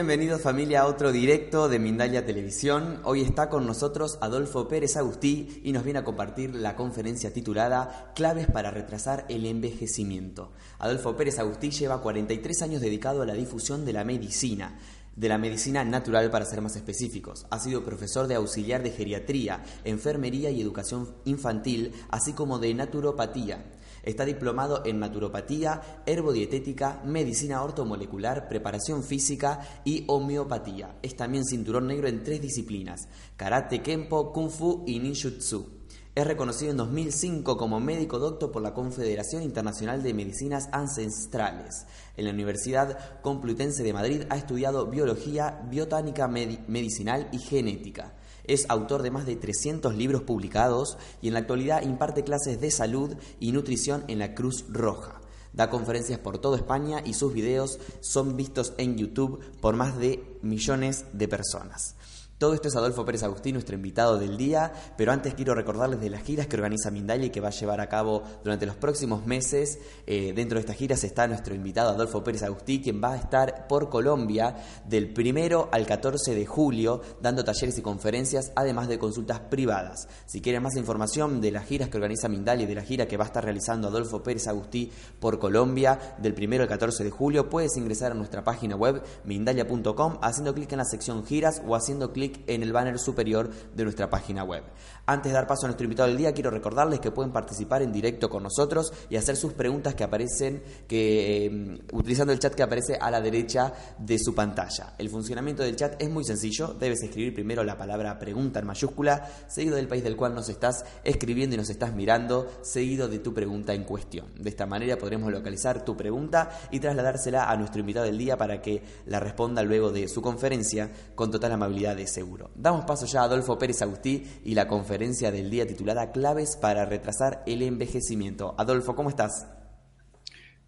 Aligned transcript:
Bienvenidos 0.00 0.40
familia 0.40 0.80
a 0.80 0.86
otro 0.86 1.12
directo 1.12 1.68
de 1.68 1.78
Mindalia 1.78 2.24
Televisión. 2.24 3.02
Hoy 3.04 3.20
está 3.20 3.50
con 3.50 3.66
nosotros 3.66 4.16
Adolfo 4.22 4.66
Pérez 4.66 4.96
Agustí 4.96 5.60
y 5.62 5.72
nos 5.72 5.84
viene 5.84 5.98
a 5.98 6.04
compartir 6.04 6.54
la 6.54 6.74
conferencia 6.74 7.34
titulada 7.34 8.10
Claves 8.14 8.46
para 8.46 8.70
retrasar 8.70 9.26
el 9.28 9.44
envejecimiento. 9.44 10.52
Adolfo 10.78 11.14
Pérez 11.16 11.38
Agustí 11.38 11.70
lleva 11.70 12.00
43 12.00 12.62
años 12.62 12.80
dedicado 12.80 13.20
a 13.20 13.26
la 13.26 13.34
difusión 13.34 13.84
de 13.84 13.92
la 13.92 14.04
medicina 14.04 14.78
de 15.16 15.28
la 15.28 15.36
medicina 15.36 15.84
natural 15.84 16.30
para 16.30 16.46
ser 16.46 16.62
más 16.62 16.76
específicos. 16.76 17.46
Ha 17.50 17.58
sido 17.58 17.84
profesor 17.84 18.26
de 18.26 18.36
auxiliar 18.36 18.82
de 18.82 18.92
geriatría, 18.92 19.62
enfermería 19.84 20.50
y 20.50 20.62
educación 20.62 21.14
infantil, 21.26 21.92
así 22.08 22.32
como 22.32 22.58
de 22.58 22.72
naturopatía. 22.72 23.66
Está 24.02 24.24
diplomado 24.24 24.82
en 24.84 24.98
naturopatía, 24.98 26.02
herbodietética, 26.06 27.02
medicina 27.04 27.62
ortomolecular, 27.62 28.48
preparación 28.48 29.02
física 29.02 29.60
y 29.84 30.04
homeopatía. 30.08 30.96
Es 31.02 31.16
también 31.16 31.44
cinturón 31.44 31.86
negro 31.86 32.08
en 32.08 32.22
tres 32.22 32.40
disciplinas: 32.40 33.08
karate, 33.36 33.82
kempo, 33.82 34.32
kung 34.32 34.50
fu 34.50 34.84
y 34.86 34.98
ninjutsu. 34.98 35.80
Es 36.12 36.26
reconocido 36.26 36.72
en 36.72 36.76
2005 36.76 37.56
como 37.56 37.78
médico 37.78 38.18
doctor 38.18 38.50
por 38.50 38.62
la 38.62 38.74
Confederación 38.74 39.44
Internacional 39.44 40.02
de 40.02 40.12
Medicinas 40.12 40.68
Ancestrales. 40.72 41.86
En 42.16 42.24
la 42.24 42.32
Universidad 42.32 43.20
Complutense 43.22 43.84
de 43.84 43.92
Madrid 43.92 44.22
ha 44.28 44.36
estudiado 44.36 44.86
biología, 44.86 45.62
biotánica 45.70 46.26
medicinal 46.26 47.28
y 47.30 47.38
genética. 47.38 48.12
Es 48.50 48.66
autor 48.68 49.04
de 49.04 49.12
más 49.12 49.26
de 49.26 49.36
300 49.36 49.94
libros 49.94 50.22
publicados 50.22 50.98
y 51.22 51.28
en 51.28 51.34
la 51.34 51.38
actualidad 51.38 51.82
imparte 51.82 52.24
clases 52.24 52.60
de 52.60 52.72
salud 52.72 53.14
y 53.38 53.52
nutrición 53.52 54.02
en 54.08 54.18
la 54.18 54.34
Cruz 54.34 54.64
Roja. 54.68 55.20
Da 55.52 55.70
conferencias 55.70 56.18
por 56.18 56.38
toda 56.38 56.56
España 56.56 57.00
y 57.04 57.14
sus 57.14 57.32
videos 57.32 57.78
son 58.00 58.36
vistos 58.36 58.72
en 58.76 58.98
YouTube 58.98 59.38
por 59.60 59.76
más 59.76 59.96
de 59.98 60.24
millones 60.42 61.04
de 61.12 61.28
personas. 61.28 61.94
Todo 62.40 62.54
esto 62.54 62.68
es 62.68 62.76
Adolfo 62.76 63.04
Pérez 63.04 63.22
Agustín, 63.22 63.52
nuestro 63.52 63.74
invitado 63.74 64.18
del 64.18 64.38
día, 64.38 64.72
pero 64.96 65.12
antes 65.12 65.34
quiero 65.34 65.54
recordarles 65.54 66.00
de 66.00 66.08
las 66.08 66.22
giras 66.22 66.46
que 66.46 66.56
organiza 66.56 66.90
Mindalia 66.90 67.26
y 67.26 67.30
que 67.30 67.42
va 67.42 67.48
a 67.48 67.50
llevar 67.50 67.82
a 67.82 67.88
cabo 67.90 68.22
durante 68.42 68.64
los 68.64 68.76
próximos 68.76 69.26
meses. 69.26 69.78
Eh, 70.06 70.32
dentro 70.34 70.56
de 70.56 70.60
estas 70.60 70.76
giras 70.76 71.04
está 71.04 71.26
nuestro 71.26 71.54
invitado 71.54 71.90
Adolfo 71.90 72.24
Pérez 72.24 72.42
Agustí, 72.42 72.80
quien 72.80 73.04
va 73.04 73.12
a 73.12 73.16
estar 73.16 73.66
por 73.68 73.90
Colombia 73.90 74.56
del 74.88 75.12
primero 75.12 75.68
al 75.70 75.84
14 75.84 76.34
de 76.34 76.46
julio 76.46 77.02
dando 77.20 77.44
talleres 77.44 77.76
y 77.76 77.82
conferencias, 77.82 78.52
además 78.56 78.88
de 78.88 78.98
consultas 78.98 79.40
privadas. 79.40 80.08
Si 80.24 80.40
quieren 80.40 80.62
más 80.62 80.76
información 80.76 81.42
de 81.42 81.50
las 81.50 81.66
giras 81.66 81.90
que 81.90 81.98
organiza 81.98 82.30
Mindalia 82.30 82.64
y 82.64 82.68
de 82.68 82.74
la 82.74 82.84
gira 82.84 83.06
que 83.06 83.18
va 83.18 83.24
a 83.24 83.26
estar 83.26 83.44
realizando 83.44 83.88
Adolfo 83.88 84.22
Pérez 84.22 84.48
Agustí 84.48 84.90
por 85.18 85.38
Colombia 85.38 86.16
del 86.16 86.32
primero 86.32 86.62
al 86.62 86.70
14 86.70 87.04
de 87.04 87.10
julio, 87.10 87.50
puedes 87.50 87.76
ingresar 87.76 88.12
a 88.12 88.14
nuestra 88.14 88.42
página 88.42 88.76
web 88.76 89.02
mindalia.com 89.24 90.16
haciendo 90.22 90.54
clic 90.54 90.72
en 90.72 90.78
la 90.78 90.86
sección 90.86 91.22
giras 91.26 91.60
o 91.68 91.76
haciendo 91.76 92.14
clic 92.14 92.29
en 92.46 92.62
el 92.62 92.72
banner 92.72 92.98
superior 92.98 93.50
de 93.74 93.84
nuestra 93.84 94.10
página 94.10 94.44
web. 94.44 94.64
Antes 95.06 95.32
de 95.32 95.34
dar 95.34 95.46
paso 95.46 95.66
a 95.66 95.68
nuestro 95.68 95.84
invitado 95.84 96.08
del 96.08 96.18
día, 96.18 96.32
quiero 96.32 96.50
recordarles 96.50 97.00
que 97.00 97.10
pueden 97.10 97.32
participar 97.32 97.82
en 97.82 97.92
directo 97.92 98.30
con 98.30 98.42
nosotros 98.42 98.92
y 99.08 99.16
hacer 99.16 99.36
sus 99.36 99.52
preguntas 99.54 99.94
que 99.94 100.04
aparecen 100.04 100.62
em, 100.88 101.78
utilizando 101.92 102.32
el 102.32 102.38
chat 102.38 102.54
que 102.54 102.62
aparece 102.62 102.96
a 103.00 103.10
la 103.10 103.20
derecha 103.20 103.72
de 103.98 104.18
su 104.18 104.34
pantalla. 104.34 104.94
El 104.98 105.08
funcionamiento 105.10 105.62
del 105.62 105.76
chat 105.76 106.00
es 106.00 106.08
muy 106.10 106.24
sencillo. 106.24 106.74
Debes 106.74 107.02
escribir 107.02 107.34
primero 107.34 107.64
la 107.64 107.76
palabra 107.76 108.18
pregunta 108.18 108.60
en 108.60 108.66
mayúscula, 108.66 109.28
seguido 109.48 109.76
del 109.76 109.88
país 109.88 110.04
del 110.04 110.16
cual 110.16 110.34
nos 110.34 110.48
estás 110.48 110.84
escribiendo 111.04 111.54
y 111.54 111.58
nos 111.58 111.70
estás 111.70 111.94
mirando, 111.94 112.50
seguido 112.62 113.08
de 113.08 113.18
tu 113.18 113.34
pregunta 113.34 113.74
en 113.74 113.84
cuestión. 113.84 114.26
De 114.38 114.50
esta 114.50 114.66
manera 114.66 114.96
podremos 114.96 115.32
localizar 115.32 115.84
tu 115.84 115.96
pregunta 115.96 116.50
y 116.70 116.80
trasladársela 116.80 117.50
a 117.50 117.56
nuestro 117.56 117.80
invitado 117.80 118.06
del 118.06 118.18
día 118.18 118.36
para 118.36 118.60
que 118.62 118.82
la 119.06 119.20
responda 119.20 119.62
luego 119.62 119.90
de 119.90 120.08
su 120.08 120.22
conferencia 120.22 120.90
con 121.14 121.30
total 121.30 121.52
amabilidad 121.52 121.96
de 121.96 122.06
seguro. 122.20 122.50
Damos 122.54 122.84
paso 122.84 123.06
ya 123.06 123.22
a 123.22 123.24
Adolfo 123.24 123.58
Pérez 123.58 123.80
Agustí 123.80 124.22
y 124.44 124.54
la 124.54 124.68
conferencia 124.68 125.32
del 125.32 125.48
día 125.48 125.66
titulada 125.66 126.12
Claves 126.12 126.58
para 126.60 126.84
retrasar 126.84 127.42
el 127.46 127.62
envejecimiento. 127.62 128.54
Adolfo, 128.58 128.94
¿cómo 128.94 129.08
estás? 129.08 129.46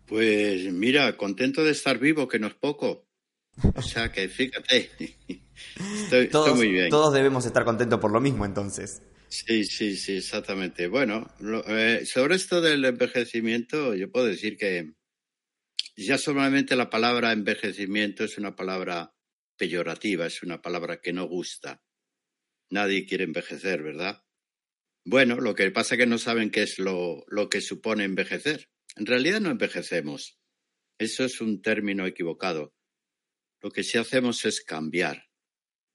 Pues 0.06 0.72
mira, 0.72 1.14
contento 1.18 1.62
de 1.62 1.72
estar 1.72 1.98
vivo, 1.98 2.26
que 2.26 2.38
no 2.38 2.46
es 2.46 2.54
poco. 2.54 3.06
O 3.74 3.82
sea 3.82 4.10
que 4.10 4.30
fíjate, 4.30 4.91
estoy, 6.04 6.28
todos, 6.28 6.56
muy 6.56 6.72
bien. 6.72 6.88
Todos 6.88 7.12
debemos 7.12 7.44
estar 7.44 7.66
contentos 7.66 8.00
por 8.00 8.10
lo 8.10 8.20
mismo 8.20 8.46
entonces. 8.46 9.02
Sí, 9.28 9.64
sí, 9.66 9.94
sí, 9.96 10.16
exactamente. 10.16 10.88
Bueno, 10.88 11.28
eh, 11.68 12.06
sobre 12.06 12.36
esto 12.36 12.62
del 12.62 12.82
envejecimiento, 12.82 13.94
yo 13.94 14.10
puedo 14.10 14.24
decir 14.24 14.56
que 14.56 14.94
ya 15.98 16.16
solamente 16.16 16.76
la 16.76 16.88
palabra 16.88 17.32
envejecimiento 17.32 18.24
es 18.24 18.38
una 18.38 18.56
palabra 18.56 19.12
peyorativa, 19.62 20.26
es 20.26 20.42
una 20.42 20.60
palabra 20.60 21.00
que 21.00 21.12
no 21.12 21.28
gusta. 21.28 21.84
Nadie 22.68 23.06
quiere 23.06 23.22
envejecer, 23.22 23.80
¿verdad? 23.80 24.24
Bueno, 25.04 25.36
lo 25.36 25.54
que 25.54 25.70
pasa 25.70 25.94
es 25.94 26.00
que 26.00 26.06
no 26.08 26.18
saben 26.18 26.50
qué 26.50 26.64
es 26.64 26.80
lo, 26.80 27.24
lo 27.28 27.48
que 27.48 27.60
supone 27.60 28.02
envejecer. 28.02 28.70
En 28.96 29.06
realidad 29.06 29.40
no 29.40 29.52
envejecemos. 29.52 30.40
Eso 30.98 31.24
es 31.24 31.40
un 31.40 31.62
término 31.62 32.08
equivocado. 32.08 32.74
Lo 33.60 33.70
que 33.70 33.84
sí 33.84 33.98
hacemos 33.98 34.44
es 34.46 34.64
cambiar. 34.64 35.28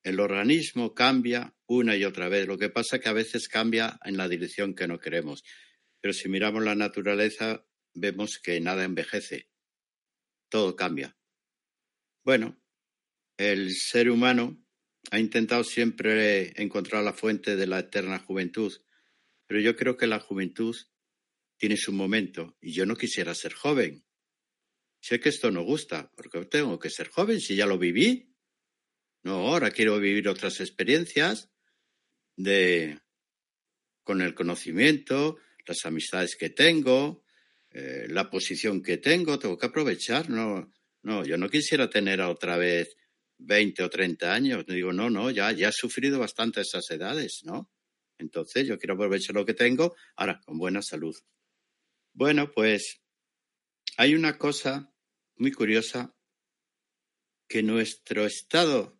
El 0.01 0.22
organismo 0.22 0.94
cambia 0.94 1.53
una 1.66 1.97
y 1.97 2.05
otra 2.05 2.29
vez. 2.29 2.47
Lo 2.47 2.57
que 2.57 2.69
pasa 2.69 2.95
es 2.95 3.01
que 3.01 3.09
a 3.09 3.19
veces 3.22 3.49
cambia 3.49 3.99
en 4.05 4.16
la 4.16 4.29
dirección 4.29 4.75
que 4.75 4.88
no 4.88 4.97
queremos. 4.97 5.44
Pero 5.99 6.13
si 6.13 6.29
miramos 6.29 6.63
la 6.63 6.75
naturaleza, 6.75 7.66
vemos 7.94 8.39
que 8.41 8.61
nada 8.61 8.85
envejece. 8.85 9.49
Todo 10.47 10.78
cambia. 10.78 11.17
Bueno, 12.23 12.61
el 13.38 13.74
ser 13.75 14.09
humano 14.09 14.58
ha 15.12 15.20
intentado 15.20 15.64
siempre 15.64 16.62
encontrar 16.62 17.03
la 17.03 17.14
fuente 17.14 17.56
de 17.56 17.68
la 17.68 17.80
eterna 17.80 18.20
juventud, 18.20 18.74
pero 19.46 19.62
yo 19.62 19.75
creo 19.75 19.96
que 19.96 20.08
la 20.08 20.20
juventud 20.20 20.75
tiene 21.58 21.78
su 21.78 21.94
momento 21.94 22.58
y 22.59 22.74
yo 22.74 22.86
no 22.86 22.96
quisiera 22.96 23.34
ser 23.34 23.53
joven. 23.53 24.03
Sé 25.00 25.20
que 25.20 25.30
esto 25.30 25.52
no 25.52 25.64
gusta, 25.64 26.12
porque 26.16 26.44
tengo 26.46 26.80
que 26.80 26.90
ser 26.90 27.09
joven 27.09 27.40
si 27.40 27.56
ya 27.56 27.66
lo 27.66 27.78
viví. 27.78 28.34
No, 29.24 29.47
ahora 29.47 29.72
quiero 29.72 30.00
vivir 30.00 30.28
otras 30.28 30.59
experiencias 30.59 31.50
de 32.35 33.00
con 34.03 34.22
el 34.22 34.34
conocimiento, 34.34 35.38
las 35.66 35.85
amistades 35.85 36.35
que 36.38 36.50
tengo, 36.50 37.26
eh, 37.72 38.08
la 38.09 38.29
posición 38.29 38.82
que 38.82 38.97
tengo, 38.97 39.38
tengo 39.38 39.58
que 39.58 39.66
aprovechar. 39.66 40.29
No, 40.29 40.73
no, 41.03 41.26
yo 41.26 41.38
no 41.38 41.50
quisiera 41.50 41.90
tener 41.90 42.22
otra 42.22 42.58
vez 42.58 42.96
20 43.39 43.84
o 43.84 43.89
30 43.89 44.34
años. 44.34 44.66
Digo, 44.66 44.93
no, 44.93 45.09
no, 45.09 45.29
ya, 45.31 45.51
ya 45.51 45.69
he 45.69 45.72
sufrido 45.72 46.19
bastante 46.19 46.61
esas 46.61 46.89
edades, 46.91 47.41
¿no? 47.43 47.72
Entonces 48.17 48.67
yo 48.67 48.78
quiero 48.78 48.95
aprovechar 48.95 49.35
lo 49.35 49.45
que 49.45 49.53
tengo, 49.53 49.95
ahora, 50.16 50.41
con 50.45 50.57
buena 50.57 50.81
salud. 50.81 51.16
Bueno, 52.13 52.51
pues 52.51 53.01
hay 53.97 54.16
una 54.16 54.37
cosa 54.37 54.93
muy 55.35 55.51
curiosa 55.51 56.16
que 57.47 57.63
nuestro 57.63 58.25
estado 58.25 58.99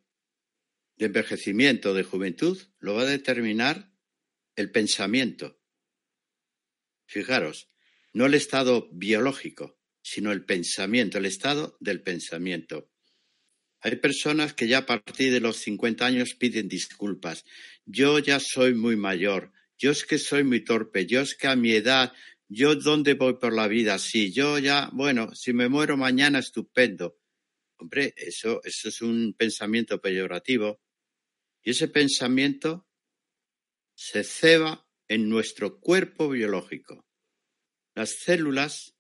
de 0.98 1.08
envejecimiento, 1.08 1.94
de 1.94 2.04
juventud, 2.04 2.58
lo 2.80 2.96
va 2.96 3.04
a 3.04 3.06
determinar 3.06 3.92
el 4.56 4.72
pensamiento. 4.72 5.60
Fijaros, 7.06 7.70
no 8.14 8.26
el 8.26 8.34
estado 8.34 8.90
biológico, 8.92 9.80
sino 10.02 10.32
el 10.32 10.46
pensamiento, 10.46 11.18
el 11.18 11.26
estado 11.26 11.78
del 11.80 12.02
pensamiento. 12.02 12.92
Hay 13.82 13.98
personas 13.98 14.54
que 14.54 14.68
ya 14.68 14.80
a 14.80 14.86
partir 14.86 15.32
de 15.32 15.40
los 15.40 15.58
50 15.58 16.06
años 16.06 16.36
piden 16.36 16.68
disculpas. 16.68 17.46
Yo 17.86 18.20
ya 18.20 18.40
soy 18.40 18.74
muy 18.74 18.96
mayor, 18.96 19.52
yo 19.78 19.92
es 19.92 20.06
que 20.06 20.18
soy 20.18 20.44
muy 20.44 20.64
torpe, 20.64 21.06
yo 21.06 21.22
es 21.22 21.36
que 21.36 21.48
a 21.48 21.56
mi 21.56 21.72
edad, 21.72 22.14
yo 22.50 22.76
dónde 22.76 23.14
voy 23.14 23.36
por 23.36 23.54
la 23.54 23.68
vida, 23.68 24.00
sí, 24.00 24.32
yo 24.32 24.58
ya, 24.58 24.90
bueno, 24.94 25.34
si 25.36 25.54
me 25.54 25.70
muero 25.70 25.98
mañana, 25.98 26.40
estupendo. 26.40 27.20
Hombre, 27.80 28.14
eso, 28.18 28.62
eso 28.64 28.90
es 28.90 29.02
un 29.02 29.36
pensamiento 29.38 30.02
peyorativo. 30.02 30.82
Y 31.62 31.72
ese 31.72 31.88
pensamiento 31.88 32.88
se 33.96 34.24
ceba 34.24 34.88
en 35.08 35.30
nuestro 35.30 35.80
cuerpo 35.80 36.30
biológico. 36.30 37.06
Las 37.94 38.20
células 38.20 38.96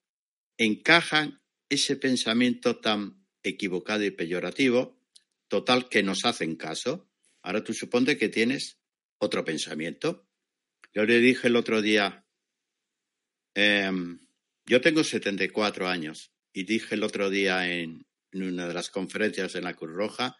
encajan 0.58 1.42
ese 1.70 1.96
pensamiento 1.96 2.80
tan 2.80 3.17
equivocado 3.48 4.04
y 4.04 4.12
peyorativo, 4.12 5.00
total 5.48 5.90
que 5.90 6.04
nos 6.04 6.26
hacen 6.26 6.56
caso. 6.56 7.10
Ahora 7.42 7.64
tú 7.64 7.74
suponte 7.74 8.18
que 8.18 8.30
tienes 8.30 8.80
otro 9.18 9.44
pensamiento. 9.46 10.28
Yo 10.94 11.06
le 11.06 11.20
dije 11.20 11.48
el 11.48 11.56
otro 11.56 11.82
día, 11.82 12.26
em, 13.54 14.20
yo 14.66 14.82
tengo 14.82 15.04
74 15.04 15.88
años 15.88 16.32
y 16.54 16.64
dije 16.64 16.96
el 16.96 17.04
otro 17.04 17.30
día 17.30 17.72
en, 17.72 18.06
en 18.32 18.44
una 18.44 18.68
de 18.68 18.74
las 18.74 18.90
conferencias 18.90 19.56
en 19.56 19.64
la 19.64 19.76
Cruz 19.76 19.94
Roja, 19.94 20.38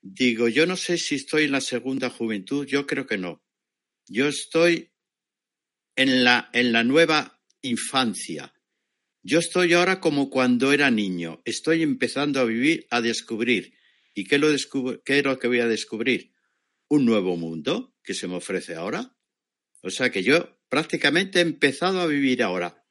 digo, 0.00 0.48
yo 0.48 0.66
no 0.66 0.76
sé 0.76 0.98
si 0.98 1.14
estoy 1.14 1.44
en 1.44 1.52
la 1.52 1.60
segunda 1.60 2.10
juventud, 2.10 2.66
yo 2.66 2.86
creo 2.86 3.06
que 3.06 3.18
no. 3.18 3.42
Yo 4.06 4.26
estoy 4.26 4.92
en 5.96 6.24
la, 6.24 6.50
en 6.52 6.72
la 6.72 6.84
nueva 6.84 7.40
infancia. 7.62 8.52
Yo 9.24 9.38
estoy 9.38 9.72
ahora 9.72 10.00
como 10.00 10.30
cuando 10.30 10.72
era 10.72 10.90
niño. 10.90 11.42
Estoy 11.44 11.82
empezando 11.82 12.40
a 12.40 12.44
vivir, 12.44 12.86
a 12.90 13.00
descubrir. 13.00 13.74
¿Y 14.14 14.24
qué, 14.24 14.38
lo 14.38 14.50
es 14.50 14.68
lo 14.72 15.38
que 15.38 15.48
voy 15.48 15.60
a 15.60 15.68
descubrir? 15.68 16.32
Un 16.88 17.06
nuevo 17.06 17.36
mundo 17.36 17.94
que 18.02 18.14
se 18.14 18.26
me 18.26 18.34
ofrece 18.34 18.74
ahora. 18.74 19.16
O 19.82 19.90
sea 19.90 20.10
que 20.10 20.24
yo 20.24 20.58
prácticamente 20.68 21.38
he 21.38 21.42
empezado 21.42 22.00
a 22.00 22.06
vivir 22.06 22.42
ahora. 22.42 22.84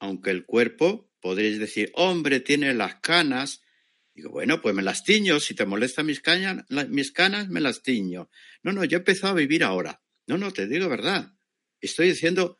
Aunque 0.00 0.30
el 0.30 0.44
cuerpo, 0.44 1.12
podréis 1.20 1.60
decir, 1.60 1.92
hombre, 1.94 2.40
tiene 2.40 2.74
las 2.74 2.96
canas. 2.96 3.62
Digo, 4.12 4.30
bueno, 4.30 4.60
pues 4.60 4.74
me 4.74 4.82
las 4.82 5.04
tiño. 5.04 5.38
Si 5.38 5.54
te 5.54 5.64
molestan 5.64 6.06
mis, 6.06 6.22
mis 6.88 7.12
canas, 7.12 7.48
me 7.48 7.60
las 7.60 7.82
tiño. 7.82 8.30
No, 8.64 8.72
no, 8.72 8.84
yo 8.84 8.96
he 8.96 9.00
empezado 9.00 9.34
a 9.34 9.36
vivir 9.36 9.62
ahora. 9.62 10.02
No, 10.26 10.38
no, 10.38 10.52
te 10.52 10.66
digo 10.66 10.88
verdad. 10.88 11.34
Estoy 11.80 12.08
diciendo, 12.08 12.58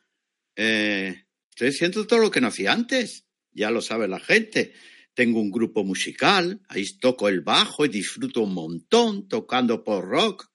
eh, 0.55 1.25
estoy 1.51 1.69
diciendo 1.69 2.07
todo 2.07 2.19
lo 2.19 2.31
que 2.31 2.41
no 2.41 2.47
hacía 2.47 2.73
antes. 2.73 3.25
Ya 3.53 3.69
lo 3.69 3.81
sabe 3.81 4.07
la 4.07 4.19
gente. 4.19 4.73
Tengo 5.13 5.41
un 5.41 5.51
grupo 5.51 5.83
musical, 5.83 6.61
ahí 6.69 6.85
toco 6.99 7.27
el 7.27 7.41
bajo 7.41 7.85
y 7.85 7.89
disfruto 7.89 8.41
un 8.41 8.53
montón 8.53 9.27
tocando 9.27 9.83
por 9.83 10.05
rock. 10.05 10.49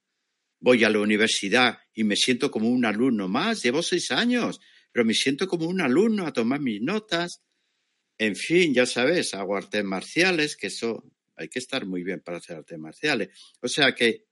Voy 0.58 0.82
a 0.84 0.90
la 0.90 1.00
universidad 1.00 1.78
y 1.92 2.04
me 2.04 2.16
siento 2.16 2.50
como 2.50 2.70
un 2.70 2.86
alumno 2.86 3.28
más. 3.28 3.62
Llevo 3.62 3.82
seis 3.82 4.10
años, 4.10 4.58
pero 4.90 5.04
me 5.04 5.12
siento 5.12 5.46
como 5.46 5.66
un 5.66 5.82
alumno 5.82 6.26
a 6.26 6.32
tomar 6.32 6.60
mis 6.60 6.80
notas. 6.80 7.42
En 8.18 8.34
fin, 8.34 8.72
ya 8.72 8.86
sabes, 8.86 9.34
hago 9.34 9.56
artes 9.56 9.84
marciales, 9.84 10.56
que 10.56 10.68
eso 10.68 11.04
hay 11.36 11.48
que 11.48 11.58
estar 11.58 11.84
muy 11.84 12.02
bien 12.02 12.20
para 12.20 12.38
hacer 12.38 12.56
artes 12.56 12.78
marciales. 12.78 13.28
O 13.60 13.68
sea 13.68 13.94
que 13.94 14.24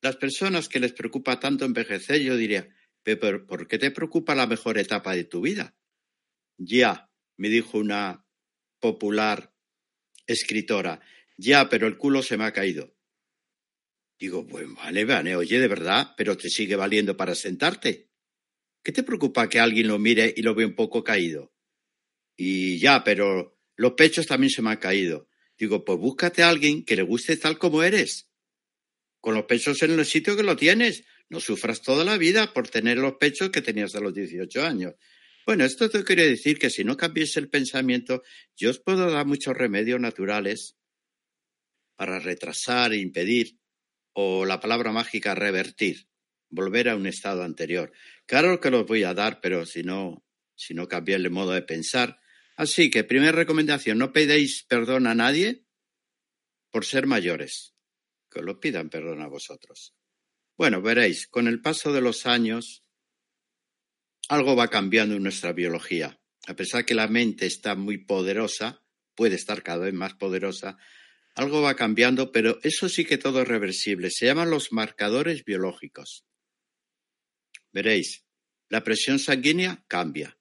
las 0.00 0.16
personas 0.16 0.68
que 0.68 0.78
les 0.78 0.92
preocupa 0.92 1.40
tanto 1.40 1.64
envejecer, 1.64 2.20
yo 2.22 2.36
diría, 2.36 2.68
¿por 3.16 3.66
qué 3.68 3.78
te 3.78 3.90
preocupa 3.90 4.34
la 4.34 4.46
mejor 4.46 4.78
etapa 4.78 5.14
de 5.14 5.24
tu 5.24 5.40
vida? 5.40 5.76
Ya, 6.58 7.10
me 7.36 7.48
dijo 7.48 7.78
una 7.78 8.26
popular 8.80 9.54
escritora, 10.26 11.00
ya, 11.36 11.68
pero 11.68 11.86
el 11.86 11.96
culo 11.96 12.22
se 12.22 12.36
me 12.36 12.44
ha 12.44 12.52
caído. 12.52 12.94
Digo, 14.18 14.46
pues 14.46 14.66
vale, 14.74 15.04
vale, 15.04 15.36
oye, 15.36 15.60
de 15.60 15.68
verdad, 15.68 16.14
pero 16.16 16.36
te 16.36 16.50
sigue 16.50 16.74
valiendo 16.74 17.16
para 17.16 17.36
sentarte. 17.36 18.10
¿Qué 18.82 18.90
te 18.90 19.04
preocupa 19.04 19.48
que 19.48 19.60
alguien 19.60 19.86
lo 19.86 19.98
mire 19.98 20.34
y 20.36 20.42
lo 20.42 20.54
ve 20.54 20.64
un 20.64 20.74
poco 20.74 21.04
caído? 21.04 21.52
Y 22.36 22.78
ya, 22.78 23.04
pero 23.04 23.58
los 23.76 23.92
pechos 23.92 24.26
también 24.26 24.50
se 24.50 24.62
me 24.62 24.70
han 24.70 24.78
caído. 24.78 25.28
Digo, 25.56 25.84
pues 25.84 25.98
búscate 25.98 26.42
a 26.42 26.48
alguien 26.48 26.84
que 26.84 26.96
le 26.96 27.02
guste 27.02 27.36
tal 27.36 27.58
como 27.58 27.82
eres. 27.82 28.28
Con 29.20 29.34
los 29.34 29.44
pechos 29.44 29.82
en 29.82 29.92
el 29.92 30.04
sitio 30.04 30.36
que 30.36 30.42
lo 30.42 30.56
tienes. 30.56 31.04
No 31.30 31.40
sufras 31.40 31.82
toda 31.82 32.04
la 32.04 32.16
vida 32.16 32.52
por 32.52 32.68
tener 32.68 32.98
los 32.98 33.14
pechos 33.14 33.50
que 33.50 33.62
tenías 33.62 33.94
a 33.94 34.00
los 34.00 34.14
18 34.14 34.64
años. 34.64 34.94
Bueno, 35.46 35.64
esto 35.64 35.88
te 35.88 36.04
quiere 36.04 36.28
decir 36.28 36.58
que 36.58 36.70
si 36.70 36.84
no 36.84 36.96
cambies 36.96 37.36
el 37.36 37.48
pensamiento, 37.48 38.22
yo 38.56 38.70
os 38.70 38.80
puedo 38.80 39.10
dar 39.10 39.26
muchos 39.26 39.56
remedios 39.56 40.00
naturales 40.00 40.76
para 41.96 42.18
retrasar 42.18 42.92
e 42.92 42.98
impedir, 42.98 43.58
o 44.12 44.44
la 44.44 44.60
palabra 44.60 44.92
mágica 44.92 45.34
revertir, 45.34 46.08
volver 46.50 46.88
a 46.88 46.96
un 46.96 47.06
estado 47.06 47.42
anterior. 47.42 47.92
Claro 48.26 48.60
que 48.60 48.70
los 48.70 48.86
voy 48.86 49.04
a 49.04 49.14
dar, 49.14 49.40
pero 49.40 49.66
si 49.66 49.82
no, 49.82 50.24
si 50.54 50.74
no 50.74 50.86
cambiáis 50.86 51.24
el 51.24 51.30
modo 51.30 51.52
de 51.52 51.62
pensar. 51.62 52.20
Así 52.56 52.90
que, 52.90 53.04
primera 53.04 53.32
recomendación, 53.32 53.98
no 53.98 54.12
pedéis 54.12 54.64
perdón 54.68 55.06
a 55.06 55.14
nadie 55.14 55.64
por 56.70 56.84
ser 56.84 57.06
mayores. 57.06 57.74
Que 58.30 58.40
os 58.40 58.44
lo 58.44 58.60
pidan 58.60 58.90
perdón 58.90 59.22
a 59.22 59.28
vosotros. 59.28 59.94
Bueno, 60.58 60.82
veréis, 60.82 61.28
con 61.28 61.46
el 61.46 61.60
paso 61.60 61.92
de 61.92 62.00
los 62.00 62.26
años, 62.26 62.82
algo 64.28 64.56
va 64.56 64.66
cambiando 64.66 65.14
en 65.14 65.22
nuestra 65.22 65.52
biología. 65.52 66.20
A 66.48 66.56
pesar 66.56 66.84
que 66.84 66.96
la 66.96 67.06
mente 67.06 67.46
está 67.46 67.76
muy 67.76 67.98
poderosa, 67.98 68.82
puede 69.14 69.36
estar 69.36 69.62
cada 69.62 69.84
vez 69.84 69.94
más 69.94 70.14
poderosa, 70.14 70.76
algo 71.36 71.62
va 71.62 71.76
cambiando, 71.76 72.32
pero 72.32 72.58
eso 72.64 72.88
sí 72.88 73.04
que 73.04 73.18
todo 73.18 73.42
es 73.42 73.46
reversible. 73.46 74.10
Se 74.10 74.26
llaman 74.26 74.50
los 74.50 74.72
marcadores 74.72 75.44
biológicos. 75.44 76.26
Veréis, 77.70 78.24
la 78.68 78.82
presión 78.82 79.20
sanguínea 79.20 79.84
cambia, 79.86 80.36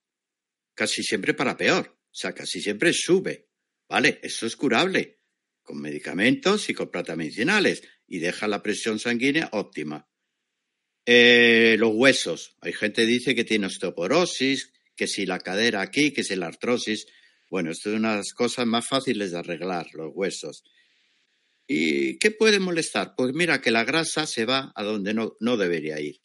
casi 0.73 1.03
siempre 1.03 1.35
para 1.35 1.55
peor, 1.55 1.95
o 1.95 2.15
sea, 2.15 2.33
casi 2.33 2.59
siempre 2.59 2.91
sube. 2.91 3.49
¿Vale? 3.87 4.19
Eso 4.23 4.47
es 4.47 4.55
curable, 4.55 5.19
con 5.61 5.79
medicamentos 5.79 6.69
y 6.69 6.73
con 6.73 6.89
plantas 6.89 7.15
medicinales, 7.15 7.83
y 8.07 8.19
deja 8.19 8.47
la 8.47 8.63
presión 8.63 8.99
sanguínea 8.99 9.49
óptima. 9.51 10.07
Eh, 11.05 11.75
los 11.79 11.93
huesos. 11.93 12.55
Hay 12.61 12.73
gente 12.73 13.03
que 13.03 13.11
dice 13.11 13.35
que 13.35 13.43
tiene 13.43 13.67
osteoporosis, 13.67 14.73
que 14.95 15.07
si 15.07 15.25
la 15.25 15.39
cadera 15.39 15.81
aquí, 15.81 16.11
que 16.11 16.23
si 16.23 16.35
la 16.35 16.47
artrosis. 16.47 17.07
Bueno, 17.49 17.71
esto 17.71 17.89
es 17.89 17.95
una 17.95 18.11
de 18.11 18.17
las 18.17 18.33
cosas 18.33 18.65
más 18.65 18.87
fáciles 18.87 19.31
de 19.31 19.39
arreglar, 19.39 19.87
los 19.93 20.11
huesos. 20.13 20.63
¿Y 21.67 22.17
qué 22.17 22.31
puede 22.31 22.59
molestar? 22.59 23.13
Pues 23.15 23.33
mira 23.33 23.61
que 23.61 23.71
la 23.71 23.83
grasa 23.83 24.25
se 24.25 24.45
va 24.45 24.71
a 24.75 24.83
donde 24.83 25.13
no, 25.13 25.35
no 25.39 25.57
debería 25.57 25.99
ir. 25.99 26.19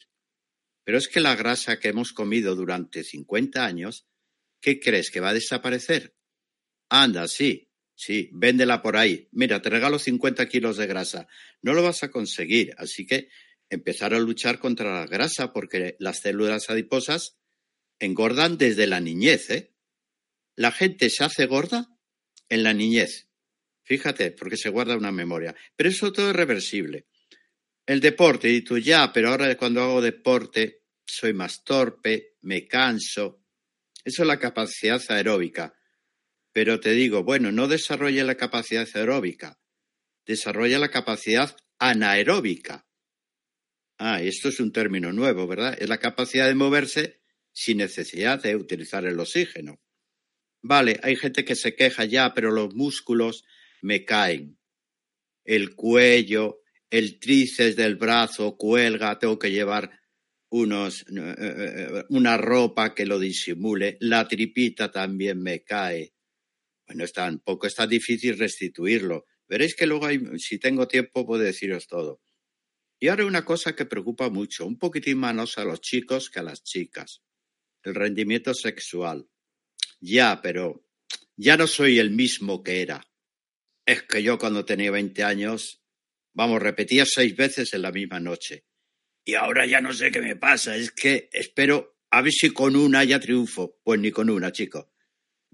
Pero 0.85 0.97
es 0.97 1.07
que 1.07 1.19
la 1.19 1.35
grasa 1.35 1.79
que 1.79 1.89
hemos 1.89 2.11
comido 2.11 2.55
durante 2.55 3.03
50 3.03 3.65
años, 3.65 4.05
¿qué 4.61 4.79
crees? 4.79 5.11
¿Que 5.11 5.19
va 5.19 5.29
a 5.29 5.33
desaparecer? 5.33 6.15
Anda, 6.89 7.27
sí, 7.27 7.69
sí, 8.05 8.29
véndela 8.33 8.81
por 8.81 8.97
ahí. 8.97 9.27
Mira, 9.31 9.61
te 9.61 9.69
regalo 9.69 9.99
50 9.99 10.47
kilos 10.47 10.77
de 10.77 10.87
grasa. 10.87 11.27
No 11.61 11.73
lo 11.73 11.83
vas 11.83 12.03
a 12.03 12.11
conseguir, 12.11 12.73
así 12.77 13.05
que 13.05 13.29
empezar 13.69 14.13
a 14.13 14.19
luchar 14.19 14.59
contra 14.59 14.99
la 14.99 15.07
grasa 15.07 15.53
porque 15.53 15.95
las 15.99 16.19
células 16.19 16.69
adiposas 16.69 17.37
engordan 17.99 18.57
desde 18.57 18.87
la 18.87 18.99
niñez. 18.99 19.49
¿eh? 19.49 19.73
La 20.55 20.71
gente 20.71 21.09
se 21.09 21.23
hace 21.23 21.45
gorda 21.45 21.89
en 22.49 22.63
la 22.63 22.73
niñez. 22.73 23.29
Fíjate, 23.83 24.31
porque 24.31 24.57
se 24.57 24.69
guarda 24.69 24.97
una 24.97 25.11
memoria. 25.11 25.55
Pero 25.75 25.89
eso 25.89 26.11
todo 26.11 26.29
es 26.29 26.35
reversible. 26.35 27.07
El 27.85 27.99
deporte, 27.99 28.49
y 28.49 28.61
tú 28.61 28.77
ya, 28.77 29.11
pero 29.11 29.29
ahora 29.29 29.55
cuando 29.57 29.81
hago 29.81 30.01
deporte 30.01 30.83
soy 31.05 31.33
más 31.33 31.63
torpe, 31.63 32.35
me 32.41 32.65
canso. 32.65 33.43
Eso 34.03 34.23
es 34.23 34.27
la 34.27 34.39
capacidad 34.39 35.01
aeróbica. 35.09 35.73
Pero 36.53 36.79
te 36.79 36.91
digo, 36.91 37.23
bueno, 37.23 37.51
no 37.51 37.67
desarrolla 37.67 38.23
la 38.23 38.35
capacidad 38.35 38.87
aeróbica, 38.93 39.59
desarrolla 40.25 40.79
la 40.79 40.89
capacidad 40.89 41.55
anaeróbica. 41.79 42.87
Ah, 43.97 44.21
esto 44.21 44.49
es 44.49 44.59
un 44.59 44.71
término 44.71 45.11
nuevo, 45.11 45.47
¿verdad? 45.47 45.75
Es 45.79 45.89
la 45.89 45.97
capacidad 45.97 46.47
de 46.47 46.55
moverse 46.55 47.21
sin 47.51 47.77
necesidad 47.77 48.41
de 48.41 48.55
utilizar 48.55 49.05
el 49.05 49.19
oxígeno. 49.19 49.81
Vale, 50.61 50.99
hay 51.03 51.15
gente 51.15 51.43
que 51.43 51.55
se 51.55 51.75
queja 51.75 52.05
ya, 52.05 52.33
pero 52.33 52.51
los 52.51 52.73
músculos 52.73 53.43
me 53.81 54.05
caen. 54.05 54.57
El 55.43 55.75
cuello, 55.75 56.61
el 56.89 57.19
tríceps 57.19 57.75
del 57.75 57.95
brazo 57.95 58.55
cuelga, 58.55 59.19
tengo 59.19 59.37
que 59.37 59.51
llevar 59.51 59.91
unos, 60.49 61.01
eh, 61.01 61.05
eh, 61.17 62.03
una 62.09 62.37
ropa 62.37 62.93
que 62.93 63.05
lo 63.05 63.19
disimule, 63.19 63.97
la 63.99 64.27
tripita 64.27 64.91
también 64.91 65.41
me 65.41 65.63
cae. 65.63 66.13
Bueno, 66.87 67.03
es 67.03 67.13
tampoco 67.13 67.67
está 67.67 67.87
difícil 67.87 68.37
restituirlo. 68.37 69.25
Veréis 69.47 69.75
que 69.75 69.85
luego, 69.85 70.07
si 70.37 70.59
tengo 70.59 70.87
tiempo, 70.87 71.25
puedo 71.25 71.43
deciros 71.43 71.87
todo. 71.87 72.21
Y 72.99 73.09
ahora 73.09 73.25
una 73.25 73.43
cosa 73.43 73.75
que 73.75 73.85
preocupa 73.85 74.29
mucho, 74.29 74.65
un 74.65 74.77
poquitín 74.77 75.17
más 75.17 75.57
a 75.57 75.65
los 75.65 75.81
chicos 75.81 76.29
que 76.29 76.39
a 76.39 76.43
las 76.43 76.63
chicas, 76.63 77.21
el 77.83 77.95
rendimiento 77.95 78.53
sexual. 78.53 79.27
Ya, 79.99 80.41
pero 80.41 80.87
ya 81.35 81.57
no 81.57 81.67
soy 81.67 81.99
el 81.99 82.11
mismo 82.11 82.63
que 82.63 82.81
era. 82.81 83.05
Es 83.85 84.03
que 84.03 84.23
yo 84.23 84.37
cuando 84.37 84.63
tenía 84.63 84.91
20 84.91 85.23
años, 85.23 85.83
vamos, 86.33 86.61
repetía 86.61 87.05
seis 87.05 87.35
veces 87.35 87.73
en 87.73 87.81
la 87.81 87.91
misma 87.91 88.19
noche. 88.19 88.65
Y 89.25 89.35
ahora 89.35 89.65
ya 89.65 89.81
no 89.81 89.93
sé 89.93 90.11
qué 90.11 90.21
me 90.21 90.35
pasa. 90.35 90.75
Es 90.75 90.91
que 90.91 91.29
espero 91.31 91.97
a 92.09 92.21
ver 92.21 92.31
si 92.31 92.51
con 92.51 92.75
una 92.75 93.03
ya 93.03 93.19
triunfo. 93.19 93.79
Pues 93.83 93.99
ni 93.99 94.11
con 94.11 94.29
una, 94.29 94.51
chico. 94.51 94.92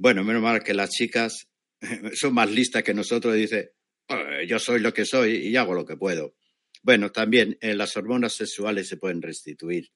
Bueno, 0.02 0.24
menos 0.24 0.42
mal 0.42 0.64
que 0.64 0.74
las 0.74 0.92
chicas 0.92 1.50
son 2.14 2.34
más 2.34 2.50
listas 2.50 2.84
que 2.84 2.94
nosotros. 2.94 3.36
Dice, 3.36 3.74
eh, 4.08 4.48
yo 4.48 4.58
soy 4.58 4.80
lo 4.80 4.94
que 4.94 5.04
soy 5.04 5.36
y 5.48 5.58
hago 5.58 5.74
lo 5.74 5.86
que 5.86 5.98
puedo. 5.98 6.38
Bueno, 6.82 7.12
también 7.12 7.58
eh, 7.60 7.74
las 7.76 7.98
hormonas 7.98 8.34
sexuales 8.34 8.88
se 8.88 8.96
pueden 8.96 9.22
restituir. 9.22 9.92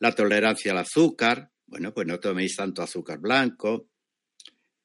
La 0.00 0.12
tolerancia 0.16 0.72
al 0.72 0.78
azúcar, 0.78 1.52
bueno, 1.66 1.94
pues 1.94 2.08
no 2.08 2.18
toméis 2.18 2.56
tanto 2.56 2.82
azúcar 2.82 3.20
blanco. 3.20 3.88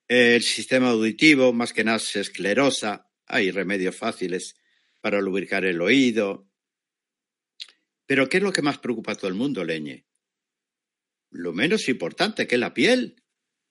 El 0.07 0.43
sistema 0.43 0.89
auditivo, 0.89 1.51
más 1.51 1.73
que 1.73 1.83
nada, 1.83 1.97
se 1.97 2.19
esclerosa. 2.19 3.09
Hay 3.25 3.49
remedios 3.49 3.95
fáciles 3.95 4.53
para 5.01 5.21
lubricar 5.21 5.65
el 5.65 5.81
oído. 5.81 6.47
Pero 8.05 8.29
¿qué 8.29 8.37
es 8.37 8.43
lo 8.43 8.53
que 8.53 8.61
más 8.61 8.77
preocupa 8.77 9.13
a 9.13 9.15
todo 9.15 9.27
el 9.27 9.33
mundo, 9.33 9.63
Leñe? 9.63 10.05
Lo 11.31 11.51
menos 11.51 11.89
importante, 11.89 12.45
que 12.45 12.53
es 12.53 12.61
la 12.61 12.75
piel. 12.75 13.23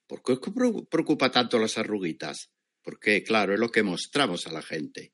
¿Por 0.07 0.21
qué 0.23 0.37
preocupa 0.89 1.31
tanto 1.31 1.59
las 1.59 1.77
arruguitas? 1.77 2.51
Porque, 2.81 3.23
claro, 3.23 3.53
es 3.53 3.59
lo 3.59 3.71
que 3.71 3.83
mostramos 3.83 4.45
a 4.45 4.51
la 4.51 4.61
gente. 4.61 5.13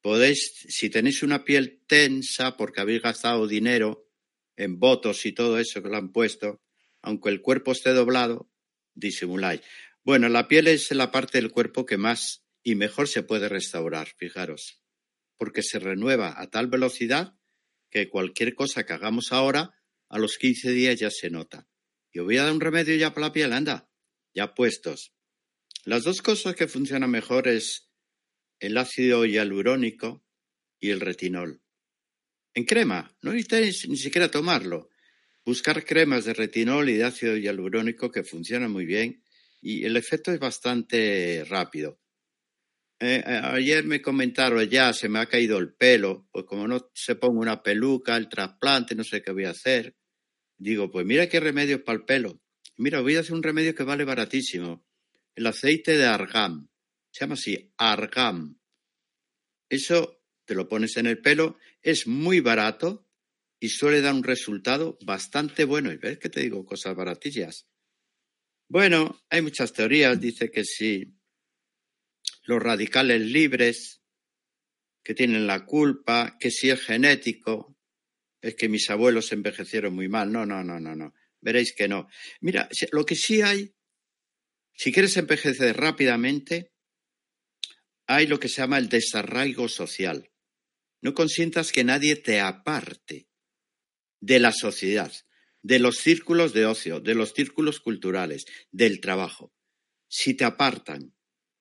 Podéis, 0.00 0.64
si 0.68 0.90
tenéis 0.90 1.22
una 1.22 1.44
piel 1.44 1.82
tensa 1.86 2.56
porque 2.56 2.80
habéis 2.80 3.02
gastado 3.02 3.46
dinero 3.46 4.08
en 4.56 4.78
votos 4.78 5.26
y 5.26 5.32
todo 5.32 5.58
eso 5.58 5.82
que 5.82 5.88
lo 5.88 5.96
han 5.96 6.12
puesto, 6.12 6.60
aunque 7.02 7.30
el 7.30 7.40
cuerpo 7.40 7.72
esté 7.72 7.92
doblado, 7.92 8.50
disimuláis. 8.94 9.62
Bueno, 10.04 10.28
la 10.28 10.48
piel 10.48 10.68
es 10.68 10.90
la 10.92 11.10
parte 11.10 11.38
del 11.38 11.50
cuerpo 11.50 11.86
que 11.86 11.96
más 11.96 12.44
y 12.62 12.74
mejor 12.74 13.08
se 13.08 13.22
puede 13.22 13.48
restaurar, 13.48 14.08
fijaros, 14.16 14.82
porque 15.36 15.62
se 15.62 15.78
renueva 15.78 16.40
a 16.40 16.50
tal 16.50 16.68
velocidad 16.68 17.34
que 17.90 18.08
cualquier 18.08 18.54
cosa 18.54 18.84
que 18.84 18.92
hagamos 18.92 19.32
ahora, 19.32 19.74
a 20.08 20.18
los 20.18 20.38
15 20.38 20.70
días 20.70 20.98
ya 20.98 21.10
se 21.10 21.30
nota. 21.30 21.68
Y 22.12 22.18
os 22.18 22.24
voy 22.24 22.38
a 22.38 22.44
dar 22.44 22.52
un 22.52 22.60
remedio 22.60 22.96
ya 22.96 23.12
para 23.14 23.28
la 23.28 23.32
piel, 23.32 23.52
anda, 23.52 23.91
ya 24.34 24.54
puestos. 24.54 25.12
Las 25.84 26.04
dos 26.04 26.22
cosas 26.22 26.54
que 26.54 26.68
funcionan 26.68 27.10
mejor 27.10 27.48
es 27.48 27.90
el 28.60 28.78
ácido 28.78 29.24
hialurónico 29.24 30.24
y 30.78 30.90
el 30.90 31.00
retinol. 31.00 31.62
En 32.54 32.64
crema, 32.64 33.16
no 33.22 33.32
necesitáis 33.32 33.88
ni 33.88 33.96
siquiera 33.96 34.30
tomarlo. 34.30 34.90
Buscar 35.44 35.84
cremas 35.84 36.24
de 36.24 36.34
retinol 36.34 36.88
y 36.88 36.94
de 36.94 37.04
ácido 37.04 37.36
hialurónico 37.36 38.10
que 38.10 38.22
funcionan 38.22 38.70
muy 38.70 38.84
bien 38.84 39.24
y 39.60 39.84
el 39.84 39.96
efecto 39.96 40.32
es 40.32 40.38
bastante 40.38 41.44
rápido. 41.48 41.98
Eh, 43.00 43.22
eh, 43.26 43.40
ayer 43.42 43.84
me 43.84 44.00
comentaron 44.00 44.64
ya, 44.68 44.92
se 44.92 45.08
me 45.08 45.18
ha 45.18 45.26
caído 45.26 45.58
el 45.58 45.74
pelo, 45.74 46.28
pues 46.30 46.44
como 46.44 46.68
no 46.68 46.90
se 46.94 47.16
ponga 47.16 47.40
una 47.40 47.62
peluca, 47.62 48.16
el 48.16 48.28
trasplante, 48.28 48.94
no 48.94 49.02
sé 49.02 49.22
qué 49.22 49.32
voy 49.32 49.44
a 49.44 49.50
hacer. 49.50 49.96
Digo, 50.56 50.90
pues 50.90 51.04
mira 51.06 51.28
qué 51.28 51.40
remedio 51.40 51.82
para 51.84 51.98
el 51.98 52.04
pelo. 52.04 52.41
Mira, 52.76 53.00
voy 53.00 53.16
a 53.16 53.20
hacer 53.20 53.34
un 53.34 53.42
remedio 53.42 53.74
que 53.74 53.82
vale 53.82 54.04
baratísimo. 54.04 54.86
El 55.34 55.46
aceite 55.46 55.96
de 55.96 56.06
argán. 56.06 56.70
Se 57.10 57.20
llama 57.20 57.34
así, 57.34 57.72
argán. 57.76 58.60
Eso 59.68 60.22
te 60.44 60.54
lo 60.54 60.68
pones 60.68 60.96
en 60.96 61.06
el 61.06 61.20
pelo, 61.20 61.58
es 61.80 62.06
muy 62.06 62.40
barato 62.40 63.08
y 63.60 63.68
suele 63.68 64.00
dar 64.00 64.14
un 64.14 64.24
resultado 64.24 64.98
bastante 65.04 65.64
bueno. 65.64 65.92
Y 65.92 65.96
ves 65.96 66.18
que 66.18 66.28
te 66.28 66.40
digo 66.40 66.64
cosas 66.64 66.96
baratillas. 66.96 67.68
Bueno, 68.68 69.22
hay 69.30 69.42
muchas 69.42 69.72
teorías. 69.72 70.20
Dice 70.20 70.50
que 70.50 70.64
si 70.64 71.14
los 72.44 72.62
radicales 72.62 73.20
libres, 73.20 74.02
que 75.04 75.14
tienen 75.14 75.46
la 75.46 75.64
culpa, 75.64 76.36
que 76.38 76.50
si 76.50 76.70
es 76.70 76.80
genético, 76.80 77.78
es 78.40 78.54
que 78.56 78.68
mis 78.68 78.88
abuelos 78.90 79.32
envejecieron 79.32 79.94
muy 79.94 80.08
mal. 80.08 80.32
No, 80.32 80.44
no, 80.44 80.62
no, 80.64 80.80
no, 80.80 80.96
no. 80.96 81.14
Veréis 81.42 81.74
que 81.74 81.88
no. 81.88 82.08
Mira, 82.40 82.68
lo 82.92 83.04
que 83.04 83.14
sí 83.16 83.42
hay 83.42 83.74
si 84.74 84.92
quieres 84.92 85.16
envejecer 85.16 85.76
rápidamente, 85.76 86.72
hay 88.06 88.26
lo 88.26 88.40
que 88.40 88.48
se 88.48 88.62
llama 88.62 88.78
el 88.78 88.88
desarraigo 88.88 89.68
social. 89.68 90.32
No 91.00 91.14
consientas 91.14 91.72
que 91.72 91.84
nadie 91.84 92.16
te 92.16 92.40
aparte 92.40 93.28
de 94.20 94.38
la 94.38 94.52
sociedad, 94.52 95.12
de 95.62 95.78
los 95.78 95.98
círculos 95.98 96.52
de 96.52 96.66
ocio, 96.66 97.00
de 97.00 97.14
los 97.14 97.32
círculos 97.32 97.80
culturales, 97.80 98.44
del 98.70 99.00
trabajo. 99.00 99.52
Si 100.08 100.34
te 100.34 100.44
apartan 100.44 101.14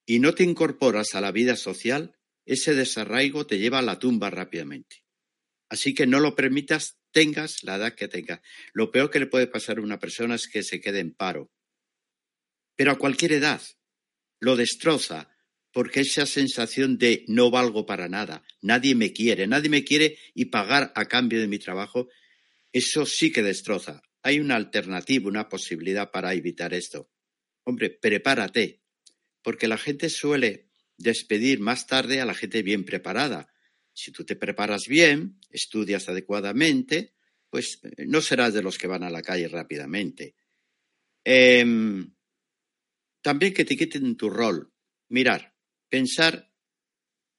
y 0.06 0.20
no 0.20 0.34
te 0.34 0.44
incorporas 0.44 1.16
a 1.16 1.22
la 1.22 1.32
vida 1.32 1.56
social, 1.56 2.18
ese 2.46 2.74
desarraigo 2.74 3.46
te 3.46 3.60
lleva 3.60 3.80
a 3.80 3.84
la 3.84 4.00
tumba 4.00 4.30
rápidamente. 4.30 5.04
Así 5.70 5.94
que 5.94 6.08
no 6.08 6.20
lo 6.20 6.36
permitas, 6.36 6.98
tengas 7.12 7.64
la 7.64 7.76
edad 7.76 7.96
que 7.96 8.08
tengas. 8.08 8.42
Lo 8.74 8.92
peor 8.92 9.10
que 9.10 9.20
le 9.20 9.28
puede 9.28 9.48
pasar 9.48 9.78
a 9.78 9.82
una 9.82 10.00
persona 10.00 10.36
es 10.36 10.48
que 10.48 10.64
se 10.64 10.82
quede 10.82 11.00
en 11.00 11.14
paro, 11.14 11.52
pero 12.76 12.92
a 12.92 12.98
cualquier 12.98 13.34
edad. 13.34 13.62
Lo 14.40 14.56
destroza 14.56 15.30
porque 15.72 16.02
esa 16.02 16.26
sensación 16.26 16.98
de 16.98 17.24
no 17.28 17.50
valgo 17.50 17.86
para 17.86 18.10
nada, 18.10 18.44
nadie 18.62 18.96
me 18.96 19.14
quiere, 19.14 19.48
nadie 19.48 19.70
me 19.70 19.84
quiere 19.84 20.18
y 20.34 20.46
pagar 20.46 20.92
a 20.96 21.06
cambio 21.06 21.40
de 21.40 21.48
mi 21.48 21.60
trabajo, 21.60 22.10
eso 22.74 23.06
sí 23.06 23.32
que 23.32 23.44
destroza. 23.44 24.02
Hay 24.24 24.40
una 24.40 24.56
alternativa, 24.56 25.28
una 25.30 25.50
posibilidad 25.50 26.12
para 26.12 26.34
evitar 26.34 26.74
esto. 26.74 27.10
Hombre, 27.64 27.90
prepárate, 27.90 28.82
porque 29.42 29.68
la 29.68 29.78
gente 29.78 30.10
suele 30.10 30.70
despedir 30.98 31.60
más 31.60 31.88
tarde 31.88 32.22
a 32.22 32.26
la 32.26 32.34
gente 32.34 32.62
bien 32.64 32.84
preparada. 32.84 33.51
Si 33.94 34.12
tú 34.12 34.24
te 34.24 34.36
preparas 34.36 34.84
bien, 34.88 35.40
estudias 35.50 36.08
adecuadamente, 36.10 37.14
pues 37.50 37.80
eh, 37.84 38.06
no 38.08 38.22
serás 38.22 38.54
de 38.54 38.64
los 38.64 38.78
que 38.78 38.88
van 38.88 39.04
a 39.04 39.10
la 39.10 39.22
calle 39.22 39.48
rápidamente. 39.48 40.36
Eh, 41.24 41.66
también 43.22 43.54
que 43.54 43.66
te 43.66 43.78
quiten 43.78 44.16
tu 44.18 44.30
rol. 44.30 44.74
Mirar, 45.10 45.56
pensar 45.90 46.52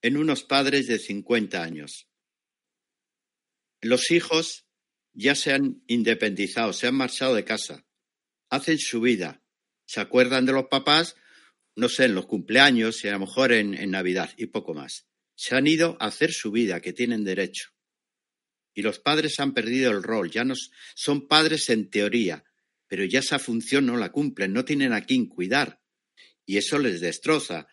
en 0.01 0.17
unos 0.17 0.43
padres 0.43 0.87
de 0.87 0.99
50 0.99 1.61
años. 1.61 2.07
Los 3.81 4.11
hijos 4.11 4.65
ya 5.13 5.35
se 5.35 5.51
han 5.51 5.83
independizado, 5.87 6.73
se 6.73 6.87
han 6.87 6.95
marchado 6.95 7.35
de 7.35 7.43
casa, 7.43 7.85
hacen 8.49 8.77
su 8.79 9.01
vida, 9.01 9.43
se 9.85 9.99
acuerdan 9.99 10.45
de 10.45 10.53
los 10.53 10.67
papás, 10.67 11.15
no 11.75 11.89
sé, 11.89 12.05
en 12.05 12.15
los 12.15 12.27
cumpleaños 12.27 13.03
y 13.03 13.09
a 13.09 13.13
lo 13.13 13.19
mejor 13.19 13.51
en 13.51 13.91
Navidad 13.91 14.31
y 14.37 14.47
poco 14.47 14.73
más. 14.73 15.07
Se 15.35 15.55
han 15.55 15.67
ido 15.67 15.97
a 15.99 16.07
hacer 16.07 16.31
su 16.31 16.51
vida, 16.51 16.81
que 16.81 16.93
tienen 16.93 17.23
derecho. 17.23 17.69
Y 18.73 18.81
los 18.81 18.99
padres 18.99 19.39
han 19.39 19.53
perdido 19.53 19.91
el 19.91 20.03
rol, 20.03 20.31
ya 20.31 20.43
no 20.43 20.55
son 20.95 21.27
padres 21.27 21.69
en 21.69 21.89
teoría, 21.89 22.43
pero 22.87 23.05
ya 23.05 23.19
esa 23.19 23.39
función 23.39 23.85
no 23.85 23.97
la 23.97 24.11
cumplen, 24.11 24.53
no 24.53 24.65
tienen 24.65 24.93
a 24.93 25.01
quién 25.01 25.27
cuidar 25.27 25.83
y 26.45 26.57
eso 26.57 26.79
les 26.79 27.01
destroza. 27.01 27.67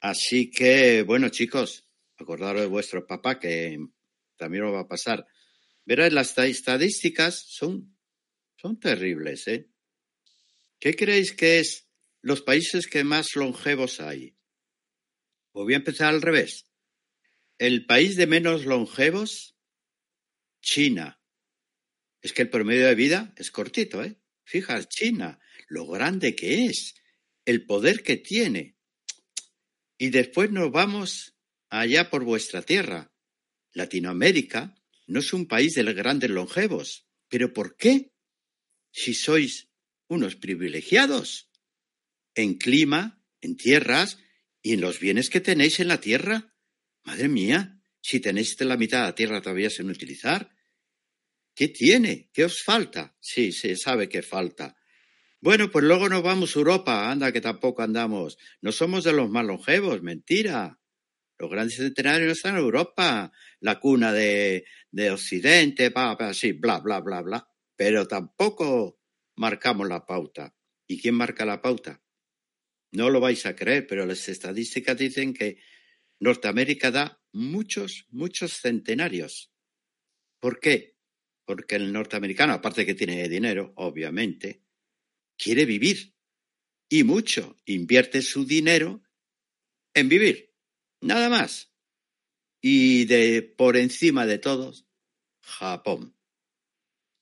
Así 0.00 0.50
que, 0.50 1.02
bueno, 1.02 1.28
chicos, 1.28 1.88
acordaros 2.16 2.62
de 2.62 2.68
vuestro 2.68 3.06
papá 3.06 3.38
que 3.38 3.78
también 4.36 4.64
lo 4.64 4.72
va 4.72 4.80
a 4.80 4.88
pasar. 4.88 5.26
Verás, 5.84 6.12
las 6.12 6.36
estadísticas 6.38 7.44
son, 7.48 7.96
son 8.56 8.78
terribles, 8.78 9.46
¿eh? 9.48 9.68
¿Qué 10.78 10.94
creéis 10.94 11.32
que 11.32 11.60
es 11.60 11.88
los 12.20 12.42
países 12.42 12.86
que 12.86 13.04
más 13.04 13.36
longevos 13.36 14.00
hay? 14.00 14.36
O 15.52 15.64
voy 15.64 15.74
a 15.74 15.76
empezar 15.76 16.12
al 16.12 16.22
revés. 16.22 16.66
El 17.62 17.86
país 17.86 18.16
de 18.16 18.26
menos 18.26 18.64
longevos, 18.64 19.56
China. 20.62 21.22
Es 22.20 22.32
que 22.32 22.42
el 22.42 22.50
promedio 22.50 22.88
de 22.88 22.96
vida 22.96 23.32
es 23.36 23.52
cortito, 23.52 24.02
¿eh? 24.02 24.18
Fijas, 24.42 24.88
China, 24.88 25.38
lo 25.68 25.86
grande 25.86 26.34
que 26.34 26.64
es, 26.64 26.96
el 27.44 27.64
poder 27.64 28.02
que 28.02 28.16
tiene. 28.16 28.76
Y 29.96 30.10
después 30.10 30.50
nos 30.50 30.72
vamos 30.72 31.36
allá 31.68 32.10
por 32.10 32.24
vuestra 32.24 32.62
tierra. 32.62 33.12
Latinoamérica 33.74 34.74
no 35.06 35.20
es 35.20 35.32
un 35.32 35.46
país 35.46 35.74
de 35.74 35.84
grandes 35.84 36.30
longevos. 36.30 37.06
¿Pero 37.28 37.52
por 37.52 37.76
qué? 37.76 38.10
Si 38.90 39.14
sois 39.14 39.68
unos 40.08 40.34
privilegiados 40.34 41.48
en 42.34 42.58
clima, 42.58 43.22
en 43.40 43.56
tierras 43.56 44.18
y 44.62 44.72
en 44.72 44.80
los 44.80 44.98
bienes 44.98 45.30
que 45.30 45.40
tenéis 45.40 45.78
en 45.78 45.86
la 45.86 46.00
tierra. 46.00 46.51
Madre 47.04 47.28
mía, 47.28 47.80
si 48.00 48.20
tenéis 48.20 48.60
la 48.60 48.76
mitad 48.76 49.00
de 49.00 49.06
la 49.06 49.14
tierra 49.14 49.42
todavía 49.42 49.70
sin 49.70 49.90
utilizar, 49.90 50.50
¿qué 51.54 51.68
tiene? 51.68 52.30
¿Qué 52.32 52.44
os 52.44 52.62
falta? 52.62 53.16
Sí, 53.20 53.52
se 53.52 53.76
sabe 53.76 54.08
que 54.08 54.22
falta. 54.22 54.76
Bueno, 55.40 55.70
pues 55.70 55.84
luego 55.84 56.08
nos 56.08 56.22
vamos 56.22 56.54
a 56.54 56.58
Europa, 56.60 57.10
anda 57.10 57.32
que 57.32 57.40
tampoco 57.40 57.82
andamos. 57.82 58.38
No 58.60 58.70
somos 58.70 59.02
de 59.04 59.12
los 59.12 59.28
más 59.28 59.44
longevos, 59.44 60.00
mentira. 60.02 60.78
Los 61.36 61.50
grandes 61.50 61.78
centenarios 61.78 62.36
están 62.36 62.54
en 62.54 62.60
Europa, 62.60 63.32
la 63.58 63.80
cuna 63.80 64.12
de, 64.12 64.64
de 64.92 65.10
Occidente, 65.10 65.88
bla, 65.88 66.14
bla, 66.14 66.28
así, 66.28 66.52
bla, 66.52 66.78
bla, 66.78 67.00
bla, 67.00 67.22
bla. 67.22 67.48
Pero 67.74 68.06
tampoco 68.06 69.00
marcamos 69.34 69.88
la 69.88 70.06
pauta. 70.06 70.54
¿Y 70.86 71.00
quién 71.00 71.16
marca 71.16 71.44
la 71.44 71.60
pauta? 71.60 72.00
No 72.92 73.10
lo 73.10 73.18
vais 73.18 73.44
a 73.46 73.56
creer, 73.56 73.86
pero 73.88 74.06
las 74.06 74.28
estadísticas 74.28 74.96
dicen 74.96 75.34
que 75.34 75.58
Norteamérica 76.22 76.92
da 76.92 77.20
muchos, 77.32 78.06
muchos 78.10 78.60
centenarios. 78.60 79.52
¿Por 80.38 80.60
qué? 80.60 80.96
Porque 81.44 81.74
el 81.74 81.92
norteamericano, 81.92 82.52
aparte 82.52 82.86
que 82.86 82.94
tiene 82.94 83.28
dinero, 83.28 83.72
obviamente, 83.74 84.62
quiere 85.36 85.64
vivir 85.64 86.14
y 86.88 87.02
mucho 87.02 87.56
invierte 87.64 88.22
su 88.22 88.44
dinero 88.44 89.02
en 89.94 90.08
vivir, 90.08 90.54
nada 91.00 91.28
más. 91.28 91.72
Y 92.60 93.04
de 93.06 93.42
por 93.42 93.76
encima 93.76 94.24
de 94.24 94.38
todos, 94.38 94.86
Japón. 95.40 96.16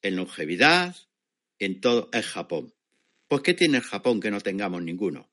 En 0.03 0.17
longevidad, 0.17 0.95
en 1.59 1.81
todo 1.81 2.11
es 2.13 2.27
Japón. 2.27 2.75
Pues 3.29 3.41
¿qué 3.41 3.55
tiene 3.55 3.81
Japón 3.81 4.21
que 4.21 4.31
no 4.31 4.43
tengamos 4.43 4.83
ninguno? 4.83 5.33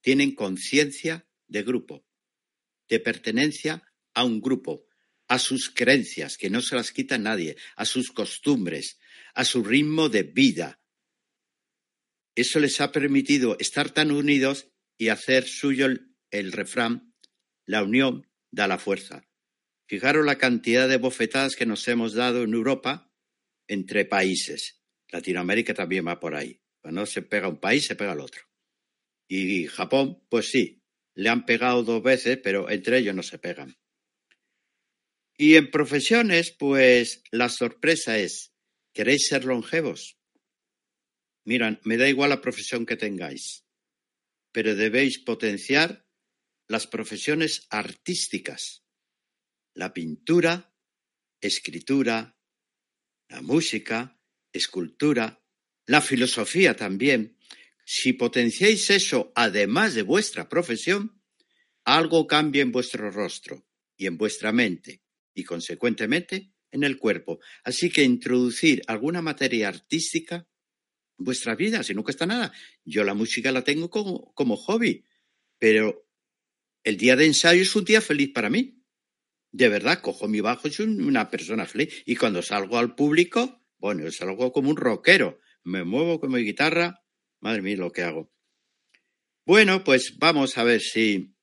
Tienen 0.00 0.34
conciencia 0.34 1.28
de 1.46 1.62
grupo, 1.62 2.04
de 2.88 3.00
pertenencia 3.00 3.82
a 4.14 4.24
un 4.24 4.40
grupo, 4.40 4.86
a 5.28 5.38
sus 5.38 5.70
creencias, 5.70 6.36
que 6.36 6.50
no 6.50 6.60
se 6.62 6.76
las 6.76 6.92
quita 6.92 7.18
nadie, 7.18 7.56
a 7.76 7.84
sus 7.84 8.10
costumbres, 8.10 8.98
a 9.34 9.44
su 9.44 9.62
ritmo 9.62 10.08
de 10.08 10.22
vida. 10.22 10.80
Eso 12.34 12.60
les 12.60 12.80
ha 12.80 12.92
permitido 12.92 13.56
estar 13.58 13.90
tan 13.90 14.10
unidos 14.10 14.68
y 14.98 15.08
hacer 15.08 15.44
suyo 15.46 15.88
el, 16.30 16.52
refrán, 16.52 17.14
la 17.64 17.82
unión 17.82 18.26
da 18.50 18.68
la 18.68 18.78
fuerza. 18.78 19.26
Fijaros 19.86 20.24
la 20.24 20.38
cantidad 20.38 20.88
de 20.88 20.96
bofetadas 20.96 21.56
que 21.56 21.66
nos 21.66 21.86
hemos 21.88 22.14
dado 22.14 22.42
en 22.42 22.54
Europa 22.54 23.12
entre 23.68 24.04
países. 24.04 24.82
Latinoamérica 25.08 25.74
también 25.74 26.06
va 26.06 26.18
por 26.18 26.34
ahí. 26.34 26.60
Cuando 26.80 27.06
se 27.06 27.22
pega 27.22 27.48
un 27.48 27.58
país, 27.58 27.86
se 27.86 27.96
pega 27.96 28.12
el 28.12 28.20
otro. 28.20 28.42
Y 29.28 29.66
Japón, 29.66 30.22
pues 30.28 30.50
sí, 30.50 30.82
le 31.16 31.30
han 31.30 31.46
pegado 31.46 31.82
dos 31.82 32.02
veces, 32.02 32.38
pero 32.42 32.70
entre 32.70 32.98
ellos 32.98 33.14
no 33.14 33.22
se 33.22 33.38
pegan. 33.38 33.76
Y 35.38 35.56
en 35.56 35.70
profesiones, 35.70 36.54
pues 36.56 37.22
la 37.30 37.48
sorpresa 37.48 38.18
es, 38.18 38.52
¿queréis 38.92 39.26
ser 39.26 39.44
longevos? 39.44 40.18
Miran, 41.44 41.80
me 41.84 41.96
da 41.96 42.08
igual 42.08 42.30
la 42.30 42.40
profesión 42.40 42.86
que 42.86 42.96
tengáis, 42.96 43.64
pero 44.52 44.74
debéis 44.74 45.18
potenciar 45.18 46.06
las 46.68 46.86
profesiones 46.86 47.66
artísticas, 47.70 48.84
la 49.74 49.92
pintura, 49.92 50.74
escritura, 51.40 52.36
la 53.28 53.42
música, 53.42 54.20
escultura, 54.52 55.42
la 55.86 56.00
filosofía 56.00 56.74
también. 56.74 57.38
Si 57.88 58.14
potenciáis 58.14 58.90
eso 58.90 59.32
además 59.36 59.94
de 59.94 60.02
vuestra 60.02 60.48
profesión, 60.48 61.22
algo 61.84 62.26
cambia 62.26 62.62
en 62.62 62.72
vuestro 62.72 63.12
rostro 63.12 63.64
y 63.96 64.06
en 64.06 64.18
vuestra 64.18 64.50
mente 64.50 65.04
y 65.32 65.44
consecuentemente 65.44 66.52
en 66.72 66.82
el 66.82 66.98
cuerpo. 66.98 67.38
Así 67.62 67.88
que 67.88 68.02
introducir 68.02 68.82
alguna 68.88 69.22
materia 69.22 69.68
artística 69.68 70.48
en 71.16 71.24
vuestra 71.24 71.54
vida, 71.54 71.84
si 71.84 71.94
no 71.94 72.02
cuesta 72.02 72.26
nada. 72.26 72.52
Yo 72.84 73.04
la 73.04 73.14
música 73.14 73.52
la 73.52 73.62
tengo 73.62 73.88
como, 73.88 74.34
como 74.34 74.56
hobby, 74.56 75.04
pero 75.56 76.08
el 76.82 76.96
día 76.96 77.14
de 77.14 77.26
ensayo 77.26 77.62
es 77.62 77.76
un 77.76 77.84
día 77.84 78.00
feliz 78.00 78.32
para 78.34 78.50
mí. 78.50 78.82
De 79.52 79.68
verdad, 79.68 80.00
cojo 80.00 80.26
mi 80.26 80.40
bajo 80.40 80.68
soy 80.70 80.86
una 80.86 81.30
persona 81.30 81.66
feliz. 81.66 82.02
Y 82.04 82.16
cuando 82.16 82.42
salgo 82.42 82.78
al 82.78 82.96
público, 82.96 83.64
bueno, 83.78 84.10
salgo 84.10 84.50
como 84.50 84.70
un 84.70 84.76
rockero. 84.76 85.38
Me 85.62 85.84
muevo 85.84 86.18
con 86.18 86.32
mi 86.32 86.42
guitarra. 86.42 87.05
Madre 87.40 87.62
mía, 87.62 87.76
lo 87.76 87.92
que 87.92 88.02
hago. 88.02 88.32
Bueno, 89.44 89.84
pues 89.84 90.18
vamos 90.18 90.58
a 90.58 90.64
ver 90.64 90.80
si 90.80 91.36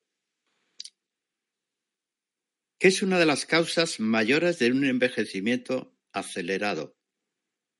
que 2.84 2.90
es 2.90 3.02
una 3.02 3.18
de 3.18 3.26
las 3.26 3.46
causas 3.46 4.02
mayores 4.02 4.60
de 4.60 4.70
un 4.70 4.84
envejecimiento 4.84 5.98
acelerado, 6.12 6.98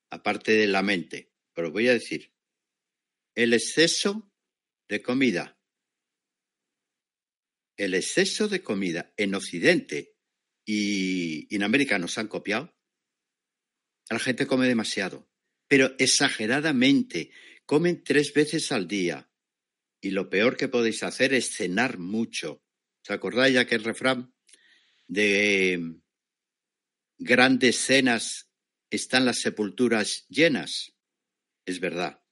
aparte 0.10 0.54
de 0.54 0.68
la 0.68 0.82
mente. 0.82 1.34
Pero 1.54 1.74
voy 1.74 1.90
a 1.90 1.94
decir, 1.94 2.34
el 3.36 3.54
exceso 3.54 4.32
de 4.88 5.02
comida. 5.02 5.60
El 7.76 7.96
exceso 7.96 8.48
de 8.48 8.64
comida 8.64 9.14
en 9.18 9.36
Occidente 9.36 10.16
y 10.66 11.54
en 11.54 11.64
América 11.64 12.00
nos 12.00 12.18
han 12.18 12.30
copiado. 12.30 12.74
La 14.10 14.20
gente 14.20 14.48
come 14.48 14.68
demasiado, 14.68 15.30
pero 15.68 15.96
exageradamente. 15.98 17.32
Comen 17.66 18.04
tres 18.04 18.34
veces 18.34 18.72
al 18.72 18.88
día. 18.88 19.30
Y 20.02 20.12
lo 20.12 20.30
peor 20.30 20.58
que 20.58 20.68
podéis 20.68 21.04
hacer 21.04 21.34
es 21.34 21.56
cenar 21.56 21.98
mucho. 21.98 22.62
¿Os 23.04 23.12
acordáis 23.12 23.54
ya 23.56 23.66
que 23.66 23.76
el 23.76 23.84
refrán? 23.84 24.34
de 25.08 26.00
grandes 27.18 27.78
cenas 27.78 28.50
están 28.90 29.26
las 29.26 29.40
sepulturas 29.40 30.26
llenas. 30.30 30.94
Es 31.66 31.80
verdad. 31.80 32.24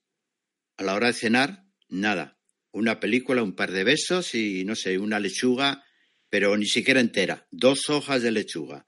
A 0.78 0.84
la 0.84 0.96
hora 0.96 1.08
de 1.08 1.14
cenar, 1.14 1.66
nada. 1.90 2.40
Una 2.72 3.00
película, 3.00 3.44
un 3.44 3.56
par 3.56 3.72
de 3.72 3.84
besos 3.84 4.34
y, 4.36 4.64
no 4.64 4.76
sé, 4.76 4.98
una 4.98 5.20
lechuga, 5.20 5.84
pero 6.30 6.56
ni 6.58 6.66
siquiera 6.66 7.02
entera. 7.02 7.48
Dos 7.52 7.90
hojas 7.90 8.22
de 8.22 8.32
lechuga. 8.32 8.88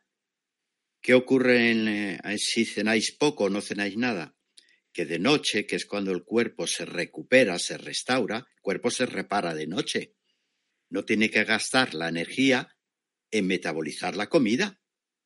¿Qué 1.01 1.13
ocurre 1.13 1.71
eh, 1.71 2.37
si 2.37 2.65
cenáis 2.65 3.11
poco 3.11 3.45
o 3.45 3.49
no 3.49 3.61
cenáis 3.61 3.97
nada? 3.97 4.35
Que 4.93 5.05
de 5.05 5.19
noche, 5.19 5.65
que 5.65 5.75
es 5.75 5.85
cuando 5.85 6.11
el 6.11 6.23
cuerpo 6.23 6.67
se 6.67 6.85
recupera, 6.85 7.59
se 7.59 7.77
restaura, 7.77 8.37
el 8.37 8.61
cuerpo 8.61 8.89
se 8.91 9.05
repara 9.05 9.53
de 9.53 9.67
noche. 9.67 10.15
No 10.89 11.03
tiene 11.03 11.29
que 11.29 11.43
gastar 11.43 11.95
la 11.95 12.07
energía 12.07 12.77
en 13.31 13.47
metabolizar 13.47 14.15
la 14.15 14.29
comida. 14.29 14.79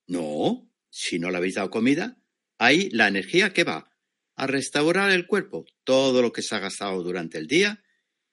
No, 0.08 0.72
si 0.90 1.20
no 1.20 1.30
le 1.30 1.38
habéis 1.38 1.56
dado 1.56 1.70
comida, 1.70 2.18
ahí 2.58 2.90
la 2.92 3.08
energía 3.08 3.54
que 3.54 3.66
va 3.66 3.92
a 4.36 4.48
restaurar 4.48 5.12
el 5.12 5.28
cuerpo. 5.28 5.66
Todo 5.84 6.22
lo 6.22 6.32
que 6.32 6.42
se 6.42 6.56
ha 6.56 6.60
gastado 6.60 7.04
durante 7.04 7.38
el 7.38 7.48
día, 7.48 7.84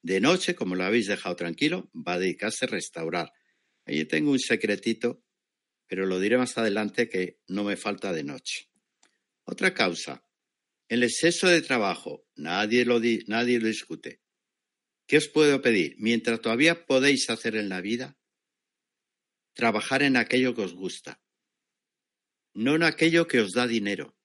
de 0.03 0.21
noche, 0.21 0.55
como 0.55 0.75
lo 0.75 0.85
habéis 0.85 1.07
dejado 1.07 1.35
tranquilo, 1.35 1.91
va 1.95 2.15
a 2.15 2.19
dedicarse 2.19 2.67
a 2.67 2.69
restaurar. 2.69 3.33
Ahí 3.87 4.05
tengo 4.05 4.31
un 4.31 4.39
secretito, 4.39 5.25
pero 5.87 6.07
lo 6.07 6.21
diré 6.21 6.39
más 6.39 6.57
adelante 6.57 7.09
que 7.09 7.41
no 7.49 7.65
me 7.65 7.77
falta 7.77 8.13
de 8.13 8.23
noche. 8.23 8.71
Otra 9.45 9.75
causa, 9.75 10.24
el 10.95 11.03
exceso 11.03 11.49
de 11.49 11.61
trabajo. 11.61 12.25
Nadie 12.37 12.85
lo, 12.85 13.01
nadie 13.27 13.59
lo 13.59 13.67
discute. 13.67 14.21
¿Qué 15.09 15.17
os 15.19 15.29
puedo 15.29 15.61
pedir? 15.61 15.97
Mientras 15.99 16.41
todavía 16.41 16.87
podéis 16.87 17.29
hacer 17.31 17.57
en 17.57 17.69
la 17.69 17.81
vida, 17.81 18.17
trabajar 19.55 20.05
en 20.05 20.17
aquello 20.17 20.55
que 20.55 20.63
os 20.63 20.75
gusta, 20.75 21.21
no 22.55 22.77
en 22.77 22.85
aquello 22.85 23.27
que 23.27 23.41
os 23.41 23.53
da 23.53 23.67
dinero. 23.67 24.17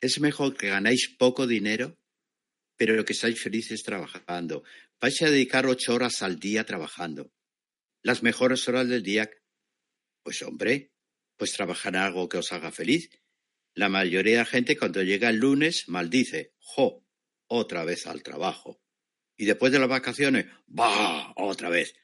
Es 0.00 0.20
mejor 0.20 0.56
que 0.56 0.68
ganáis 0.68 1.14
poco 1.18 1.46
dinero, 1.46 1.98
pero 2.76 3.04
que 3.04 3.12
seáis 3.12 3.38
felices 3.40 3.82
trabajando. 3.82 4.64
Vais 5.00 5.20
a 5.20 5.30
dedicar 5.30 5.66
ocho 5.66 5.94
horas 5.94 6.22
al 6.22 6.40
día 6.40 6.64
trabajando. 6.64 7.30
Las 8.02 8.22
mejores 8.22 8.66
horas 8.68 8.88
del 8.88 9.02
día, 9.02 9.30
pues 10.22 10.40
hombre, 10.42 10.92
pues 11.36 11.52
trabajar 11.52 11.94
en 11.94 12.00
algo 12.00 12.28
que 12.28 12.38
os 12.38 12.52
haga 12.52 12.72
feliz. 12.72 13.10
La 13.74 13.88
mayoría 13.88 14.32
de 14.32 14.38
la 14.38 14.44
gente 14.44 14.76
cuando 14.76 15.02
llega 15.02 15.28
el 15.28 15.36
lunes 15.36 15.88
maldice, 15.88 16.54
jo, 16.58 17.04
otra 17.46 17.84
vez 17.84 18.06
al 18.06 18.22
trabajo. 18.22 18.80
Y 19.36 19.44
después 19.44 19.72
de 19.72 19.78
las 19.78 19.88
vacaciones, 19.88 20.46
va, 20.68 21.32
otra 21.36 21.68
vez. 21.68 21.94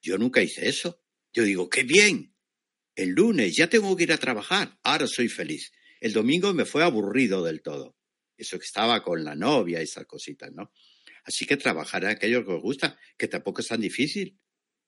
Yo 0.00 0.18
nunca 0.18 0.42
hice 0.42 0.68
eso. 0.68 1.02
Yo 1.32 1.44
digo, 1.44 1.68
qué 1.70 1.84
bien. 1.84 2.34
El 2.94 3.10
lunes 3.10 3.56
ya 3.56 3.68
tengo 3.68 3.96
que 3.96 4.02
ir 4.02 4.12
a 4.12 4.18
trabajar. 4.18 4.78
Ahora 4.82 5.06
soy 5.06 5.28
feliz. 5.28 5.72
El 6.00 6.12
domingo 6.12 6.52
me 6.52 6.64
fue 6.66 6.82
aburrido 6.82 7.42
del 7.42 7.62
todo. 7.62 7.96
Eso 8.36 8.58
que 8.58 8.66
estaba 8.66 9.02
con 9.02 9.24
la 9.24 9.34
novia, 9.34 9.80
y 9.80 9.84
esas 9.84 10.04
cositas, 10.04 10.52
¿no? 10.52 10.72
Así 11.24 11.46
que 11.46 11.56
trabajar 11.56 12.04
en 12.04 12.10
aquello 12.10 12.44
que 12.44 12.52
os 12.52 12.60
gusta, 12.60 12.98
que 13.16 13.28
tampoco 13.28 13.60
es 13.60 13.68
tan 13.68 13.80
difícil. 13.80 14.38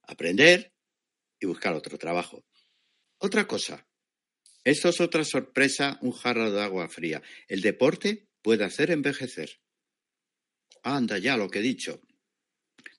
Aprender 0.03 0.75
y 1.41 1.47
buscar 1.47 1.73
otro 1.73 1.97
trabajo. 1.97 2.45
Otra 3.19 3.47
cosa. 3.47 3.89
Esto 4.65 4.89
es 4.89 5.01
otra 5.01 5.25
sorpresa, 5.25 5.99
un 6.01 6.13
jarro 6.13 6.51
de 6.51 6.63
agua 6.63 6.89
fría. 6.89 7.23
El 7.49 7.61
deporte 7.61 8.29
puede 8.43 8.65
hacer 8.65 8.91
envejecer. 8.91 9.61
Anda 10.83 11.19
ya 11.19 11.37
lo 11.37 11.51
que 11.51 11.59
he 11.59 11.63
dicho. 11.63 12.01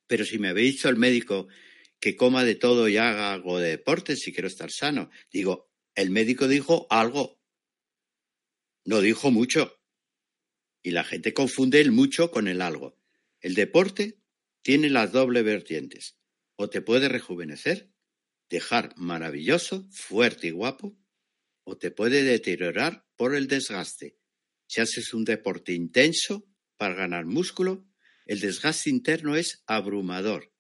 Pero 0.08 0.26
si 0.26 0.38
me 0.38 0.50
habéis 0.50 0.74
dicho 0.74 0.90
el 0.90 0.98
médico 0.98 1.48
que 2.00 2.16
coma 2.16 2.44
de 2.44 2.56
todo 2.56 2.88
y 2.88 2.98
haga 2.98 3.34
algo 3.34 3.60
de 3.60 3.70
deporte 3.70 4.16
si 4.16 4.32
quiero 4.32 4.48
estar 4.48 4.72
sano. 4.72 5.10
Digo, 5.32 5.72
el 5.96 6.12
médico 6.12 6.48
dijo 6.48 6.86
algo, 6.92 7.42
no 8.86 9.02
dijo 9.02 9.32
mucho. 9.32 9.82
Y 10.84 10.92
la 10.92 11.04
gente 11.04 11.34
confunde 11.34 11.82
el 11.82 11.92
mucho 11.92 12.30
con 12.30 12.48
el 12.48 12.62
algo. 12.62 13.00
El 13.40 13.56
deporte 13.56 14.22
tiene 14.62 14.90
las 14.90 15.12
doble 15.12 15.42
vertientes. 15.42 16.18
O 16.58 16.70
te 16.70 16.82
puede 16.82 17.10
rejuvenecer, 17.10 17.92
dejar 18.50 18.94
maravilloso, 18.98 19.88
fuerte 19.90 20.48
y 20.48 20.52
guapo, 20.52 20.96
o 21.66 21.78
te 21.78 21.92
puede 21.92 22.24
deteriorar 22.24 23.06
por 23.18 23.36
el 23.36 23.48
desgaste. 23.48 24.18
Si 24.68 24.80
haces 24.80 25.14
un 25.14 25.26
deporte 25.26 25.74
intenso 25.74 26.48
para 26.78 26.96
ganar 26.96 27.26
músculo, 27.26 27.86
el 28.26 28.40
desgaste 28.40 28.90
interno 28.90 29.36
es 29.36 29.64
abrumador 29.68 30.56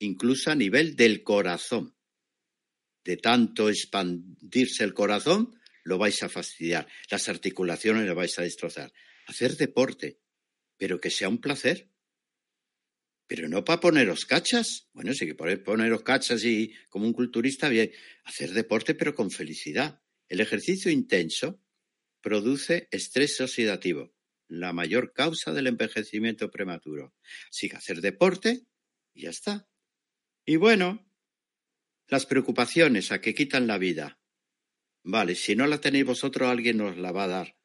incluso 0.00 0.50
a 0.50 0.54
nivel 0.54 0.96
del 0.96 1.22
corazón. 1.22 1.94
De 3.04 3.16
tanto 3.16 3.70
expandirse 3.70 4.84
el 4.84 4.92
corazón, 4.92 5.54
lo 5.84 5.98
vais 5.98 6.22
a 6.22 6.28
fastidiar. 6.28 6.86
Las 7.10 7.28
articulaciones 7.28 8.06
lo 8.06 8.14
vais 8.14 8.38
a 8.38 8.42
destrozar. 8.42 8.92
Hacer 9.26 9.56
deporte, 9.56 10.20
pero 10.76 11.00
que 11.00 11.10
sea 11.10 11.28
un 11.28 11.40
placer. 11.40 11.88
Pero 13.26 13.48
no 13.48 13.64
para 13.64 13.80
poneros 13.80 14.24
cachas. 14.24 14.88
Bueno, 14.92 15.14
sí 15.14 15.26
que 15.26 15.34
poneros 15.34 16.02
cachas 16.02 16.44
y 16.44 16.74
como 16.88 17.06
un 17.06 17.12
culturista, 17.12 17.68
bien. 17.68 17.92
Hacer 18.24 18.50
deporte, 18.50 18.94
pero 18.94 19.14
con 19.14 19.30
felicidad. 19.30 20.02
El 20.30 20.40
ejercicio 20.40 20.92
intenso 20.92 21.60
produce 22.22 22.86
estrés 22.92 23.40
oxidativo, 23.40 24.14
la 24.46 24.72
mayor 24.72 25.12
causa 25.12 25.52
del 25.52 25.66
envejecimiento 25.66 26.52
prematuro. 26.52 27.16
Así 27.50 27.68
hacer 27.74 28.00
deporte 28.00 28.64
y 29.12 29.22
ya 29.22 29.30
está. 29.30 29.68
Y 30.46 30.54
bueno, 30.54 31.04
las 32.06 32.26
preocupaciones 32.26 33.10
a 33.10 33.20
que 33.20 33.34
quitan 33.34 33.66
la 33.66 33.76
vida. 33.76 34.20
Vale, 35.02 35.34
si 35.34 35.56
no 35.56 35.66
la 35.66 35.80
tenéis 35.80 36.04
vosotros, 36.04 36.48
alguien 36.48 36.76
nos 36.76 36.96
la 36.96 37.10
va 37.10 37.24
a 37.24 37.28
dar. 37.28 37.56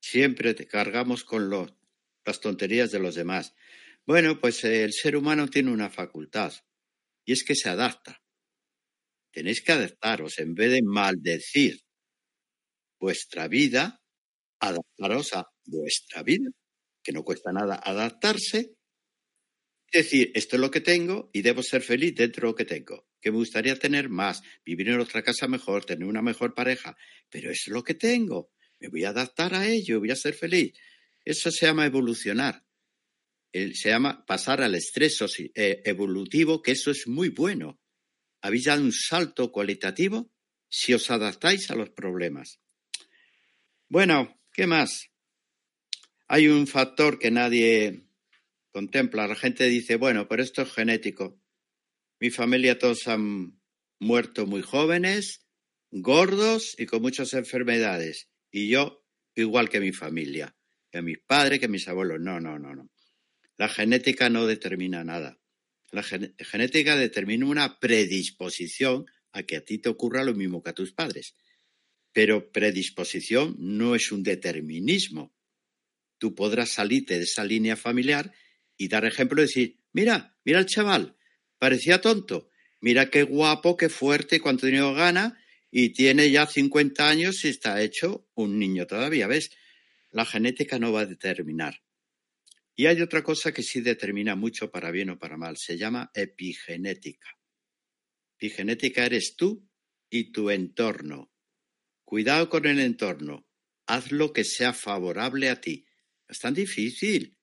Siempre 0.00 0.54
te 0.54 0.68
cargamos 0.68 1.24
con 1.24 1.50
las 1.50 2.40
tonterías 2.40 2.92
de 2.92 3.00
los 3.00 3.16
demás. 3.16 3.56
Bueno, 4.06 4.38
pues 4.38 4.62
el 4.62 4.92
ser 4.92 5.16
humano 5.16 5.48
tiene 5.48 5.72
una 5.72 5.90
facultad 5.90 6.52
y 7.24 7.32
es 7.32 7.42
que 7.42 7.56
se 7.56 7.68
adapta. 7.68 8.22
Tenéis 9.30 9.62
que 9.62 9.72
adaptaros 9.72 10.38
en 10.38 10.54
vez 10.54 10.72
de 10.72 10.82
maldecir 10.82 11.80
vuestra 12.98 13.48
vida, 13.48 14.00
adaptaros 14.60 15.32
a 15.34 15.46
vuestra 15.64 16.22
vida, 16.22 16.50
que 17.02 17.12
no 17.12 17.24
cuesta 17.24 17.52
nada 17.52 17.76
adaptarse. 17.76 18.74
Es 19.92 20.04
decir, 20.04 20.30
esto 20.34 20.56
es 20.56 20.60
lo 20.60 20.70
que 20.70 20.80
tengo 20.80 21.30
y 21.32 21.42
debo 21.42 21.62
ser 21.62 21.82
feliz 21.82 22.14
dentro 22.14 22.48
de 22.48 22.52
lo 22.52 22.54
que 22.54 22.64
tengo. 22.64 23.08
Que 23.20 23.30
me 23.30 23.38
gustaría 23.38 23.76
tener 23.76 24.08
más, 24.08 24.42
vivir 24.64 24.88
en 24.88 25.00
otra 25.00 25.22
casa 25.22 25.48
mejor, 25.48 25.84
tener 25.84 26.06
una 26.06 26.22
mejor 26.22 26.54
pareja, 26.54 26.96
pero 27.28 27.50
es 27.50 27.66
lo 27.68 27.82
que 27.82 27.94
tengo. 27.94 28.52
Me 28.78 28.88
voy 28.88 29.04
a 29.04 29.10
adaptar 29.10 29.54
a 29.54 29.66
ello, 29.66 30.00
voy 30.00 30.10
a 30.10 30.16
ser 30.16 30.34
feliz. 30.34 30.72
Eso 31.24 31.50
se 31.50 31.66
llama 31.66 31.86
evolucionar 31.86 32.64
se 33.52 33.90
llama 33.90 34.24
pasar 34.26 34.62
al 34.62 34.74
estrés 34.74 35.18
eh, 35.54 35.82
evolutivo, 35.84 36.62
que 36.62 36.72
eso 36.72 36.90
es 36.90 37.06
muy 37.06 37.30
bueno. 37.30 37.79
Habéis 38.42 38.64
dado 38.64 38.82
un 38.82 38.92
salto 38.92 39.52
cualitativo 39.52 40.30
si 40.68 40.94
os 40.94 41.10
adaptáis 41.10 41.70
a 41.70 41.74
los 41.74 41.90
problemas. 41.90 42.60
Bueno, 43.88 44.40
¿qué 44.52 44.66
más? 44.66 45.10
Hay 46.28 46.48
un 46.48 46.66
factor 46.66 47.18
que 47.18 47.30
nadie 47.30 48.06
contempla. 48.70 49.26
La 49.26 49.34
gente 49.34 49.66
dice, 49.66 49.96
bueno, 49.96 50.28
pero 50.28 50.42
esto 50.42 50.62
es 50.62 50.72
genético. 50.72 51.40
Mi 52.20 52.30
familia 52.30 52.78
todos 52.78 53.08
han 53.08 53.60
muerto 53.98 54.46
muy 54.46 54.62
jóvenes, 54.62 55.46
gordos 55.90 56.74
y 56.78 56.86
con 56.86 57.02
muchas 57.02 57.34
enfermedades. 57.34 58.28
Y 58.50 58.68
yo, 58.68 59.04
igual 59.34 59.68
que 59.68 59.80
mi 59.80 59.92
familia, 59.92 60.56
que 60.90 61.02
mis 61.02 61.18
padres, 61.18 61.60
que 61.60 61.68
mis 61.68 61.88
abuelos. 61.88 62.20
No, 62.20 62.40
no, 62.40 62.58
no, 62.58 62.74
no. 62.74 62.90
La 63.56 63.68
genética 63.68 64.30
no 64.30 64.46
determina 64.46 65.04
nada. 65.04 65.38
La 65.90 66.02
genética 66.02 66.96
determina 66.96 67.46
una 67.46 67.80
predisposición 67.80 69.06
a 69.32 69.42
que 69.42 69.56
a 69.56 69.64
ti 69.64 69.78
te 69.78 69.88
ocurra 69.88 70.24
lo 70.24 70.34
mismo 70.34 70.62
que 70.62 70.70
a 70.70 70.74
tus 70.74 70.92
padres. 70.92 71.34
Pero 72.12 72.50
predisposición 72.52 73.56
no 73.58 73.94
es 73.94 74.12
un 74.12 74.22
determinismo. 74.22 75.34
Tú 76.18 76.34
podrás 76.34 76.70
salirte 76.70 77.18
de 77.18 77.24
esa 77.24 77.44
línea 77.44 77.76
familiar 77.76 78.32
y 78.76 78.88
dar 78.88 79.04
ejemplo 79.04 79.40
y 79.40 79.46
decir, 79.46 79.80
mira, 79.92 80.36
mira 80.44 80.58
el 80.58 80.66
chaval, 80.66 81.16
parecía 81.58 82.00
tonto, 82.00 82.50
mira 82.80 83.10
qué 83.10 83.22
guapo, 83.22 83.76
qué 83.76 83.88
fuerte, 83.88 84.40
cuánto 84.40 84.66
dinero 84.66 84.94
gana 84.94 85.38
y 85.70 85.90
tiene 85.90 86.30
ya 86.30 86.46
50 86.46 87.08
años 87.08 87.44
y 87.44 87.48
está 87.48 87.80
hecho 87.82 88.28
un 88.34 88.58
niño 88.58 88.86
todavía, 88.86 89.26
¿ves? 89.26 89.50
La 90.10 90.24
genética 90.24 90.78
no 90.78 90.92
va 90.92 91.02
a 91.02 91.06
determinar. 91.06 91.82
Y 92.74 92.86
hay 92.86 93.02
otra 93.02 93.22
cosa 93.22 93.52
que 93.52 93.62
sí 93.62 93.80
determina 93.80 94.36
mucho 94.36 94.70
para 94.70 94.90
bien 94.90 95.10
o 95.10 95.18
para 95.18 95.36
mal, 95.36 95.56
se 95.56 95.76
llama 95.76 96.10
epigenética. 96.14 97.28
Epigenética 98.38 99.04
eres 99.04 99.36
tú 99.36 99.68
y 100.08 100.32
tu 100.32 100.50
entorno. 100.50 101.30
Cuidado 102.04 102.48
con 102.48 102.66
el 102.66 102.80
entorno, 102.80 103.46
haz 103.86 104.12
lo 104.12 104.32
que 104.32 104.44
sea 104.44 104.72
favorable 104.72 105.50
a 105.50 105.60
ti. 105.60 105.86
Es 106.26 106.38
tan 106.38 106.54
difícil. 106.54 107.36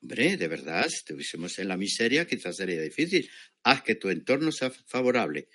Hombre, 0.00 0.36
de 0.36 0.48
verdad, 0.48 0.88
si 0.88 0.96
estuviésemos 0.96 1.58
en 1.58 1.68
la 1.68 1.76
miseria, 1.76 2.26
quizás 2.26 2.56
sería 2.56 2.82
difícil. 2.82 3.30
Haz 3.62 3.82
que 3.82 3.94
tu 3.94 4.08
entorno 4.08 4.50
sea 4.50 4.70
favorable. 4.70 5.48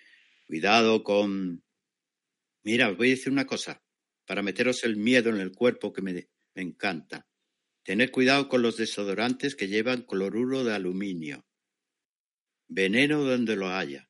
Cuidado 0.46 1.04
con... 1.04 1.64
Mira, 2.64 2.90
os 2.90 2.98
voy 2.98 3.10
a 3.10 3.12
decir 3.12 3.32
una 3.32 3.46
cosa, 3.46 3.84
para 4.26 4.42
meteros 4.42 4.84
el 4.84 4.96
miedo 4.96 5.30
en 5.30 5.42
el 5.42 5.52
cuerpo 5.52 5.92
que 5.92 6.02
me, 6.02 6.30
me 6.56 6.62
encanta. 6.62 7.27
Tened 7.88 8.12
cuidado 8.12 8.50
con 8.50 8.62
los 8.62 8.76
desodorantes 8.76 9.56
que 9.56 9.70
llevan 9.70 10.02
cloruro 10.02 10.66
de 10.66 10.76
aluminio. 10.76 11.48
Veneno 12.68 13.24
donde 13.24 13.56
lo 13.56 13.70
haya. 13.70 14.10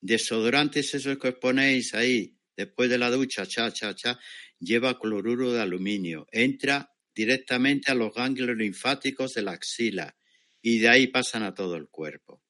Desodorantes 0.00 0.92
esos 0.92 1.18
que 1.18 1.28
os 1.28 1.34
ponéis 1.36 1.94
ahí 1.94 2.36
después 2.56 2.90
de 2.90 2.98
la 2.98 3.12
ducha, 3.12 3.46
cha, 3.46 3.72
cha, 3.72 3.94
cha, 3.94 4.18
lleva 4.58 4.98
cloruro 4.98 5.52
de 5.52 5.60
aluminio. 5.60 6.26
Entra 6.32 6.90
directamente 7.14 7.92
a 7.92 7.94
los 7.94 8.12
ganglios 8.12 8.56
linfáticos 8.56 9.34
de 9.34 9.42
la 9.42 9.52
axila 9.52 10.16
y 10.60 10.80
de 10.80 10.88
ahí 10.88 11.06
pasan 11.06 11.44
a 11.44 11.54
todo 11.54 11.76
el 11.76 11.88
cuerpo. 11.90 12.42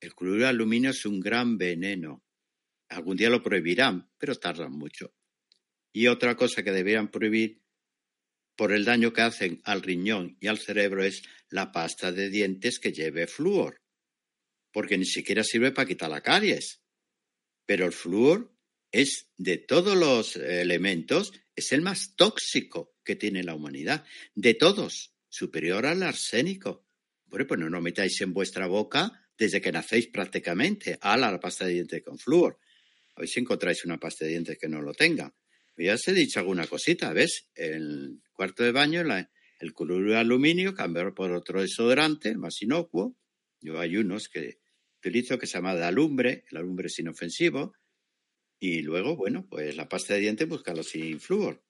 El 0.00 0.14
cloruro 0.14 0.44
de 0.44 0.48
aluminio 0.48 0.88
es 0.88 1.04
un 1.04 1.20
gran 1.20 1.58
veneno. 1.58 2.24
Algún 2.88 3.18
día 3.18 3.28
lo 3.28 3.42
prohibirán, 3.42 4.10
pero 4.16 4.36
tardan 4.36 4.72
mucho. 4.72 5.12
Y 5.92 6.06
otra 6.06 6.34
cosa 6.34 6.62
que 6.62 6.72
deberían 6.72 7.10
prohibir 7.10 7.65
por 8.56 8.72
el 8.72 8.84
daño 8.84 9.12
que 9.12 9.22
hacen 9.22 9.60
al 9.64 9.82
riñón 9.82 10.36
y 10.40 10.48
al 10.48 10.58
cerebro 10.58 11.04
es 11.04 11.22
la 11.50 11.70
pasta 11.72 12.10
de 12.10 12.30
dientes 12.30 12.78
que 12.78 12.92
lleve 12.92 13.26
flúor, 13.26 13.82
porque 14.72 14.98
ni 14.98 15.04
siquiera 15.04 15.44
sirve 15.44 15.72
para 15.72 15.86
quitar 15.86 16.10
la 16.10 16.22
caries. 16.22 16.80
Pero 17.66 17.84
el 17.86 17.92
flúor 17.92 18.54
es 18.90 19.30
de 19.36 19.58
todos 19.58 19.96
los 19.96 20.36
elementos, 20.36 21.32
es 21.54 21.72
el 21.72 21.82
más 21.82 22.14
tóxico 22.16 22.96
que 23.04 23.16
tiene 23.16 23.42
la 23.42 23.54
humanidad, 23.54 24.04
de 24.34 24.54
todos, 24.54 25.14
superior 25.28 25.86
al 25.86 26.02
arsénico. 26.02 26.86
Bueno, 27.26 27.46
pues 27.46 27.60
no 27.60 27.68
lo 27.68 27.80
metáis 27.80 28.20
en 28.20 28.32
vuestra 28.32 28.66
boca 28.66 29.28
desde 29.36 29.60
que 29.60 29.72
nacéis 29.72 30.08
prácticamente. 30.08 30.98
a 31.00 31.16
la 31.16 31.38
pasta 31.38 31.66
de 31.66 31.74
dientes 31.74 32.02
con 32.02 32.18
flúor. 32.18 32.58
A 33.16 33.20
ver 33.20 33.28
si 33.28 33.40
encontráis 33.40 33.84
una 33.84 33.98
pasta 33.98 34.24
de 34.24 34.32
dientes 34.32 34.58
que 34.58 34.68
no 34.68 34.80
lo 34.80 34.94
tenga. 34.94 35.34
Ya 35.76 35.94
os 35.94 36.08
he 36.08 36.12
dicho 36.12 36.40
alguna 36.40 36.66
cosita, 36.66 37.12
¿ves? 37.12 37.48
El 37.54 38.22
cuarto 38.36 38.62
de 38.62 38.72
baño, 38.72 39.00
el 39.58 39.74
cloruro 39.74 40.12
de 40.12 40.18
aluminio, 40.18 40.74
cambiar 40.74 41.14
por 41.14 41.32
otro 41.32 41.60
desodorante, 41.60 42.36
más 42.36 42.62
inocuo. 42.62 43.16
Yo 43.60 43.80
hay 43.80 43.96
unos 43.96 44.28
que 44.28 44.60
utilizo 44.98 45.38
que 45.38 45.46
se 45.46 45.54
llama 45.54 45.74
de 45.74 45.84
alumbre, 45.84 46.44
el 46.50 46.58
alumbre 46.58 46.86
es 46.86 46.98
inofensivo. 46.98 47.74
Y 48.60 48.82
luego, 48.82 49.16
bueno, 49.16 49.46
pues 49.48 49.76
la 49.76 49.88
pasta 49.88 50.14
de 50.14 50.20
dientes, 50.20 50.48
búscalo 50.48 50.82
sin 50.82 51.20
flúor. 51.20 51.64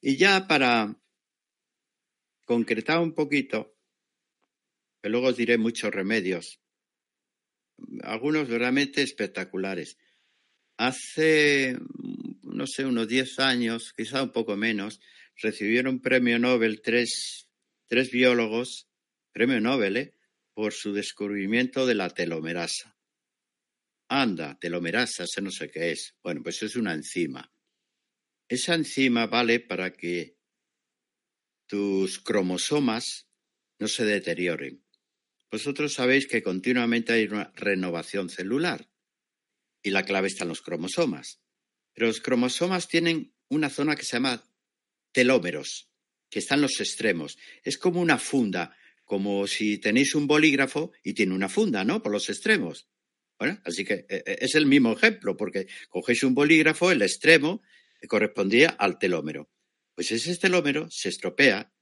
Y 0.00 0.16
ya 0.16 0.46
para 0.48 1.00
concretar 2.44 2.98
un 2.98 3.14
poquito, 3.14 3.76
que 5.02 5.08
luego 5.08 5.28
os 5.28 5.36
diré 5.36 5.58
muchos 5.58 5.92
remedios, 5.92 6.60
algunos 8.02 8.48
realmente 8.48 9.02
espectaculares. 9.02 9.98
Hace 10.78 11.76
no 12.56 12.66
sé, 12.66 12.86
unos 12.86 13.06
10 13.06 13.38
años, 13.38 13.92
quizá 13.94 14.22
un 14.22 14.32
poco 14.32 14.56
menos, 14.56 15.00
recibieron 15.36 16.00
premio 16.00 16.38
Nobel 16.38 16.82
tres, 16.82 17.48
tres 17.86 18.10
biólogos, 18.10 18.88
premio 19.32 19.60
Nobel, 19.60 19.96
¿eh? 19.96 20.14
por 20.54 20.72
su 20.72 20.92
descubrimiento 20.92 21.86
de 21.86 21.94
la 21.94 22.10
telomerasa. 22.10 22.96
Anda, 24.08 24.58
telomerasa, 24.58 25.24
ese 25.24 25.42
no 25.42 25.50
sé 25.50 25.70
qué 25.70 25.92
es. 25.92 26.14
Bueno, 26.22 26.42
pues 26.42 26.62
es 26.62 26.76
una 26.76 26.94
enzima. 26.94 27.52
Esa 28.48 28.74
enzima 28.74 29.26
vale 29.26 29.60
para 29.60 29.92
que 29.92 30.38
tus 31.66 32.20
cromosomas 32.20 33.28
no 33.78 33.88
se 33.88 34.04
deterioren. 34.04 34.84
Vosotros 35.50 35.94
sabéis 35.94 36.26
que 36.26 36.42
continuamente 36.42 37.12
hay 37.12 37.24
una 37.24 37.52
renovación 37.56 38.30
celular 38.30 38.88
y 39.82 39.90
la 39.90 40.04
clave 40.04 40.28
está 40.28 40.44
en 40.44 40.50
los 40.50 40.62
cromosomas. 40.62 41.40
Pero 41.92 42.06
los 42.06 42.20
cromosomas 42.20 42.88
tienen 42.88 43.34
una 43.48 43.70
zona 43.70 43.96
que 43.96 44.04
se 44.04 44.16
llama 44.16 44.44
telómeros, 45.16 45.88
que 46.28 46.40
están 46.40 46.60
los 46.60 46.78
extremos. 46.78 47.38
Es 47.64 47.78
como 47.78 48.02
una 48.02 48.18
funda, 48.18 48.76
como 49.06 49.46
si 49.46 49.78
tenéis 49.78 50.14
un 50.14 50.26
bolígrafo 50.26 50.92
y 51.02 51.14
tiene 51.14 51.32
una 51.32 51.48
funda, 51.48 51.84
¿no? 51.84 52.02
Por 52.02 52.12
los 52.12 52.28
extremos. 52.28 52.86
Bueno, 53.38 53.58
así 53.64 53.82
que 53.82 54.04
eh, 54.10 54.22
eh, 54.26 54.38
es 54.42 54.54
el 54.56 54.66
mismo 54.66 54.92
ejemplo, 54.92 55.34
porque 55.34 55.68
cogéis 55.88 56.22
un 56.22 56.34
bolígrafo, 56.34 56.90
el 56.90 57.00
extremo 57.00 57.62
correspondía 58.08 58.68
al 58.68 58.98
telómero. 58.98 59.50
Pues 59.94 60.12
ese 60.12 60.36
telómero 60.36 60.86
se 60.90 61.08
estropea 61.08 61.72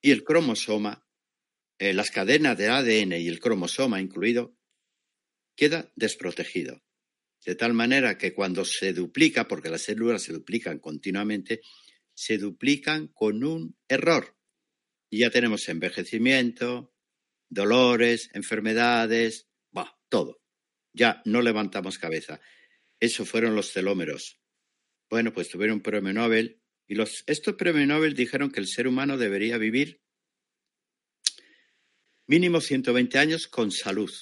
y 0.00 0.10
el 0.10 0.24
cromosoma, 0.24 1.06
eh, 1.78 1.92
las 1.92 2.10
cadenas 2.10 2.56
de 2.56 2.68
ADN 2.68 3.20
y 3.20 3.28
el 3.28 3.40
cromosoma 3.40 4.00
incluido, 4.00 4.56
queda 5.54 5.92
desprotegido. 5.96 6.82
De 7.44 7.54
tal 7.56 7.74
manera 7.74 8.16
que 8.16 8.32
cuando 8.32 8.64
se 8.64 8.94
duplica, 8.94 9.46
porque 9.46 9.68
las 9.68 9.82
células 9.82 10.22
se 10.22 10.32
duplican 10.32 10.78
continuamente, 10.78 11.60
se 12.20 12.36
duplican 12.36 13.08
con 13.08 13.42
un 13.44 13.78
error. 13.88 14.36
Y 15.08 15.20
ya 15.20 15.30
tenemos 15.30 15.66
envejecimiento, 15.70 16.92
dolores, 17.48 18.28
enfermedades, 18.34 19.48
va, 19.74 19.98
todo. 20.10 20.42
Ya 20.92 21.22
no 21.24 21.40
levantamos 21.40 21.96
cabeza. 21.96 22.38
Eso 23.00 23.24
fueron 23.24 23.54
los 23.54 23.72
telómeros. 23.72 24.38
Bueno, 25.08 25.32
pues 25.32 25.48
tuvieron 25.48 25.76
un 25.76 25.82
premio 25.82 26.12
Nobel 26.12 26.60
y 26.86 26.94
los, 26.94 27.24
estos 27.26 27.54
premios 27.54 27.88
Nobel 27.88 28.12
dijeron 28.12 28.50
que 28.50 28.60
el 28.60 28.68
ser 28.68 28.86
humano 28.86 29.16
debería 29.16 29.56
vivir 29.56 30.02
mínimo 32.26 32.60
120 32.60 33.18
años 33.18 33.48
con 33.48 33.72
salud. 33.72 34.12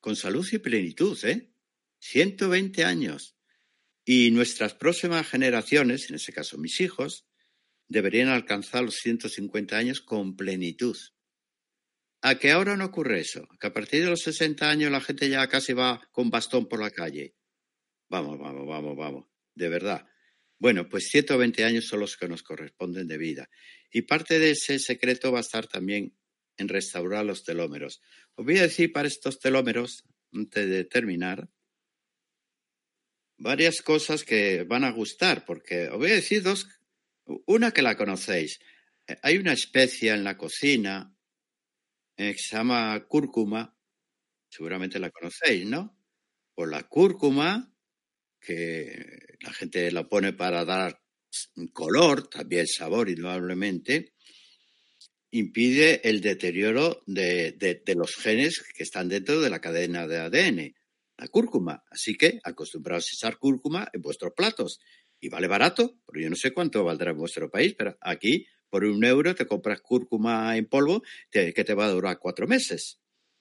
Con 0.00 0.16
salud 0.16 0.44
y 0.50 0.58
plenitud, 0.58 1.16
¿eh? 1.24 1.52
120 2.00 2.84
años. 2.84 3.36
Y 4.04 4.32
nuestras 4.32 4.74
próximas 4.74 5.28
generaciones, 5.28 6.10
en 6.10 6.16
ese 6.16 6.32
caso 6.32 6.58
mis 6.58 6.80
hijos, 6.80 7.24
deberían 7.88 8.28
alcanzar 8.28 8.84
los 8.84 8.96
150 8.96 9.76
años 9.76 10.00
con 10.00 10.36
plenitud. 10.36 10.96
¿A 12.22 12.38
qué 12.38 12.50
ahora 12.50 12.76
no 12.76 12.86
ocurre 12.86 13.20
eso? 13.20 13.46
¿Que 13.60 13.68
a 13.68 13.72
partir 13.72 14.02
de 14.02 14.10
los 14.10 14.22
60 14.22 14.68
años 14.68 14.90
la 14.90 15.00
gente 15.00 15.28
ya 15.28 15.46
casi 15.48 15.72
va 15.72 16.00
con 16.12 16.30
bastón 16.30 16.68
por 16.68 16.80
la 16.80 16.90
calle? 16.90 17.34
Vamos, 18.08 18.38
vamos, 18.38 18.66
vamos, 18.66 18.96
vamos. 18.96 19.26
De 19.54 19.68
verdad. 19.68 20.06
Bueno, 20.58 20.88
pues 20.88 21.08
120 21.10 21.64
años 21.64 21.86
son 21.86 22.00
los 22.00 22.16
que 22.16 22.28
nos 22.28 22.42
corresponden 22.42 23.06
de 23.06 23.18
vida. 23.18 23.50
Y 23.92 24.02
parte 24.02 24.38
de 24.38 24.50
ese 24.50 24.78
secreto 24.78 25.30
va 25.30 25.38
a 25.38 25.42
estar 25.42 25.66
también 25.66 26.16
en 26.56 26.68
restaurar 26.68 27.24
los 27.24 27.44
telómeros. 27.44 28.00
Os 28.34 28.44
voy 28.44 28.58
a 28.58 28.62
decir 28.62 28.92
para 28.92 29.08
estos 29.08 29.38
telómeros, 29.38 30.04
antes 30.32 30.68
de 30.68 30.84
terminar, 30.84 31.48
varias 33.38 33.82
cosas 33.82 34.24
que 34.24 34.64
van 34.64 34.84
a 34.84 34.90
gustar, 34.90 35.44
porque 35.44 35.88
os 35.88 35.98
voy 35.98 36.10
a 36.10 36.14
decir 36.14 36.42
dos, 36.42 36.68
una 37.46 37.72
que 37.72 37.82
la 37.82 37.96
conocéis. 37.96 38.58
Eh, 39.06 39.16
hay 39.22 39.38
una 39.38 39.52
especie 39.52 40.12
en 40.12 40.24
la 40.24 40.36
cocina 40.36 41.14
eh, 42.16 42.32
que 42.32 42.38
se 42.38 42.56
llama 42.56 43.04
cúrcuma, 43.06 43.76
seguramente 44.48 44.98
la 44.98 45.10
conocéis, 45.10 45.66
¿no? 45.66 45.98
Pues 46.54 46.70
la 46.70 46.84
cúrcuma, 46.84 47.74
que 48.40 49.36
la 49.40 49.52
gente 49.52 49.90
la 49.90 50.08
pone 50.08 50.32
para 50.32 50.64
dar 50.64 51.02
color, 51.72 52.28
también 52.28 52.66
sabor, 52.66 53.10
indudablemente, 53.10 54.14
impide 55.32 56.08
el 56.08 56.20
deterioro 56.20 57.02
de, 57.06 57.52
de, 57.52 57.94
los 57.94 58.14
genes 58.16 58.64
que 58.74 58.84
están 58.84 59.08
dentro 59.08 59.40
de 59.40 59.50
la 59.50 59.60
cadena 59.60 60.06
de 60.06 60.18
ADN 60.18 60.74
la 61.18 61.28
cúrcuma. 61.28 61.84
Así 61.90 62.16
que 62.16 62.40
acostumbraos 62.42 63.04
a 63.04 63.14
usar 63.14 63.38
cúrcuma 63.38 63.88
en 63.92 64.02
vuestros 64.02 64.32
platos. 64.34 64.80
Y 65.26 65.28
vale 65.28 65.48
barato, 65.48 65.98
pero 66.06 66.22
yo 66.22 66.30
no 66.30 66.36
sé 66.36 66.52
cuánto 66.52 66.84
valdrá 66.84 67.10
en 67.10 67.16
vuestro 67.16 67.50
país, 67.50 67.74
pero 67.76 67.98
aquí 68.00 68.46
por 68.70 68.84
un 68.84 69.04
euro 69.04 69.34
te 69.34 69.44
compras 69.44 69.80
cúrcuma 69.80 70.56
en 70.56 70.66
polvo 70.66 71.02
que 71.32 71.52
te 71.52 71.74
va 71.74 71.86
a 71.86 71.90
durar 71.90 72.20
cuatro 72.20 72.46
meses. 72.46 73.00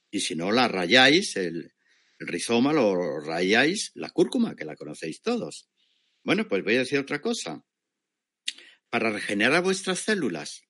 Y 0.10 0.21
si 0.21 0.34
no, 0.34 0.52
la 0.52 0.67
rayáis, 0.67 1.36
el, 1.36 1.76
el 2.17 2.28
rizoma 2.28 2.74
lo 2.74 3.19
rayáis, 3.19 3.91
la 3.93 4.10
cúrcuma, 4.10 4.56
que 4.56 4.65
la 4.65 4.76
conocéis 4.76 5.21
todos. 5.21 5.69
Bueno, 6.24 6.48
pues 6.48 6.63
voy 6.63 6.74
a 6.74 6.80
decir 6.80 6.98
otra 6.98 7.21
cosa. 7.21 7.63
Para 8.89 9.12
regenerar 9.12 9.62
vuestras 9.62 10.00
células, 10.00 10.63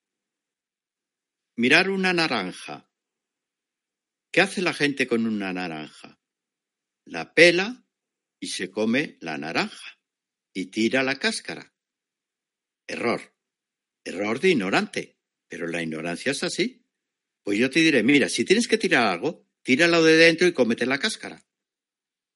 mirar 1.56 1.90
una 1.90 2.12
naranja. 2.12 2.92
¿Qué 4.32 4.42
hace 4.42 4.62
la 4.62 4.74
gente 4.74 5.08
con 5.08 5.26
una 5.26 5.54
naranja? 5.54 6.20
la 7.06 7.34
pela 7.34 7.86
y 8.38 8.48
se 8.48 8.70
come 8.70 9.18
la 9.22 9.38
naranja 9.38 9.96
y 10.56 10.68
tira 10.68 11.04
la 11.04 11.20
cáscara. 11.20 11.74
Error. 12.88 13.36
Error 14.06 14.40
de 14.40 14.50
ignorante. 14.52 15.18
Pero 15.50 15.68
la 15.68 15.84
ignorancia 15.84 16.32
es 16.32 16.44
así. 16.44 16.82
Pues 17.44 17.60
yo 17.60 17.70
te 17.70 17.82
diré, 17.82 18.02
mira, 18.04 18.30
si 18.30 18.46
tienes 18.46 18.68
que 18.68 18.78
tirar 18.78 19.06
algo, 19.06 19.46
tíralo 19.64 20.02
de 20.02 20.16
dentro 20.16 20.48
y 20.48 20.54
cómete 20.54 20.86
la 20.86 20.98
cáscara. 20.98 21.46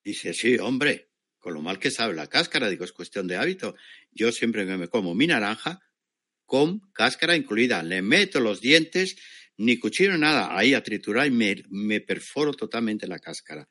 Dice, 0.04 0.34
sí, 0.34 0.58
hombre, 0.58 1.12
con 1.40 1.54
lo 1.54 1.62
mal 1.62 1.80
que 1.80 1.92
sabe 1.92 2.14
la 2.14 2.28
cáscara, 2.28 2.70
digo, 2.70 2.84
es 2.84 2.92
cuestión 2.92 3.26
de 3.26 3.38
hábito. 3.38 3.76
Yo 4.12 4.34
siempre 4.34 4.66
me 4.66 4.90
como 4.90 5.16
mi 5.16 5.26
naranja 5.26 5.82
con 6.46 6.82
cáscara 6.92 7.38
incluida. 7.38 7.82
Le 7.84 8.02
meto 8.02 8.42
los 8.42 8.60
dientes, 8.60 9.16
ni 9.56 9.80
cuchillo, 9.80 10.18
nada, 10.18 10.58
ahí 10.58 10.74
a 10.74 10.84
triturar 10.84 11.26
y 11.28 11.32
me, 11.32 11.64
me 11.70 12.02
perforo 12.02 12.54
totalmente 12.54 13.08
la 13.08 13.20
cáscara. 13.20 13.70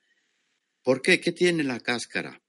¿Por 0.82 1.02
qué? 1.02 1.20
¿Qué 1.20 1.32
tiene 1.32 1.64
la 1.64 1.80
cáscara? 1.80 2.42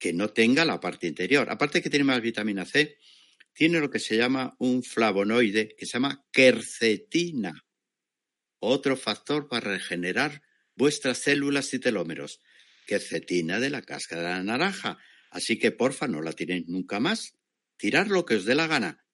Que 0.00 0.12
no 0.12 0.30
tenga 0.30 0.64
la 0.64 0.80
parte 0.80 1.06
interior. 1.06 1.48
Aparte 1.48 1.80
que 1.80 1.90
tiene 1.90 2.04
más 2.04 2.20
vitamina 2.20 2.64
C, 2.64 2.98
tiene 3.52 3.78
lo 3.78 3.90
que 3.90 4.00
se 4.00 4.16
llama 4.16 4.56
un 4.58 4.82
flavonoide 4.82 5.76
que 5.76 5.86
se 5.86 5.92
llama 5.92 6.26
quercetina. 6.32 7.64
Otro 8.58 8.96
factor 8.96 9.48
para 9.48 9.70
regenerar 9.70 10.42
vuestras 10.74 11.18
células 11.18 11.72
y 11.74 11.78
telómeros. 11.78 12.40
Quercetina 12.86 13.60
de 13.60 13.70
la 13.70 13.82
cáscara 13.82 14.22
de 14.22 14.28
la 14.28 14.42
naranja. 14.42 14.98
Así 15.30 15.58
que 15.58 15.70
porfa, 15.70 16.08
no 16.08 16.22
la 16.22 16.32
tiréis 16.32 16.66
nunca 16.66 16.98
más. 16.98 17.36
Tirar 17.76 18.08
lo 18.08 18.24
que 18.24 18.34
os 18.34 18.44
dé 18.44 18.54
la 18.54 18.66
gana. 18.66 19.04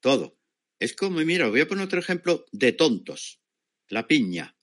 Todo. 0.00 0.38
Es 0.78 0.94
como, 0.94 1.20
mira, 1.20 1.48
voy 1.48 1.60
a 1.60 1.68
poner 1.68 1.84
otro 1.84 1.98
ejemplo 1.98 2.46
de 2.52 2.72
tontos. 2.72 3.40
La 3.88 4.06
piña. 4.06 4.56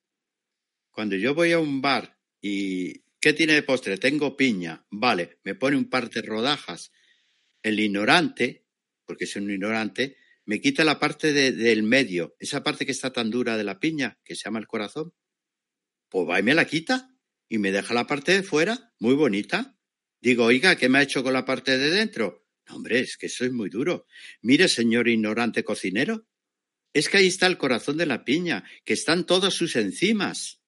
Cuando 0.92 1.16
yo 1.16 1.34
voy 1.34 1.52
a 1.52 1.60
un 1.60 1.82
bar 1.82 2.20
y 2.42 3.03
¿Qué 3.24 3.32
tiene 3.32 3.54
de 3.54 3.64
postre? 3.64 3.98
Tengo 3.98 4.36
piña. 4.36 4.86
Vale, 4.92 5.40
me 5.46 5.56
pone 5.56 5.78
un 5.78 5.90
par 5.90 6.10
de 6.10 6.22
rodajas. 6.22 6.92
El 7.62 7.80
ignorante, 7.80 8.68
porque 9.06 9.24
es 9.24 9.38
un 9.38 9.50
ignorante, 9.50 10.18
me 10.44 10.60
quita 10.60 10.84
la 10.84 11.00
parte 11.00 11.32
del 11.32 11.84
medio, 11.84 12.36
esa 12.38 12.66
parte 12.66 12.86
que 12.86 12.92
está 12.92 13.14
tan 13.14 13.32
dura 13.32 13.56
de 13.56 13.64
la 13.64 13.80
piña, 13.80 14.20
que 14.26 14.36
se 14.36 14.44
llama 14.44 14.60
el 14.60 14.68
corazón. 14.68 15.14
Pues 16.10 16.28
va 16.28 16.38
y 16.38 16.44
me 16.44 16.54
la 16.54 16.66
quita 16.66 17.16
y 17.48 17.60
me 17.60 17.72
deja 17.72 17.94
la 17.94 18.08
parte 18.08 18.34
de 18.34 18.44
fuera, 18.44 18.94
muy 19.00 19.14
bonita. 19.16 19.80
Digo, 20.20 20.44
oiga, 20.44 20.76
¿qué 20.76 20.90
me 20.90 20.98
ha 20.98 21.04
hecho 21.04 21.24
con 21.24 21.32
la 21.32 21.46
parte 21.46 21.78
de 21.78 21.92
dentro? 21.92 22.46
No, 22.68 22.76
hombre, 22.76 23.00
es 23.00 23.16
que 23.16 23.28
es 23.28 23.52
muy 23.54 23.70
duro. 23.70 24.06
Mire, 24.42 24.68
señor 24.68 25.08
ignorante 25.08 25.64
cocinero, 25.64 26.28
es 26.92 27.08
que 27.08 27.16
ahí 27.16 27.28
está 27.28 27.48
el 27.48 27.58
corazón 27.58 27.96
de 27.96 28.06
la 28.06 28.26
piña, 28.26 28.66
que 28.84 28.92
están 28.92 29.26
todas 29.26 29.54
sus 29.54 29.78
enzimas. 29.78 30.63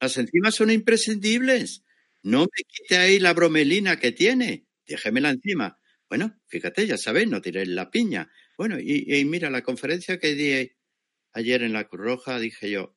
Las 0.00 0.16
enzimas 0.18 0.54
son 0.54 0.70
imprescindibles. 0.70 1.82
No 2.22 2.40
me 2.40 2.62
quite 2.66 2.96
ahí 2.96 3.18
la 3.18 3.32
bromelina 3.32 3.98
que 3.98 4.12
tiene. 4.12 4.66
Déjemela 4.86 5.30
encima. 5.30 5.78
Bueno, 6.08 6.40
fíjate, 6.46 6.86
ya 6.86 6.96
sabéis, 6.96 7.28
no 7.28 7.40
tiréis 7.40 7.68
la 7.68 7.90
piña. 7.90 8.30
Bueno, 8.56 8.78
y, 8.80 9.24
mira, 9.24 9.50
la 9.50 9.62
conferencia 9.62 10.18
que 10.18 10.34
di 10.34 10.72
ayer 11.32 11.62
en 11.62 11.72
la 11.72 11.88
Cruz 11.88 12.04
Roja, 12.04 12.38
dije 12.38 12.70
yo, 12.70 12.96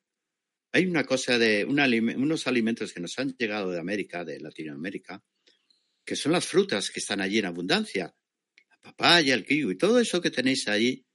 hay 0.71 0.85
una 0.85 1.03
cosa 1.03 1.37
de 1.37 1.65
unos 1.65 2.47
alimentos 2.47 2.93
que 2.93 3.01
nos 3.01 3.17
han 3.17 3.35
llegado 3.37 3.71
de 3.71 3.79
América, 3.79 4.23
de 4.23 4.39
Latinoamérica, 4.39 5.23
que 6.05 6.15
son 6.15 6.31
las 6.31 6.45
frutas 6.45 6.91
que 6.91 6.99
están 6.99 7.21
allí 7.21 7.39
en 7.39 7.45
abundancia. 7.45 8.15
La 8.69 8.79
papaya, 8.81 9.33
el 9.33 9.45
kiwi, 9.45 9.77
todo 9.77 9.99
eso 9.99 10.21
que 10.21 10.31
tenéis 10.31 10.67
ahí, 10.67 11.05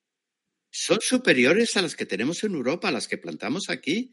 son 0.71 0.99
superiores 1.01 1.77
a 1.77 1.83
las 1.83 1.95
que 1.95 2.05
tenemos 2.05 2.43
en 2.43 2.55
Europa, 2.55 2.89
a 2.89 2.93
las 2.93 3.07
que 3.07 3.17
plantamos 3.17 3.71
aquí. 3.71 4.11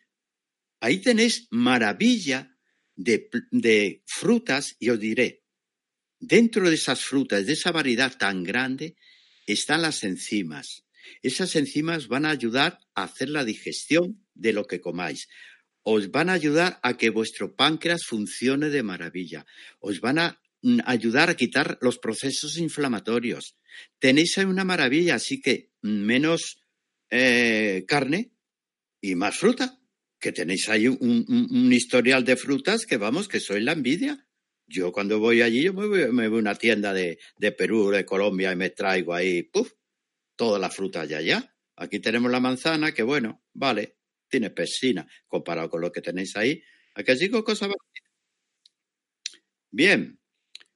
Ahí 0.82 0.98
tenéis 0.98 1.48
maravilla 1.52 2.58
de, 2.96 4.02
frutas 4.08 4.76
y 4.80 4.89
os 4.89 5.00
diré, 5.00 5.44
dentro 6.20 6.67
de 6.67 6.76
esas 6.76 7.02
frutas, 7.02 7.46
de 7.46 7.54
esa 7.54 7.72
variedad 7.72 8.17
tan 8.17 8.44
grande, 8.44 8.96
están 9.46 9.84
las 9.84 10.04
enzimas. 10.04 10.84
Esas 11.22 11.56
enzimas 11.56 12.08
van 12.08 12.26
a 12.26 12.32
ayudar 12.32 12.80
a 12.96 13.04
hacer 13.04 13.30
la 13.30 13.46
digestión 13.46 14.26
de 14.34 14.54
lo 14.54 14.65
que 14.65 14.82
comáis. 14.82 15.30
Os 15.84 16.10
van 16.10 16.30
a 16.30 16.34
ayudar 16.34 16.80
a 16.82 16.98
que 16.98 17.12
vuestro 17.12 17.56
páncreas 17.56 18.02
funcione 18.04 18.70
de 18.70 18.82
maravilla. 18.82 19.46
Os 19.80 20.02
van 20.02 20.17
a 20.17 20.41
mm, 20.63 20.80
ayudar 20.86 21.30
a 21.30 21.36
quitar 21.36 21.78
los 21.82 22.00
procesos 22.00 22.58
inflamatorios. 22.58 23.56
Tenéis 24.00 24.36
ahí 24.39 24.46
una 24.46 24.63
maravilla, 24.63 25.15
así 25.15 25.41
que 25.41 25.70
menos 25.82 26.63
eh, 27.12 27.86
carne 27.88 28.32
y 29.00 29.13
más 29.13 29.38
fruta 29.38 29.81
que 30.21 30.31
tenéis 30.31 30.69
ahí 30.69 30.88
un, 30.88 31.73
historial 31.73 32.23
de 32.23 32.38
frutas 32.38 32.86
que 32.86 32.97
vamos, 32.97 33.27
que 33.27 33.39
soy 33.39 33.62
la 33.62 33.71
envidia. 33.71 34.27
Yo 34.67 34.91
cuando 34.93 35.19
voy 35.19 35.41
allí, 35.41 35.63
yo 35.63 35.73
me 35.73 35.88
voy, 35.88 36.03
a 36.03 36.29
una 36.29 36.55
tienda 36.55 36.93
de, 36.93 37.17
Perú, 37.57 37.89
de 37.89 38.05
Colombia 38.05 38.51
y 38.51 38.55
me 38.55 38.69
traigo 38.69 39.15
ahí, 39.15 39.43
puff, 39.43 39.73
toda 40.36 40.60
la 40.60 40.69
fruta 40.69 41.01
allá, 41.01 41.17
allá. 41.17 41.55
Aquí 41.75 41.99
tenemos 41.99 42.31
la 42.31 42.39
manzana, 42.39 42.93
que 42.93 43.01
bueno, 43.01 43.43
vale, 43.53 43.97
tiene 44.29 44.51
pesina 44.51 45.07
comparado 45.27 45.69
con 45.71 45.81
lo 45.81 45.91
que 45.91 46.01
tenéis 46.01 46.38
ahí. 46.38 46.62
Aquí 46.93 47.13
digo 47.15 47.43
cosas 47.43 47.71
Bien, 49.71 50.19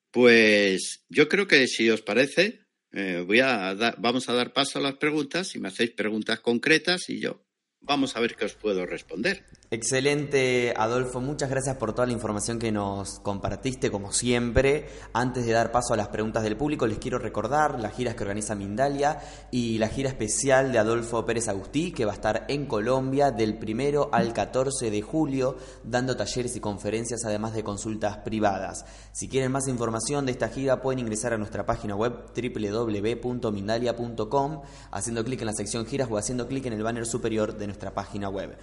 pues 0.10 1.05
yo 1.08 1.29
creo 1.29 1.45
que 1.45 1.67
si 1.67 1.89
os 1.89 2.01
parece, 2.01 2.65
eh, 2.93 3.23
voy 3.25 3.41
a 3.41 3.73
vamos 3.99 4.27
a 4.27 4.34
dar 4.34 4.53
paso 4.53 4.79
a 4.79 4.81
las 4.81 4.95
preguntas. 4.95 5.49
Si 5.49 5.60
me 5.60 5.67
hacéis 5.67 5.91
preguntas 5.91 6.39
concretas 6.39 7.10
y 7.10 7.19
yo 7.19 7.44
Vamos 7.86 8.15
a 8.15 8.19
ver 8.19 8.36
qué 8.36 8.45
os 8.45 8.56
puedo 8.56 8.86
responder. 8.88 9.45
Excelente, 9.76 10.74
Adolfo. 10.78 11.20
Muchas 11.20 11.50
gracias 11.50 11.76
por 11.76 11.92
toda 11.92 12.06
la 12.06 12.14
información 12.14 12.60
que 12.60 12.72
nos 12.72 13.20
compartiste, 13.20 13.92
como 13.92 14.14
siempre. 14.14 14.88
Antes 15.12 15.46
de 15.46 15.52
dar 15.52 15.74
paso 15.74 15.94
a 15.94 15.98
las 15.98 16.08
preguntas 16.08 16.44
del 16.44 16.56
público, 16.56 16.88
les 16.88 16.98
quiero 16.98 17.20
recordar 17.20 17.78
las 17.82 17.94
giras 17.94 18.16
que 18.16 18.24
organiza 18.24 18.56
Mindalia 18.56 19.20
y 19.52 19.78
la 19.78 19.90
gira 19.90 20.08
especial 20.08 20.72
de 20.72 20.80
Adolfo 20.80 21.26
Pérez 21.26 21.50
Agustí, 21.50 21.92
que 21.92 22.06
va 22.06 22.14
a 22.14 22.16
estar 22.16 22.46
en 22.48 22.68
Colombia 22.68 23.32
del 23.32 23.58
primero 23.58 24.08
al 24.14 24.32
14 24.32 24.90
de 24.90 25.02
julio, 25.02 25.58
dando 25.84 26.16
talleres 26.16 26.56
y 26.56 26.62
conferencias, 26.62 27.26
además 27.26 27.54
de 27.54 27.66
consultas 27.66 28.20
privadas. 28.20 28.86
Si 29.12 29.28
quieren 29.28 29.52
más 29.52 29.68
información 29.68 30.26
de 30.26 30.32
esta 30.32 30.48
gira, 30.48 30.82
pueden 30.82 31.00
ingresar 31.00 31.34
a 31.34 31.38
nuestra 31.38 31.66
página 31.66 31.98
web 31.98 32.28
www.mindalia.com, 32.34 34.62
haciendo 34.92 35.26
clic 35.26 35.42
en 35.42 35.48
la 35.48 35.54
sección 35.54 35.86
giras 35.86 36.08
o 36.10 36.18
haciendo 36.18 36.48
clic 36.48 36.66
en 36.66 36.72
el 36.72 36.84
banner 36.84 37.06
superior 37.06 37.58
de 37.58 37.68
nuestra 37.68 37.94
página 37.94 38.30
web. 38.30 38.58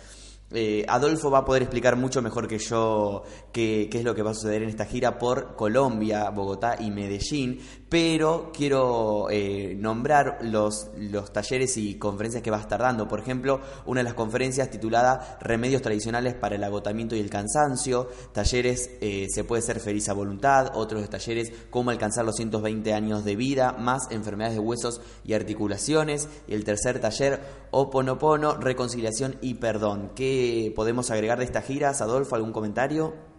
Eh, 0.55 0.85
Adolfo 0.89 1.31
va 1.31 1.39
a 1.39 1.45
poder 1.45 1.63
explicar 1.63 1.97
mucho 1.97 2.23
mejor 2.23 2.47
que 2.47 2.59
yo 2.59 3.23
qué, 3.53 3.89
es 3.93 4.05
lo 4.05 4.15
que 4.15 4.23
va 4.23 4.31
a 4.31 4.35
suceder 4.35 4.63
en 4.63 4.69
esta 4.69 4.85
gira 4.85 5.19
por 5.19 5.57
Colombia, 5.57 6.31
Bogotá 6.31 6.77
y 6.81 6.91
Medellín, 6.91 7.61
pero 7.93 8.51
quiero 8.55 9.29
eh, 9.29 9.77
nombrar 9.79 10.39
los, 10.41 10.89
talleres 11.31 11.77
y 11.77 11.97
conferencias 11.97 12.43
que 12.43 12.51
va 12.51 12.57
a 12.57 12.63
estar 12.63 12.81
dando. 12.81 13.07
Por 13.07 13.21
ejemplo, 13.21 13.61
una 13.85 14.01
de 14.01 14.05
las 14.05 14.15
conferencias 14.15 14.71
titulada 14.71 15.37
Remedios 15.43 15.83
tradicionales 15.83 16.33
para 16.33 16.55
el 16.55 16.65
agotamiento 16.65 17.15
y 17.15 17.21
el 17.21 17.29
cansancio, 17.29 18.09
talleres 18.33 18.93
eh, 19.03 19.27
Se 19.29 19.45
puede 19.45 19.61
ser 19.61 19.79
feliz 19.79 20.09
a 20.09 20.15
voluntad, 20.15 20.73
otros 20.75 21.07
talleres 21.11 21.53
Cómo 21.69 21.91
alcanzar 21.91 22.25
los 22.25 22.37
120 22.37 22.95
años 22.95 23.27
de 23.27 23.37
vida, 23.37 23.73
más 23.73 24.11
enfermedades 24.11 24.57
de 24.57 24.61
huesos 24.61 25.03
y 25.23 25.35
articulaciones, 25.35 26.31
y 26.49 26.55
el 26.55 26.65
tercer 26.65 26.99
taller 26.99 27.41
Oponopono, 27.73 28.55
reconciliación 28.55 29.37
y 29.43 29.57
perdón. 29.57 30.13
¿Qué 30.17 30.73
podemos 30.75 31.11
agregar 31.11 31.41
de 31.41 31.45
esta 31.45 31.61
gira? 31.61 31.91
Adolfo, 31.91 32.37
algún 32.37 32.53
comentario? 32.53 33.32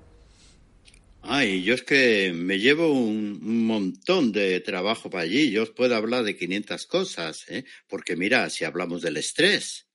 Ay, 1.25 1.63
yo 1.63 1.73
es 1.73 1.83
que 1.83 2.33
me 2.33 2.59
llevo 2.59 2.91
un, 2.91 3.65
montón 3.65 4.33
de 4.33 4.59
trabajo 4.59 5.09
para 5.09 5.23
allí. 5.23 5.51
Yo 5.51 5.63
os 5.63 5.69
puedo 5.69 5.95
hablar 5.95 6.25
de 6.25 6.35
500 6.35 6.85
cosas, 6.85 7.45
¿eh? 7.47 7.63
porque 7.87 8.17
mira, 8.17 8.49
si 8.49 8.65
hablamos 8.65 9.01
del 9.01 9.15
estrés, 9.15 9.87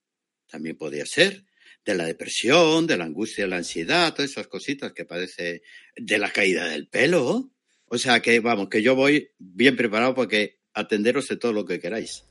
también 0.47 0.79
podría 0.79 1.05
ser, 1.05 1.45
de 1.85 1.95
la 1.95 2.07
depresión, 2.07 2.87
de 2.87 2.97
la 2.97 3.05
angustia, 3.05 3.45
de 3.45 3.51
la 3.51 3.59
ansiedad, 3.59 4.15
todas 4.15 4.31
esas 4.31 4.49
cositas 4.49 4.95
que 4.95 5.05
parece, 5.05 5.63
de 5.95 6.19
la 6.19 6.33
caída 6.33 6.67
del 6.67 6.89
pelo. 6.89 7.53
O 7.85 7.99
sea 7.99 8.21
que, 8.21 8.41
vamos, 8.41 8.71
que 8.71 8.83
yo 8.83 8.95
voy 8.95 9.31
bien 9.39 9.77
preparado 9.77 10.15
para 10.15 10.29
que 10.29 10.61
atenderos 10.73 11.29
de 11.29 11.37
todo 11.37 11.53
lo 11.53 11.67
que 11.67 11.79
queráis. 11.79 12.25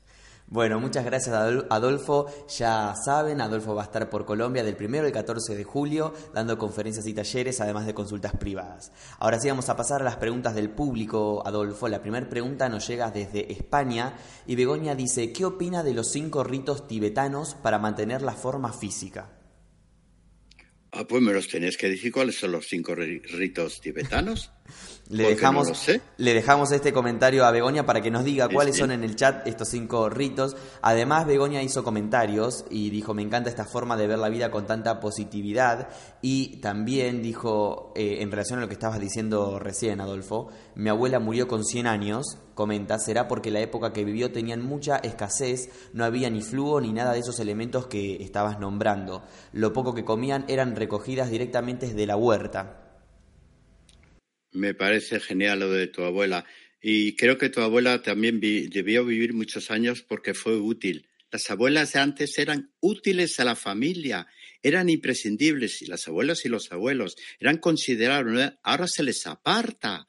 Bueno, 0.50 0.80
muchas 0.80 1.04
gracias 1.04 1.36
Adolfo. 1.68 2.24
Ya 2.56 2.94
saben, 2.94 3.42
Adolfo 3.42 3.74
va 3.74 3.82
a 3.82 3.84
estar 3.84 4.08
por 4.08 4.24
Colombia 4.24 4.64
del 4.64 4.78
1 4.80 5.00
al 5.00 5.12
14 5.12 5.54
de 5.54 5.64
julio 5.64 6.14
dando 6.32 6.56
conferencias 6.56 7.06
y 7.06 7.12
talleres, 7.12 7.60
además 7.60 7.84
de 7.84 7.92
consultas 7.92 8.32
privadas. 8.32 8.90
Ahora 9.18 9.38
sí 9.38 9.50
vamos 9.50 9.68
a 9.68 9.76
pasar 9.76 10.00
a 10.00 10.04
las 10.04 10.16
preguntas 10.16 10.54
del 10.54 10.70
público, 10.70 11.42
Adolfo. 11.46 11.86
La 11.88 12.00
primera 12.00 12.30
pregunta 12.30 12.70
nos 12.70 12.88
llega 12.88 13.10
desde 13.10 13.52
España 13.52 14.14
y 14.46 14.56
Begoña 14.56 14.94
dice, 14.94 15.34
¿qué 15.34 15.44
opina 15.44 15.82
de 15.82 15.92
los 15.92 16.10
cinco 16.10 16.42
ritos 16.44 16.88
tibetanos 16.88 17.54
para 17.54 17.78
mantener 17.78 18.22
la 18.22 18.32
forma 18.32 18.72
física? 18.72 19.37
Ah, 20.92 21.04
pues 21.06 21.22
me 21.22 21.32
los 21.32 21.48
tenéis 21.48 21.76
que 21.76 21.88
decir 21.88 22.10
cuáles 22.10 22.38
son 22.38 22.52
los 22.52 22.66
cinco 22.66 22.94
ritos 22.94 23.80
tibetanos. 23.80 24.50
le 25.10 25.28
dejamos, 25.28 25.70
le 26.16 26.34
dejamos 26.34 26.72
este 26.72 26.92
comentario 26.92 27.44
a 27.44 27.50
Begoña 27.50 27.86
para 27.86 28.00
que 28.00 28.10
nos 28.10 28.24
diga 28.24 28.48
cuáles 28.48 28.76
son 28.76 28.90
en 28.90 29.04
el 29.04 29.16
chat 29.16 29.46
estos 29.46 29.68
cinco 29.68 30.08
ritos. 30.08 30.56
Además, 30.82 31.26
Begoña 31.26 31.62
hizo 31.62 31.82
comentarios 31.82 32.64
y 32.70 32.90
dijo, 32.90 33.14
me 33.14 33.22
encanta 33.22 33.48
esta 33.48 33.64
forma 33.64 33.96
de 33.96 34.06
ver 34.06 34.18
la 34.18 34.28
vida 34.28 34.50
con 34.50 34.66
tanta 34.66 35.00
positividad. 35.00 35.88
Y 36.20 36.58
también 36.60 37.22
dijo, 37.22 37.92
eh, 37.96 38.18
en 38.20 38.30
relación 38.30 38.58
a 38.58 38.62
lo 38.62 38.68
que 38.68 38.74
estabas 38.74 39.00
diciendo 39.00 39.58
recién, 39.58 40.00
Adolfo, 40.00 40.48
mi 40.74 40.90
abuela 40.90 41.20
murió 41.20 41.48
con 41.48 41.64
100 41.64 41.86
años, 41.86 42.38
comenta, 42.58 42.98
será 42.98 43.28
porque 43.28 43.52
la 43.52 43.60
época 43.60 43.92
que 43.92 44.04
vivió 44.04 44.32
tenían 44.32 44.62
mucha 44.62 44.96
escasez, 44.96 45.70
no 45.92 46.04
había 46.04 46.28
ni 46.28 46.42
flujo 46.42 46.80
ni 46.80 46.92
nada 46.92 47.12
de 47.12 47.20
esos 47.20 47.38
elementos 47.38 47.86
que 47.86 48.20
estabas 48.20 48.58
nombrando. 48.58 49.24
Lo 49.52 49.72
poco 49.72 49.94
que 49.94 50.04
comían 50.04 50.44
eran 50.48 50.74
recogidas 50.74 51.30
directamente 51.30 51.86
desde 51.86 52.04
la 52.04 52.16
huerta. 52.16 52.98
Me 54.50 54.74
parece 54.74 55.20
genial 55.20 55.60
lo 55.60 55.70
de 55.70 55.86
tu 55.86 56.02
abuela. 56.02 56.46
Y 56.82 57.14
creo 57.14 57.38
que 57.38 57.48
tu 57.48 57.60
abuela 57.60 58.02
también 58.02 58.40
debió 58.40 59.04
vivir 59.04 59.34
muchos 59.34 59.70
años 59.70 60.02
porque 60.02 60.34
fue 60.34 60.56
útil. 60.56 61.06
Las 61.30 61.48
abuelas 61.52 61.94
antes 61.94 62.36
eran 62.40 62.72
útiles 62.80 63.38
a 63.38 63.44
la 63.44 63.54
familia, 63.54 64.26
eran 64.64 64.88
imprescindibles. 64.88 65.80
Y 65.82 65.86
las 65.86 66.08
abuelas 66.08 66.44
y 66.44 66.48
los 66.48 66.72
abuelos 66.72 67.14
eran 67.38 67.58
considerados. 67.58 68.54
Ahora 68.64 68.88
se 68.88 69.04
les 69.04 69.24
aparta 69.28 70.07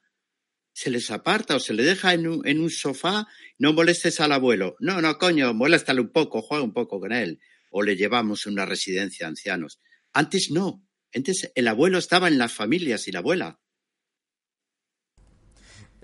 se 0.72 0.90
les 0.90 1.10
aparta 1.10 1.56
o 1.56 1.60
se 1.60 1.74
le 1.74 1.82
deja 1.82 2.14
en 2.14 2.26
un, 2.26 2.46
en 2.46 2.60
un 2.60 2.70
sofá, 2.70 3.26
no 3.58 3.72
molestes 3.72 4.20
al 4.20 4.32
abuelo. 4.32 4.76
No, 4.80 5.00
no, 5.00 5.18
coño, 5.18 5.52
moléstale 5.54 6.00
un 6.00 6.10
poco, 6.10 6.42
juega 6.42 6.64
un 6.64 6.72
poco 6.72 7.00
con 7.00 7.12
él. 7.12 7.40
O 7.70 7.82
le 7.82 7.96
llevamos 7.96 8.46
a 8.46 8.50
una 8.50 8.66
residencia 8.66 9.26
de 9.26 9.30
ancianos. 9.30 9.80
Antes 10.12 10.50
no. 10.50 10.84
Antes 11.14 11.50
el 11.54 11.68
abuelo 11.68 11.98
estaba 11.98 12.28
en 12.28 12.38
las 12.38 12.52
familias 12.52 13.06
y 13.08 13.12
la 13.12 13.18
abuela. 13.20 13.60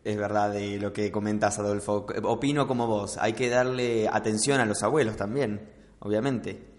Es 0.05 0.17
verdad 0.17 0.53
de 0.53 0.79
lo 0.79 0.93
que 0.93 1.11
comentas, 1.11 1.59
Adolfo. 1.59 2.07
Opino 2.23 2.69
como 2.69 2.87
vos. 2.87 3.17
Hay 3.19 3.33
que 3.33 3.49
darle 3.49 4.09
atención 4.09 4.61
a 4.61 4.67
los 4.67 4.85
abuelos 4.85 5.17
también, 5.17 5.69
obviamente. 5.99 6.76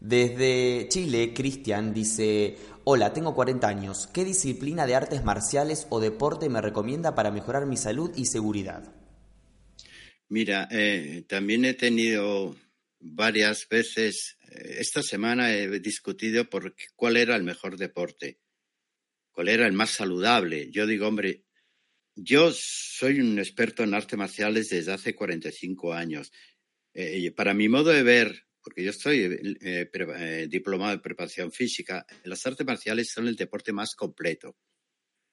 Desde 0.00 0.88
Chile, 0.88 1.34
Cristian 1.34 1.92
dice, 1.92 2.56
hola, 2.84 3.12
tengo 3.12 3.34
40 3.34 3.68
años. 3.68 4.08
¿Qué 4.12 4.24
disciplina 4.24 4.86
de 4.86 4.94
artes 4.94 5.24
marciales 5.24 5.86
o 5.90 6.00
deporte 6.00 6.48
me 6.48 6.62
recomienda 6.62 7.14
para 7.14 7.30
mejorar 7.30 7.66
mi 7.66 7.76
salud 7.76 8.10
y 8.16 8.24
seguridad? 8.24 8.94
Mira, 10.28 10.68
eh, 10.70 11.24
también 11.28 11.66
he 11.66 11.74
tenido 11.74 12.56
varias 12.98 13.68
veces, 13.68 14.38
eh, 14.50 14.76
esta 14.78 15.02
semana 15.02 15.52
he 15.52 15.80
discutido 15.80 16.48
por 16.48 16.74
cuál 16.96 17.18
era 17.18 17.36
el 17.36 17.42
mejor 17.42 17.76
deporte, 17.76 18.38
cuál 19.32 19.48
era 19.48 19.66
el 19.66 19.74
más 19.74 19.90
saludable. 19.90 20.70
Yo 20.70 20.86
digo, 20.86 21.08
hombre, 21.08 21.44
yo 22.14 22.52
soy 22.54 23.20
un 23.20 23.38
experto 23.38 23.82
en 23.82 23.92
artes 23.92 24.18
marciales 24.18 24.70
desde 24.70 24.92
hace 24.92 25.14
45 25.14 25.92
años. 25.92 26.32
Eh, 26.94 27.30
para 27.32 27.52
mi 27.52 27.68
modo 27.68 27.90
de 27.90 28.02
ver, 28.02 28.46
porque 28.62 28.84
yo 28.84 28.90
estoy 28.90 29.20
eh, 29.60 29.90
eh, 29.92 30.46
diplomado 30.48 30.92
en 30.92 31.00
preparación 31.00 31.52
física, 31.52 32.06
las 32.24 32.46
artes 32.46 32.66
marciales 32.66 33.10
son 33.10 33.28
el 33.28 33.36
deporte 33.36 33.72
más 33.72 33.94
completo, 33.94 34.56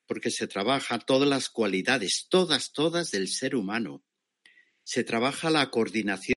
porque 0.05 0.31
se 0.31 0.47
trabaja 0.47 0.99
todas 0.99 1.27
las 1.27 1.49
cualidades, 1.49 2.27
todas, 2.29 2.71
todas 2.71 3.11
del 3.11 3.27
ser 3.27 3.55
humano. 3.55 4.03
Se 4.83 5.03
trabaja 5.03 5.49
la 5.49 5.69
coordinación, 5.69 6.35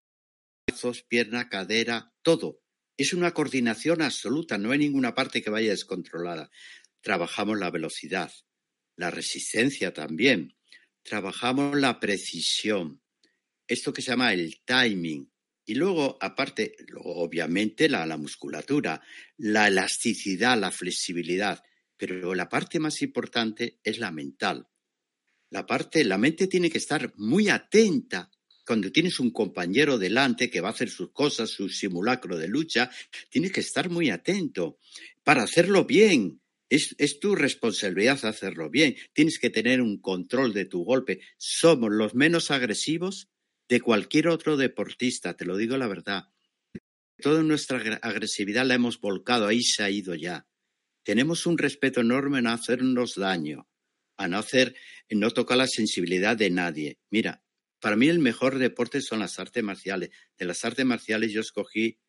brazos, 0.66 1.02
pierna, 1.02 1.48
cadera, 1.48 2.12
todo. 2.22 2.60
Es 2.96 3.12
una 3.12 3.32
coordinación 3.32 4.02
absoluta, 4.02 4.58
no 4.58 4.72
hay 4.72 4.78
ninguna 4.80 5.14
parte 5.14 5.42
que 5.42 5.50
vaya 5.50 5.70
descontrolada. 5.70 6.50
Trabajamos 7.00 7.58
la 7.58 7.70
velocidad, 7.70 8.32
la 8.96 9.10
resistencia 9.10 9.94
también. 9.94 10.56
Trabajamos 11.02 11.78
la 11.78 11.98
precisión, 11.98 13.00
esto 13.66 13.92
que 13.92 14.02
se 14.02 14.10
llama 14.10 14.34
el 14.34 14.62
timing, 14.64 15.29
y 15.70 15.74
luego, 15.74 16.18
aparte, 16.20 16.74
obviamente 16.96 17.88
la, 17.88 18.04
la 18.04 18.16
musculatura, 18.16 19.00
la 19.36 19.68
elasticidad, 19.68 20.58
la 20.58 20.72
flexibilidad, 20.72 21.62
pero 21.96 22.34
la 22.34 22.48
parte 22.48 22.80
más 22.80 23.02
importante 23.02 23.78
es 23.84 24.00
la 24.00 24.10
mental. 24.10 24.66
La 25.48 25.66
parte, 25.66 26.02
la 26.02 26.18
mente 26.18 26.48
tiene 26.48 26.70
que 26.70 26.78
estar 26.78 27.12
muy 27.18 27.50
atenta 27.50 28.32
cuando 28.66 28.90
tienes 28.90 29.20
un 29.20 29.30
compañero 29.30 29.96
delante 29.96 30.50
que 30.50 30.60
va 30.60 30.70
a 30.70 30.72
hacer 30.72 30.90
sus 30.90 31.12
cosas, 31.12 31.50
su 31.50 31.68
simulacro 31.68 32.36
de 32.36 32.48
lucha, 32.48 32.90
tienes 33.28 33.52
que 33.52 33.60
estar 33.60 33.90
muy 33.90 34.10
atento 34.10 34.76
para 35.22 35.44
hacerlo 35.44 35.84
bien. 35.84 36.42
Es, 36.68 36.96
es, 36.98 37.20
tu 37.20 37.36
responsabilidad 37.36 38.24
hacerlo 38.24 38.70
bien. 38.70 38.96
Tienes 39.12 39.38
que 39.38 39.50
tener 39.50 39.80
un 39.80 40.00
control 40.00 40.52
de 40.52 40.64
tu 40.64 40.82
golpe. 40.82 41.20
Somos 41.36 41.92
los 41.92 42.16
menos 42.16 42.50
agresivos 42.50 43.28
de 43.70 43.80
cualquier 43.80 44.26
otro 44.26 44.56
deportista, 44.56 45.36
te 45.36 45.44
lo 45.44 45.56
digo 45.56 45.76
la 45.76 45.86
verdad. 45.86 46.24
Toda 47.18 47.44
nuestra 47.44 47.78
agresividad 48.02 48.66
la 48.66 48.74
hemos 48.74 49.00
volcado, 49.00 49.46
ahí 49.46 49.62
se 49.62 49.84
ha 49.84 49.90
ido 49.90 50.16
ya. 50.16 50.48
Tenemos 51.04 51.46
un 51.46 51.56
respeto 51.56 52.00
enorme 52.00 52.38
a 52.38 52.42
no 52.42 52.50
hacernos 52.50 53.14
daño, 53.14 53.68
a 54.16 54.26
no 54.26 54.38
hacer, 54.38 54.74
no 55.08 55.30
tocar 55.30 55.56
la 55.56 55.68
sensibilidad 55.68 56.36
de 56.36 56.50
nadie. 56.50 56.98
Mira, 57.10 57.44
para 57.78 57.94
mí 57.94 58.08
el 58.08 58.18
mejor 58.18 58.58
deporte 58.58 59.00
son 59.00 59.20
las 59.20 59.38
artes 59.38 59.62
marciales. 59.62 60.10
De 60.36 60.46
las 60.46 60.64
artes 60.64 60.84
marciales 60.84 61.30
yo 61.32 61.40
escogí 61.40 62.00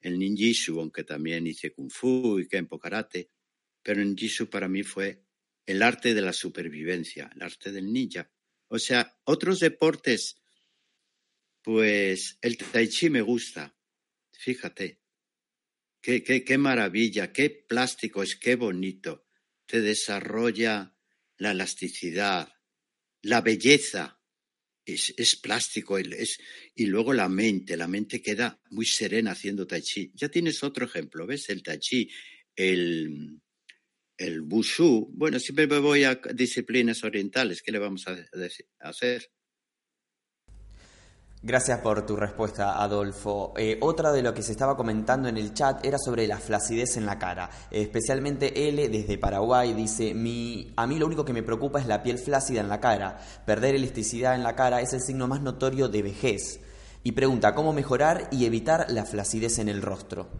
el 0.00 0.18
ninjitsu, 0.18 0.80
aunque 0.80 1.04
también 1.04 1.46
hice 1.46 1.72
kung 1.72 1.92
fu 1.92 2.40
y 2.40 2.48
kempo 2.48 2.80
karate, 2.80 3.30
pero 3.84 4.00
el 4.00 4.08
ninjitsu 4.08 4.50
para 4.50 4.68
mí 4.68 4.82
fue 4.82 5.22
el 5.64 5.80
arte 5.80 6.12
de 6.12 6.22
la 6.22 6.32
supervivencia, 6.32 7.30
el 7.36 7.42
arte 7.42 7.70
del 7.70 7.92
ninja. 7.92 8.28
O 8.66 8.80
sea, 8.80 9.16
otros 9.22 9.60
deportes 9.60 10.40
pues 11.64 12.38
el 12.42 12.58
tai 12.58 12.86
chi 12.88 13.08
me 13.08 13.22
gusta, 13.22 13.74
fíjate. 14.32 15.00
qué, 16.04 16.22
qué, 16.22 16.44
qué 16.44 16.58
maravilla, 16.58 17.32
qué 17.32 17.48
plástico 17.48 18.22
es, 18.22 18.36
qué 18.36 18.56
bonito. 18.56 19.26
Te 19.64 19.80
desarrolla 19.80 20.94
la 21.38 21.52
elasticidad, 21.52 22.52
la 23.22 23.40
belleza. 23.40 24.20
Es, 24.84 25.14
es 25.16 25.36
plástico 25.36 25.96
es, 25.96 26.38
y 26.74 26.84
luego 26.84 27.14
la 27.14 27.30
mente, 27.30 27.74
la 27.78 27.88
mente 27.88 28.20
queda 28.20 28.60
muy 28.68 28.84
serena 28.84 29.30
haciendo 29.30 29.66
tai 29.66 29.80
chi. 29.80 30.12
Ya 30.14 30.28
tienes 30.28 30.62
otro 30.62 30.84
ejemplo, 30.84 31.26
¿ves? 31.26 31.48
El 31.48 31.62
tai 31.62 31.78
chi, 31.78 32.10
el, 32.54 33.40
el 34.18 34.42
wushu. 34.42 35.10
Bueno, 35.14 35.38
siempre 35.38 35.66
me 35.66 35.78
voy 35.78 36.04
a 36.04 36.20
disciplinas 36.34 37.02
orientales, 37.02 37.62
¿qué 37.62 37.72
le 37.72 37.78
vamos 37.78 38.06
a, 38.08 38.12
a 38.12 38.88
hacer? 38.90 39.30
Gracias 41.46 41.80
por 41.80 42.06
tu 42.06 42.16
respuesta, 42.16 42.82
Adolfo. 42.82 43.52
Eh, 43.58 43.76
otra 43.82 44.12
de 44.12 44.22
lo 44.22 44.32
que 44.32 44.42
se 44.42 44.52
estaba 44.52 44.78
comentando 44.78 45.28
en 45.28 45.36
el 45.36 45.52
chat 45.52 45.84
era 45.84 45.98
sobre 45.98 46.26
la 46.26 46.38
flacidez 46.38 46.96
en 46.96 47.04
la 47.04 47.18
cara. 47.18 47.50
especialmente 47.70 48.66
L 48.66 48.88
desde 48.88 49.18
Paraguay 49.18 49.74
dice, 49.74 50.14
mi, 50.14 50.72
a 50.74 50.86
mí 50.86 50.98
lo 50.98 51.04
único 51.04 51.26
que 51.26 51.34
me 51.34 51.42
preocupa 51.42 51.78
es 51.78 51.86
la 51.86 52.02
piel 52.02 52.16
flácida 52.16 52.62
en 52.62 52.70
la 52.70 52.80
cara. 52.80 53.18
Perder 53.44 53.74
elasticidad 53.74 54.34
en 54.34 54.42
la 54.42 54.56
cara 54.56 54.80
es 54.80 54.94
el 54.94 55.02
signo 55.02 55.28
más 55.28 55.42
notorio 55.42 55.88
de 55.88 56.00
vejez. 56.00 56.60
Y 57.02 57.12
pregunta, 57.12 57.54
¿cómo 57.54 57.74
mejorar 57.74 58.26
y 58.32 58.46
evitar 58.46 58.86
la 58.88 59.04
flacidez 59.04 59.58
en 59.58 59.68
el 59.68 59.82
rostro? 59.82 60.30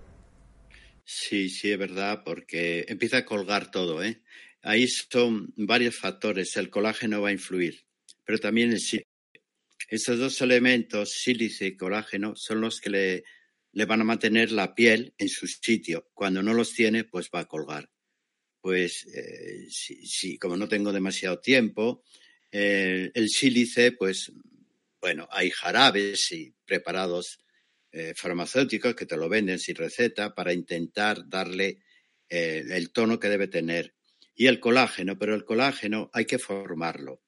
Sí, 1.05 1.50
sí, 1.50 1.70
es 1.70 1.78
verdad, 1.78 2.22
porque 2.24 2.86
empieza 2.88 3.18
a 3.18 3.24
colgar 3.26 3.70
todo. 3.70 4.02
¿eh? 4.02 4.22
Ahí 4.62 4.88
son 4.88 5.52
varios 5.59 5.98
factores. 5.98 6.57
El 6.57 6.70
colágeno 6.70 7.20
va 7.20 7.28
a 7.28 7.32
influir, 7.32 7.84
pero 8.24 8.38
también 8.38 8.72
el 8.72 8.80
estos 9.89 10.18
dos 10.18 10.41
elementos, 10.41 11.12
sílice 11.12 11.66
y 11.66 11.76
colágeno, 11.76 12.35
son 12.37 12.61
los 12.61 12.80
que 12.80 12.91
le, 12.91 13.87
van 13.87 14.01
a 14.01 14.05
mantener 14.05 14.53
la 14.53 14.74
piel 14.74 15.14
en 15.18 15.28
su 15.28 15.47
sitio. 15.47 16.11
Cuando 16.14 16.43
no 16.43 16.55
los 16.55 16.72
tiene, 16.72 17.05
pues 17.05 17.30
va 17.35 17.41
a 17.41 17.49
colgar. 17.49 17.91
Pues 18.61 19.07
eh, 19.14 19.66
si, 19.68 20.39
como 20.39 20.57
no 20.57 20.68
tengo 20.68 20.93
demasiado 20.93 21.41
tiempo, 21.41 22.03
eh, 22.51 23.11
el 23.14 23.28
sílice, 23.28 23.93
pues 23.93 24.32
bueno, 25.01 25.28
hay 25.30 25.51
jarabes 25.51 26.32
y 26.32 26.55
preparados 26.64 27.41
eh, 27.93 28.14
farmacéuticos 28.16 28.95
que 28.95 29.07
te 29.07 29.18
lo 29.18 29.28
venden 29.28 29.59
sin 29.59 29.76
receta 29.76 30.35
para 30.35 30.53
intentar 30.53 31.28
darle 31.28 31.80
el 32.26 32.91
tono 32.91 33.20
que 33.20 33.28
debe 33.28 33.47
tener. 33.47 33.95
Y 34.35 34.47
el 34.47 34.59
colágeno, 34.59 35.16
pero 35.16 35.37
el 35.37 35.45
colágeno 35.45 36.11
hay 36.12 36.24
que 36.24 36.41
formarlo, 36.41 37.22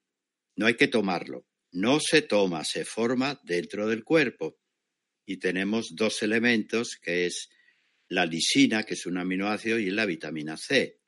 no 0.57 0.67
hay 0.67 0.75
que 0.75 0.89
tomarlo 0.89 1.47
no 1.77 2.01
se 2.01 2.23
toma, 2.23 2.65
se 2.65 2.87
forma 2.87 3.39
dentro 3.45 3.87
del 3.87 4.03
cuerpo. 4.03 4.59
Y 5.27 5.37
tenemos 5.37 5.95
dos 5.95 6.23
elementos, 6.23 6.97
que 6.97 7.27
es 7.27 7.51
la 8.09 8.25
lisina, 8.25 8.85
que 8.85 8.95
es 8.95 9.05
un 9.05 9.19
aminoácido, 9.19 9.79
y 9.79 9.91
la 9.91 10.07
vitamina 10.07 10.57
C. 10.57 11.01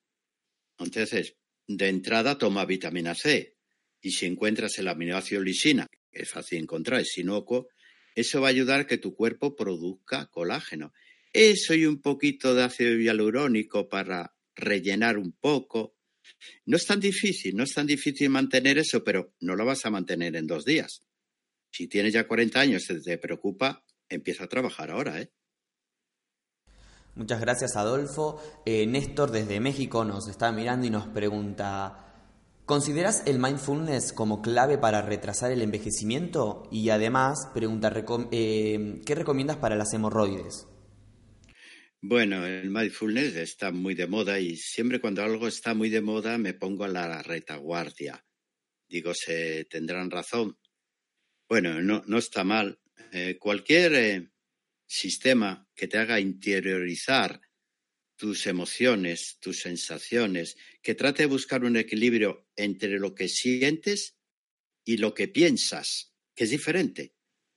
Entonces, 0.79 1.37
de 1.67 1.89
entrada 1.89 2.37
toma 2.37 2.67
vitamina 2.67 3.15
C. 3.15 3.57
Y 4.03 4.11
si 4.11 4.27
encuentras 4.27 4.79
el 4.79 4.89
aminoácido 4.89 5.43
lisina, 5.43 5.87
que 6.13 6.23
es 6.23 6.31
fácil 6.31 6.59
encontrar, 6.59 7.01
es 7.01 7.17
inocuo, 7.17 7.69
eso 8.15 8.43
va 8.43 8.49
a 8.49 8.51
ayudar 8.51 8.81
a 8.81 8.87
que 8.87 8.99
tu 8.99 9.15
cuerpo 9.15 9.57
produzca 9.57 10.27
colágeno. 10.27 10.93
Eso 11.33 11.73
y 11.73 11.87
un 11.87 12.03
poquito 12.03 12.55
de 12.55 12.65
ácido 12.65 12.95
hialurónico 12.99 13.89
para 13.89 14.37
rellenar 14.55 15.17
un 15.17 15.33
poco, 15.33 15.97
no 16.67 16.77
es 16.77 16.87
tan 16.87 17.01
difícil, 17.01 17.57
no 17.57 17.65
es 17.65 17.75
tan 17.75 17.87
difícil 17.87 18.31
mantener 18.31 18.79
eso, 18.79 19.03
pero 19.05 19.35
no 19.41 19.57
lo 19.57 19.65
vas 19.65 19.85
a 19.85 19.91
mantener 19.91 20.37
en 20.37 20.47
dos 20.47 20.65
días. 20.65 21.03
Si 21.71 21.89
tienes 21.89 22.13
ya 22.13 22.27
40 22.27 22.61
años 22.61 22.91
y 22.91 23.03
te 23.03 23.19
preocupa, 23.19 23.85
empieza 24.09 24.45
a 24.45 24.49
trabajar 24.49 24.91
ahora, 24.91 25.21
¿eh? 25.21 25.31
Muchas 27.15 27.41
gracias, 27.41 27.77
Adolfo. 27.77 28.41
Eh, 28.65 28.87
Néstor 28.87 29.33
desde 29.33 29.59
México 29.59 30.05
nos 30.05 30.29
está 30.29 30.53
mirando 30.53 30.87
y 30.87 30.91
nos 30.91 31.09
pregunta, 31.09 32.15
¿consideras 32.65 33.25
el 33.27 33.41
mindfulness 33.41 34.13
como 34.13 34.41
clave 34.41 34.79
para 34.79 35.03
retrasar 35.03 35.51
el 35.51 35.63
envejecimiento? 35.63 36.69
Y 36.71 36.91
además, 36.91 37.49
pregunta, 37.53 37.93
eh, 38.31 39.01
¿qué 39.05 39.15
recomiendas 39.17 39.57
para 39.57 39.75
las 39.75 39.93
hemorroides? 39.93 40.69
Bueno, 42.01 42.47
el 42.47 42.71
mindfulness 42.71 43.35
está 43.35 43.73
muy 43.73 43.97
de 43.97 44.07
moda 44.07 44.39
y 44.39 44.57
siempre 44.57 45.01
cuando 45.01 45.25
algo 45.25 45.49
está 45.49 45.75
muy 45.75 45.91
de 45.91 46.01
moda 46.01 46.39
me 46.39 46.55
pongo 46.55 46.85
a 46.85 46.89
la 46.89 47.23
retaguardia. 47.25 48.25
Digo, 48.89 49.13
se 49.15 49.65
tendrán 49.65 50.09
razón. 50.09 50.57
Bueno, 51.49 51.83
no, 51.83 52.05
no 52.07 52.19
está 52.19 52.45
mal. 52.45 52.81
Eh, 53.11 53.37
cualquier 53.41 53.95
eh, 53.95 54.31
sistema 54.87 55.69
que 55.75 55.89
te 55.89 55.99
haga 55.99 56.21
interiorizar 56.21 57.41
tus 58.17 58.47
emociones, 58.47 59.39
tus 59.41 59.59
sensaciones, 59.59 60.57
que 60.81 60.95
trate 60.95 61.25
de 61.25 61.29
buscar 61.29 61.65
un 61.65 61.77
equilibrio 61.77 62.49
entre 62.55 63.01
lo 63.01 63.13
que 63.13 63.29
sientes 63.29 64.17
y 64.85 64.99
lo 64.99 65.15
que 65.15 65.27
piensas, 65.27 66.15
que 66.33 66.45
es 66.45 66.51
diferente. 66.51 67.17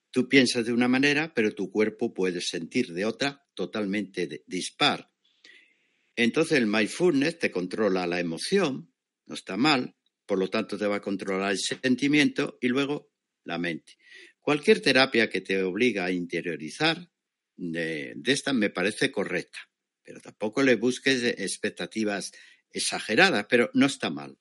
Tú 0.10 0.28
piensas 0.28 0.66
de 0.66 0.74
una 0.74 0.88
manera, 0.88 1.32
pero 1.36 1.54
tu 1.54 1.70
cuerpo 1.70 2.12
puede 2.12 2.42
sentir 2.42 2.92
de 2.94 3.06
otra 3.06 3.41
totalmente 3.54 4.44
dispar. 4.46 5.12
Entonces 6.16 6.58
el 6.58 6.68
mindfulness 6.68 7.40
te 7.40 7.52
controla 7.52 8.08
la 8.08 8.20
emoción, 8.20 8.94
no 9.26 9.36
está 9.36 9.58
mal, 9.58 9.96
por 10.26 10.40
lo 10.40 10.50
tanto 10.50 10.78
te 10.78 10.88
va 10.88 10.98
a 10.98 11.02
controlar 11.02 11.52
el 11.52 11.60
sentimiento 11.60 12.58
y 12.62 12.68
luego 12.68 13.12
la 13.44 13.58
mente. 13.58 13.98
Cualquier 14.40 14.82
terapia 14.82 15.30
que 15.30 15.42
te 15.42 15.62
obliga 15.64 16.06
a 16.06 16.12
interiorizar 16.12 17.10
de, 17.56 18.14
de 18.16 18.32
esta 18.32 18.54
me 18.54 18.70
parece 18.70 19.12
correcta, 19.12 19.60
pero 20.04 20.20
tampoco 20.20 20.64
le 20.64 20.76
busques 20.76 21.24
expectativas 21.24 22.32
exageradas, 22.72 23.46
pero 23.50 23.70
no 23.74 23.86
está 23.86 24.10
mal. 24.10 24.38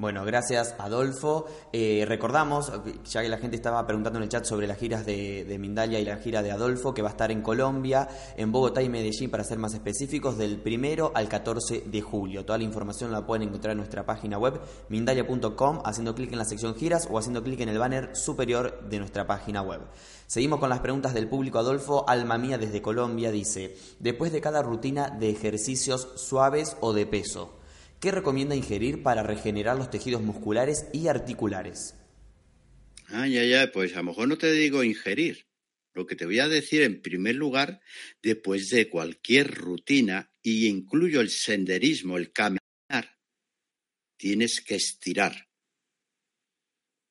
Bueno, 0.00 0.24
gracias 0.24 0.74
Adolfo. 0.78 1.44
Eh, 1.74 2.06
recordamos, 2.08 2.72
ya 3.04 3.20
que 3.20 3.28
la 3.28 3.36
gente 3.36 3.56
estaba 3.56 3.86
preguntando 3.86 4.18
en 4.18 4.22
el 4.22 4.30
chat 4.30 4.46
sobre 4.46 4.66
las 4.66 4.78
giras 4.78 5.04
de, 5.04 5.44
de, 5.44 5.58
Mindalia 5.58 6.00
y 6.00 6.06
la 6.06 6.16
gira 6.16 6.42
de 6.42 6.50
Adolfo, 6.50 6.94
que 6.94 7.02
va 7.02 7.08
a 7.08 7.10
estar 7.10 7.30
en 7.30 7.42
Colombia, 7.42 8.08
en 8.38 8.50
Bogotá 8.50 8.80
y 8.80 8.88
Medellín, 8.88 9.30
para 9.30 9.44
ser 9.44 9.58
más 9.58 9.74
específicos, 9.74 10.38
del 10.38 10.58
primero 10.58 11.12
al 11.14 11.28
14 11.28 11.82
de 11.82 12.00
julio. 12.00 12.46
Toda 12.46 12.56
la 12.56 12.64
información 12.64 13.12
la 13.12 13.26
pueden 13.26 13.48
encontrar 13.48 13.72
en 13.72 13.76
nuestra 13.76 14.06
página 14.06 14.38
web, 14.38 14.58
mindalia.com, 14.88 15.82
haciendo 15.84 16.14
clic 16.14 16.32
en 16.32 16.38
la 16.38 16.46
sección 16.46 16.74
giras 16.74 17.06
o 17.10 17.18
haciendo 17.18 17.42
clic 17.42 17.60
en 17.60 17.68
el 17.68 17.78
banner 17.78 18.16
superior 18.16 18.88
de 18.88 19.00
nuestra 19.00 19.26
página 19.26 19.60
web. 19.60 19.82
Seguimos 20.26 20.60
con 20.60 20.70
las 20.70 20.80
preguntas 20.80 21.12
del 21.12 21.28
público. 21.28 21.58
Adolfo 21.58 22.08
Alma 22.08 22.38
Mía 22.38 22.56
desde 22.56 22.80
Colombia 22.80 23.30
dice, 23.30 23.76
después 23.98 24.32
de 24.32 24.40
cada 24.40 24.62
rutina 24.62 25.10
de 25.10 25.28
ejercicios 25.28 26.08
suaves 26.16 26.78
o 26.80 26.94
de 26.94 27.04
peso, 27.04 27.59
¿Qué 28.00 28.10
recomienda 28.10 28.56
ingerir 28.56 29.02
para 29.02 29.22
regenerar 29.22 29.76
los 29.76 29.90
tejidos 29.90 30.22
musculares 30.22 30.86
y 30.92 31.08
articulares? 31.08 31.94
Ay, 33.08 33.36
ay, 33.36 33.52
ay, 33.52 33.66
pues 33.72 33.92
a 33.92 33.98
lo 33.98 34.04
mejor 34.04 34.26
no 34.26 34.38
te 34.38 34.50
digo 34.52 34.82
ingerir. 34.82 35.46
Lo 35.92 36.06
que 36.06 36.16
te 36.16 36.24
voy 36.24 36.38
a 36.38 36.48
decir 36.48 36.82
en 36.82 37.02
primer 37.02 37.34
lugar, 37.34 37.82
después 38.22 38.70
de 38.70 38.88
cualquier 38.88 39.52
rutina, 39.54 40.32
y 40.40 40.68
incluyo 40.68 41.20
el 41.20 41.28
senderismo, 41.28 42.16
el 42.16 42.32
caminar, 42.32 43.18
tienes 44.16 44.62
que 44.62 44.76
estirar. 44.76 45.48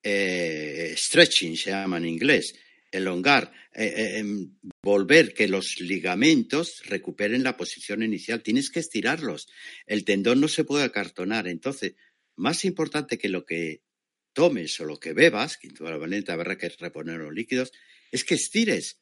Eh, 0.01 0.95
stretching 0.97 1.55
se 1.55 1.71
llama 1.71 1.97
en 1.97 2.07
inglés 2.07 2.55
elongar, 2.91 3.51
eh, 3.73 3.85
eh, 3.85 4.17
em, 4.19 4.55
volver 4.83 5.33
que 5.33 5.47
los 5.47 5.79
ligamentos 5.79 6.81
recuperen 6.85 7.43
la 7.43 7.57
posición 7.57 8.03
inicial. 8.03 8.41
Tienes 8.41 8.69
que 8.69 8.79
estirarlos. 8.79 9.47
El 9.85 10.05
tendón 10.05 10.41
no 10.41 10.47
se 10.47 10.63
puede 10.63 10.83
acartonar. 10.83 11.47
Entonces, 11.47 11.95
más 12.35 12.65
importante 12.65 13.17
que 13.17 13.29
lo 13.29 13.45
que 13.45 13.83
tomes 14.33 14.79
o 14.79 14.85
lo 14.85 14.99
que 14.99 15.13
bebas, 15.13 15.57
que 15.57 15.67
indudablemente 15.67 16.31
habrá 16.31 16.57
que 16.57 16.69
reponer 16.69 17.19
los 17.19 17.33
líquidos, 17.33 17.71
es 18.11 18.23
que 18.23 18.35
estires. 18.35 18.99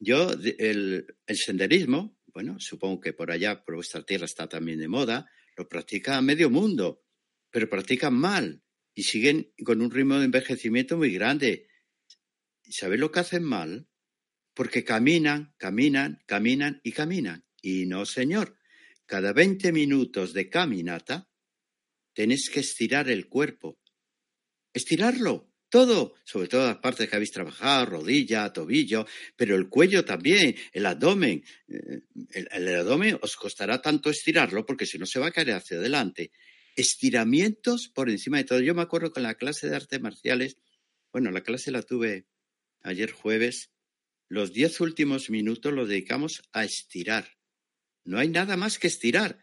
Yo, 0.00 0.32
el, 0.58 1.06
el 1.26 1.36
senderismo, 1.36 2.18
bueno, 2.26 2.56
supongo 2.58 3.00
que 3.00 3.12
por 3.12 3.30
allá, 3.30 3.64
por 3.64 3.76
vuestra 3.76 4.02
tierra 4.02 4.26
está 4.26 4.48
también 4.48 4.80
de 4.80 4.88
moda, 4.88 5.30
lo 5.56 5.68
practica 5.68 6.20
medio 6.20 6.50
mundo, 6.50 7.04
pero 7.50 7.70
practican 7.70 8.14
mal 8.14 8.62
y 8.94 9.04
siguen 9.04 9.52
con 9.64 9.80
un 9.80 9.90
ritmo 9.90 10.18
de 10.18 10.24
envejecimiento 10.24 10.96
muy 10.96 11.12
grande 11.12 11.68
¿Sabes 12.68 12.98
lo 12.98 13.10
que 13.10 13.20
hacen 13.20 13.42
mal? 13.42 13.88
Porque 14.54 14.84
caminan, 14.84 15.54
caminan, 15.58 16.22
caminan 16.26 16.80
y 16.82 16.92
caminan. 16.92 17.44
Y 17.60 17.86
no, 17.86 18.06
señor. 18.06 18.56
Cada 19.06 19.32
20 19.32 19.72
minutos 19.72 20.32
de 20.32 20.48
caminata 20.48 21.28
tenéis 22.14 22.48
que 22.50 22.60
estirar 22.60 23.10
el 23.10 23.28
cuerpo. 23.28 23.78
Estirarlo, 24.72 25.52
todo, 25.68 26.14
sobre 26.24 26.48
todo 26.48 26.66
las 26.66 26.78
partes 26.78 27.08
que 27.08 27.16
habéis 27.16 27.32
trabajado, 27.32 27.86
rodilla, 27.86 28.52
tobillo, 28.52 29.06
pero 29.36 29.56
el 29.56 29.68
cuello 29.68 30.04
también, 30.04 30.54
el 30.72 30.86
abdomen. 30.86 31.44
Eh, 31.68 32.00
el, 32.30 32.48
el 32.50 32.76
abdomen 32.76 33.18
os 33.20 33.36
costará 33.36 33.82
tanto 33.82 34.08
estirarlo 34.08 34.64
porque 34.64 34.86
si 34.86 34.98
no 34.98 35.06
se 35.06 35.18
va 35.18 35.26
a 35.26 35.32
caer 35.32 35.52
hacia 35.52 35.76
adelante. 35.76 36.30
Estiramientos 36.76 37.88
por 37.88 38.08
encima 38.08 38.38
de 38.38 38.44
todo. 38.44 38.60
Yo 38.60 38.74
me 38.74 38.82
acuerdo 38.82 39.12
con 39.12 39.22
la 39.22 39.34
clase 39.34 39.68
de 39.68 39.76
artes 39.76 40.00
marciales, 40.00 40.56
bueno, 41.12 41.30
la 41.30 41.42
clase 41.42 41.70
la 41.70 41.82
tuve 41.82 42.26
ayer 42.84 43.10
jueves, 43.10 43.72
los 44.28 44.52
diez 44.52 44.80
últimos 44.80 45.30
minutos 45.30 45.72
los 45.72 45.88
dedicamos 45.88 46.42
a 46.52 46.64
estirar. 46.64 47.36
No 48.04 48.18
hay 48.18 48.28
nada 48.28 48.56
más 48.56 48.78
que 48.78 48.86
estirar. 48.86 49.40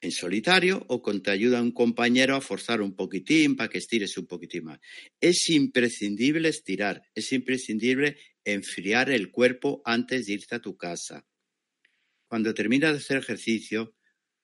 En 0.00 0.12
solitario 0.12 0.84
o 0.88 1.02
con 1.02 1.22
te 1.22 1.30
ayuda 1.30 1.60
un 1.60 1.72
compañero 1.72 2.36
a 2.36 2.40
forzar 2.40 2.80
un 2.82 2.94
poquitín 2.94 3.56
para 3.56 3.68
que 3.68 3.78
estires 3.78 4.16
un 4.16 4.26
poquitín 4.26 4.64
más. 4.64 4.80
Es 5.20 5.48
imprescindible 5.50 6.48
estirar, 6.48 7.02
es 7.14 7.32
imprescindible 7.32 8.16
enfriar 8.44 9.10
el 9.10 9.30
cuerpo 9.30 9.82
antes 9.84 10.26
de 10.26 10.34
irte 10.34 10.54
a 10.54 10.60
tu 10.60 10.76
casa. 10.76 11.26
Cuando 12.28 12.54
terminas 12.54 12.92
de 12.92 12.98
hacer 12.98 13.18
ejercicio, 13.18 13.96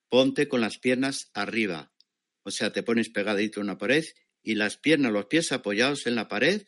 ponte 0.09 0.49
con 0.49 0.61
las 0.61 0.79
piernas 0.79 1.31
arriba. 1.35 1.93
O 2.43 2.51
sea, 2.51 2.73
te 2.73 2.83
pones 2.83 3.09
pegadito 3.09 3.61
a 3.61 3.63
una 3.63 3.79
pared 3.79 4.05
y 4.43 4.57
las 4.57 4.77
piernas, 4.77 5.13
los 5.13 5.27
pies 5.27 5.53
apoyados 5.53 6.07
en 6.07 6.17
la 6.17 6.29
pared 6.29 6.67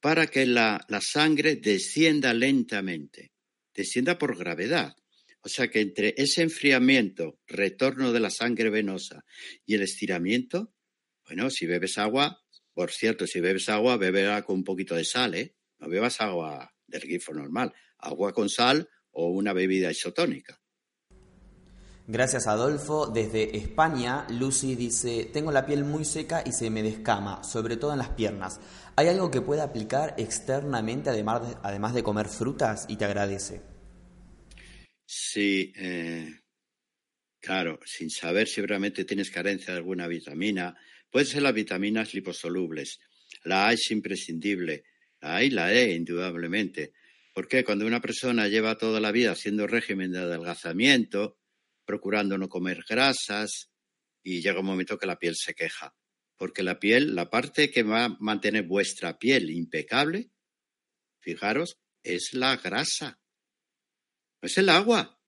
para 0.00 0.26
que 0.26 0.46
la, 0.46 0.86
sangre 1.00 1.56
descienda 1.56 2.34
lentamente, 2.34 3.32
descienda 3.74 4.18
por 4.18 4.36
gravedad. 4.36 4.94
O 5.40 5.48
sea 5.48 5.68
que 5.68 5.80
entre 5.80 6.14
ese 6.16 6.42
enfriamiento, 6.42 7.38
retorno 7.46 8.12
de 8.12 8.20
la 8.20 8.30
sangre 8.30 8.70
venosa 8.70 9.24
y 9.64 9.74
el 9.74 9.82
estiramiento, 9.82 10.72
bueno, 11.26 11.50
si 11.50 11.66
bebes 11.66 11.98
agua, 11.98 12.42
por 12.72 12.90
cierto, 12.90 13.26
si 13.26 13.40
bebes 13.40 13.68
agua, 13.68 13.96
bebela 13.96 14.42
con 14.42 14.56
un 14.56 14.64
poquito 14.64 14.94
de 14.94 15.04
sal, 15.04 15.34
¿eh? 15.34 15.54
No 15.78 15.88
bebas 15.88 16.20
agua 16.20 16.72
del 16.86 17.02
grifo 17.02 17.32
normal, 17.32 17.72
agua 17.98 18.32
con 18.32 18.48
sal 18.48 18.88
o 19.10 19.28
una 19.30 19.52
bebida 19.52 19.90
isotónica. 19.90 20.60
Gracias 22.08 22.46
Adolfo. 22.46 23.08
Desde 23.08 23.56
España, 23.56 24.26
Lucy 24.30 24.76
dice, 24.76 25.28
tengo 25.32 25.50
la 25.50 25.66
piel 25.66 25.84
muy 25.84 26.04
seca 26.04 26.44
y 26.46 26.52
se 26.52 26.70
me 26.70 26.84
descama, 26.84 27.42
sobre 27.42 27.76
todo 27.76 27.92
en 27.92 27.98
las 27.98 28.10
piernas. 28.10 28.60
¿Hay 28.98 29.08
algo 29.08 29.30
que 29.30 29.42
pueda 29.42 29.64
aplicar 29.64 30.14
externamente 30.16 31.10
además 31.10 31.94
de, 31.94 32.02
comer 32.02 32.28
frutas? 32.28 32.86
Y 32.88 32.96
te 32.96 33.04
agradece. 33.04 33.60
Sí, 35.04 35.70
eh, 35.76 36.40
claro, 37.38 37.78
sin 37.84 38.08
saber 38.08 38.48
si 38.48 38.62
realmente 38.62 39.04
tienes 39.04 39.30
carencia 39.30 39.74
de 39.74 39.80
alguna 39.80 40.06
vitamina. 40.08 40.74
Pueden 41.10 41.28
ser 41.28 41.42
las 41.42 41.52
vitaminas 41.52 42.14
liposolubles. 42.14 42.98
La 43.44 43.68
A 43.68 43.74
es 43.74 43.90
imprescindible. 43.90 44.84
La 45.20 45.36
A 45.36 45.44
y 45.44 45.50
la 45.50 45.74
E, 45.74 45.92
indudablemente. 45.92 46.94
Porque 47.34 47.64
cuando 47.64 47.86
una 47.86 48.00
persona 48.00 48.48
lleva 48.48 48.78
toda 48.78 48.98
la 48.98 49.12
vida 49.12 49.32
haciendo 49.32 49.66
régimen 49.66 50.10
de 50.10 50.20
adelgazamiento, 50.20 51.36
procurando 51.84 52.38
no 52.38 52.48
comer 52.48 52.82
grasas 52.88 53.68
y 54.22 54.40
llega 54.40 54.60
un 54.60 54.66
momento 54.66 54.96
que 54.96 55.06
la 55.06 55.18
piel 55.18 55.34
se 55.36 55.52
queja. 55.52 55.94
Porque 56.36 56.62
la 56.62 56.78
piel, 56.78 57.14
la 57.14 57.30
parte 57.30 57.70
que 57.70 57.82
va 57.82 58.04
a 58.04 58.16
mantener 58.20 58.64
vuestra 58.64 59.18
piel 59.18 59.50
impecable, 59.50 60.30
fijaros, 61.20 61.78
es 62.02 62.34
la 62.34 62.56
grasa. 62.56 63.20
No 64.42 64.46
es 64.46 64.58
el 64.58 64.68
agua. 64.68 65.20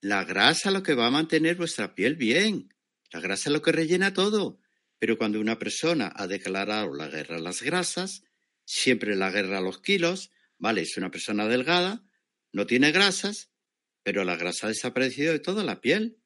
La 0.00 0.24
grasa 0.24 0.70
lo 0.70 0.82
que 0.82 0.94
va 0.94 1.06
a 1.06 1.10
mantener 1.10 1.56
vuestra 1.56 1.94
piel 1.94 2.16
bien. 2.16 2.74
La 3.12 3.20
grasa 3.20 3.48
es 3.48 3.52
lo 3.52 3.62
que 3.62 3.72
rellena 3.72 4.12
todo. 4.12 4.60
Pero 4.98 5.18
cuando 5.18 5.40
una 5.40 5.58
persona 5.58 6.12
ha 6.14 6.26
declarado 6.26 6.94
la 6.94 7.08
guerra 7.08 7.36
a 7.36 7.40
las 7.40 7.62
grasas, 7.62 8.22
siempre 8.64 9.16
la 9.16 9.30
guerra 9.30 9.58
a 9.58 9.62
los 9.62 9.80
kilos, 9.80 10.30
vale, 10.58 10.82
es 10.82 10.96
una 10.96 11.10
persona 11.10 11.46
delgada, 11.46 12.04
no 12.52 12.66
tiene 12.66 12.92
grasas, 12.92 13.50
pero 14.02 14.24
la 14.24 14.36
grasa 14.36 14.66
ha 14.66 14.70
desaparecido 14.70 15.32
de 15.32 15.40
toda 15.40 15.64
la 15.64 15.80
piel. 15.80 16.18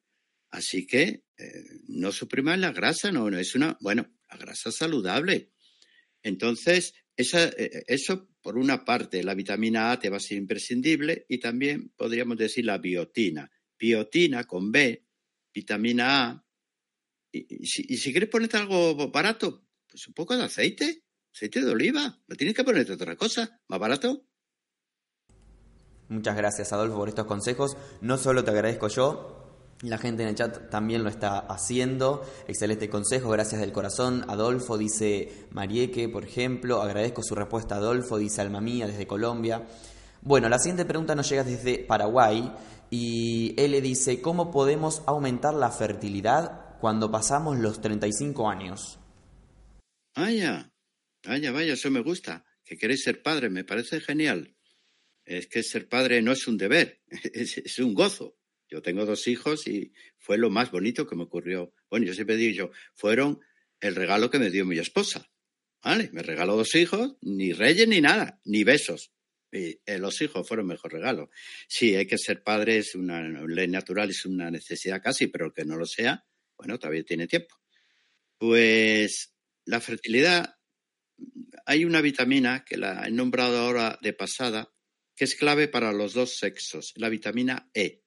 Así 0.51 0.85
que 0.85 1.23
eh, 1.41 1.81
no 1.87 2.11
supriman 2.11 2.61
la 2.61 2.71
grasa, 2.71 3.11
no, 3.11 3.29
no 3.29 3.37
es 3.37 3.55
una, 3.55 3.77
bueno, 3.81 4.07
la 4.29 4.37
grasa 4.37 4.71
saludable. 4.71 5.51
Entonces, 6.21 6.93
esa, 7.15 7.45
eh, 7.45 7.83
eso 7.87 8.29
por 8.41 8.57
una 8.57 8.83
parte, 8.83 9.23
la 9.23 9.35
vitamina 9.35 9.91
A 9.91 9.99
te 9.99 10.09
va 10.09 10.17
a 10.17 10.21
ser 10.21 10.37
imprescindible 10.37 11.25
y 11.29 11.39
también 11.39 11.89
podríamos 11.95 12.37
decir 12.37 12.65
la 12.65 12.77
biotina. 12.77 13.49
Biotina 13.77 14.43
con 14.45 14.71
B, 14.71 15.05
vitamina 15.53 16.27
A. 16.27 16.45
Y, 17.31 17.65
si, 17.65 17.85
y 17.87 17.97
si, 17.97 18.11
quieres 18.11 18.29
ponerte 18.29 18.57
algo 18.57 19.09
barato, 19.09 19.65
pues 19.87 20.07
un 20.07 20.13
poco 20.13 20.35
de 20.35 20.43
aceite, 20.43 21.03
aceite 21.33 21.61
de 21.61 21.71
oliva. 21.71 22.21
No 22.27 22.35
tienes 22.35 22.55
que 22.55 22.63
ponerte 22.63 22.93
otra 22.93 23.15
cosa, 23.15 23.61
más 23.67 23.79
barato. 23.79 24.27
Muchas 26.09 26.35
gracias 26.35 26.73
Adolfo 26.73 26.97
por 26.97 27.09
estos 27.09 27.25
consejos. 27.25 27.77
No 28.01 28.17
solo 28.17 28.43
te 28.43 28.51
agradezco 28.51 28.89
yo, 28.89 29.50
la 29.81 29.97
gente 29.97 30.23
en 30.23 30.29
el 30.29 30.35
chat 30.35 30.69
también 30.69 31.03
lo 31.03 31.09
está 31.09 31.39
haciendo. 31.39 32.23
Excelente 32.47 32.89
consejo, 32.89 33.29
gracias 33.29 33.61
del 33.61 33.71
corazón. 33.71 34.25
Adolfo 34.27 34.77
dice 34.77 35.47
Marieque, 35.51 36.07
por 36.07 36.23
ejemplo. 36.23 36.81
Agradezco 36.81 37.23
su 37.23 37.35
respuesta, 37.35 37.75
Adolfo, 37.75 38.17
dice 38.17 38.41
Alma 38.41 38.61
Mía 38.61 38.87
desde 38.87 39.07
Colombia. 39.07 39.67
Bueno, 40.21 40.49
la 40.49 40.59
siguiente 40.59 40.85
pregunta 40.85 41.15
nos 41.15 41.27
llega 41.29 41.43
desde 41.43 41.79
Paraguay 41.79 42.51
y 42.89 43.55
él 43.57 43.71
le 43.71 43.81
dice, 43.81 44.21
¿cómo 44.21 44.51
podemos 44.51 45.01
aumentar 45.07 45.53
la 45.53 45.71
fertilidad 45.71 46.77
cuando 46.79 47.09
pasamos 47.09 47.57
los 47.57 47.81
35 47.81 48.49
años? 48.49 48.99
Vaya, 50.15 50.71
vaya, 51.25 51.51
vaya, 51.51 51.73
eso 51.73 51.89
me 51.89 52.01
gusta. 52.01 52.45
Que 52.63 52.77
queréis 52.77 53.03
ser 53.03 53.23
padre, 53.23 53.49
me 53.49 53.63
parece 53.63 53.99
genial 53.99 54.55
es 55.25 55.47
que 55.47 55.63
ser 55.63 55.87
padre 55.87 56.21
no 56.21 56.31
es 56.31 56.47
un 56.47 56.57
deber, 56.57 57.01
es, 57.33 57.79
un 57.79 57.93
gozo. 57.93 58.37
Yo 58.71 58.81
tengo 58.81 59.05
dos 59.05 59.27
hijos 59.27 59.67
y 59.67 59.91
fue 60.17 60.37
lo 60.37 60.49
más 60.49 60.71
bonito 60.71 61.05
que 61.05 61.17
me 61.17 61.23
ocurrió. 61.23 61.73
Bueno, 61.89 62.05
yo 62.05 62.13
siempre 62.13 62.37
digo 62.37 62.55
yo, 62.55 62.71
fueron 62.95 63.41
el 63.81 63.95
regalo 63.95 64.29
que 64.29 64.39
me 64.39 64.49
dio 64.49 64.65
mi 64.65 64.79
esposa. 64.79 65.29
¿Vale? 65.83 66.09
Me 66.13 66.21
regaló 66.21 66.55
dos 66.55 66.75
hijos, 66.75 67.17
ni 67.21 67.53
reyes 67.53 67.87
ni 67.87 68.01
nada, 68.01 68.39
ni 68.45 68.63
besos. 68.63 69.11
Y 69.51 69.81
eh, 69.85 69.97
los 69.97 70.21
hijos 70.21 70.47
fueron 70.47 70.67
mejor 70.67 70.93
regalo. 70.93 71.29
Sí, 71.67 71.95
hay 71.95 72.05
que 72.05 72.17
ser 72.17 72.43
padre, 72.43 72.77
es 72.77 72.95
una 72.95 73.21
ley 73.21 73.67
natural, 73.67 74.09
es 74.11 74.25
una 74.25 74.49
necesidad 74.49 75.01
casi, 75.01 75.27
pero 75.27 75.47
el 75.47 75.53
que 75.53 75.65
no 75.65 75.75
lo 75.75 75.85
sea, 75.85 76.23
bueno, 76.55 76.77
todavía 76.79 77.03
tiene 77.03 77.27
tiempo. 77.27 77.55
Pues 78.37 79.33
la 79.65 79.81
fertilidad, 79.81 80.55
hay 81.65 81.83
una 81.83 82.01
vitamina 82.01 82.63
que 82.63 82.77
la 82.77 83.07
he 83.07 83.11
nombrado 83.11 83.57
ahora 83.57 83.99
de 84.01 84.13
pasada, 84.13 84.71
que 85.15 85.25
es 85.25 85.35
clave 85.35 85.67
para 85.67 85.91
los 85.91 86.13
dos 86.13 86.37
sexos, 86.37 86.93
la 86.95 87.09
vitamina 87.09 87.69
E. 87.73 88.00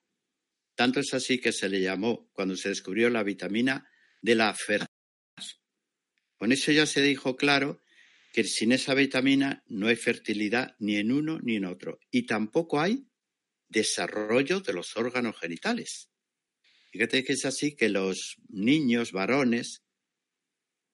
Tanto 0.75 1.01
es 1.01 1.14
así 1.14 1.41
que 1.41 1.53
se 1.53 1.68
le 1.68 1.81
llamó, 1.81 2.31
cuando 2.33 2.57
se 2.57 2.68
descubrió 2.68 3.11
la 3.11 3.22
vitamina, 3.22 3.89
de 4.20 4.35
la 4.35 4.53
fertilidad. 4.55 4.89
Con 6.37 6.53
eso 6.53 6.72
ya 6.72 6.87
se 6.87 7.03
dijo 7.03 7.37
claro 7.37 7.81
que 8.33 8.45
sin 8.45 8.72
esa 8.72 8.95
vitamina 8.95 9.62
no 9.68 9.87
hay 9.87 9.97
fertilidad 9.97 10.75
ni 10.79 10.97
en 10.97 11.12
uno 11.12 11.39
ni 11.41 11.57
en 11.57 11.64
otro. 11.64 12.01
Y 12.11 12.27
tampoco 12.27 12.81
hay 12.81 13.07
desarrollo 13.68 14.61
de 14.61 14.72
los 14.72 14.97
órganos 14.97 15.39
genitales. 15.39 16.11
Fíjate 16.91 17.25
que 17.25 17.35
es 17.35 17.45
así 17.45 17.77
que 17.77 17.89
los 17.89 18.37
niños 18.49 19.12
varones, 19.12 19.85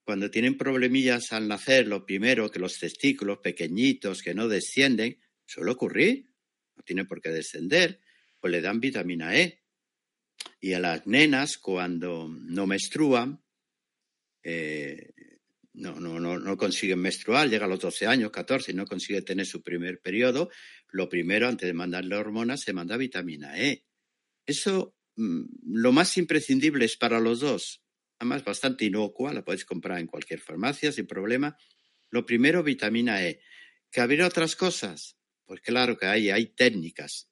cuando 0.05 0.31
tienen 0.31 0.59
problemillas 0.59 1.33
al 1.33 1.49
nacer, 1.49 1.87
lo 1.87 2.05
primero 2.05 2.51
que 2.51 2.59
los 2.59 2.79
testículos 2.79 3.39
pequeñitos 3.39 4.23
que 4.23 4.35
no 4.35 4.49
descienden, 4.49 5.19
Suele 5.51 5.73
ocurrir, 5.73 6.31
no 6.77 6.85
tiene 6.85 7.05
por 7.07 7.21
qué 7.21 7.31
descender, 7.31 8.01
pues 8.39 8.53
le 8.53 8.61
dan 8.61 8.79
vitamina 8.79 9.37
E. 9.37 9.60
Y 10.61 10.75
a 10.75 10.81
las 10.81 11.07
nenas, 11.07 11.57
cuando 11.59 12.29
no 12.29 12.67
menstruan, 12.67 13.43
eh, 14.43 15.13
no, 15.75 15.99
no, 15.99 16.21
no, 16.21 16.39
no, 16.39 16.57
consiguen 16.57 16.99
menstruar, 16.99 17.49
llega 17.49 17.65
a 17.65 17.69
los 17.69 17.81
12 17.81 18.07
años, 18.07 18.31
14 18.31 18.73
y 18.73 18.75
no 18.75 18.87
consigue 18.87 19.23
tener 19.23 19.47
su 19.47 19.63
primer 19.63 20.01
periodo, 20.01 20.51
lo 20.89 21.09
primero, 21.09 21.49
antes 21.49 21.67
de 21.67 21.73
mandarle 21.73 22.17
hormonas, 22.17 22.61
se 22.61 22.73
manda 22.73 22.97
vitamina 22.97 23.59
E. 23.59 23.87
Eso, 24.45 24.97
mm, 25.17 25.43
lo 25.67 25.93
más 25.93 26.17
imprescindible 26.19 26.85
es 26.85 26.97
para 26.97 27.21
los 27.21 27.41
dos. 27.41 27.83
Además, 28.19 28.45
bastante 28.45 28.85
inocua, 28.85 29.33
la 29.33 29.45
puedes 29.45 29.65
comprar 29.65 29.99
en 29.99 30.07
cualquier 30.07 30.41
farmacia 30.41 30.93
sin 30.93 31.07
problema. 31.07 31.57
Lo 32.11 32.27
primero, 32.27 32.63
vitamina 32.63 33.25
E. 33.25 33.41
¿Que 33.91 34.01
habría 34.01 34.27
otras 34.27 34.57
cosas? 34.57 35.17
Pues 35.47 35.61
claro 35.63 35.97
que 35.97 36.07
hay, 36.07 36.31
hay 36.31 36.47
técnicas, 36.47 37.30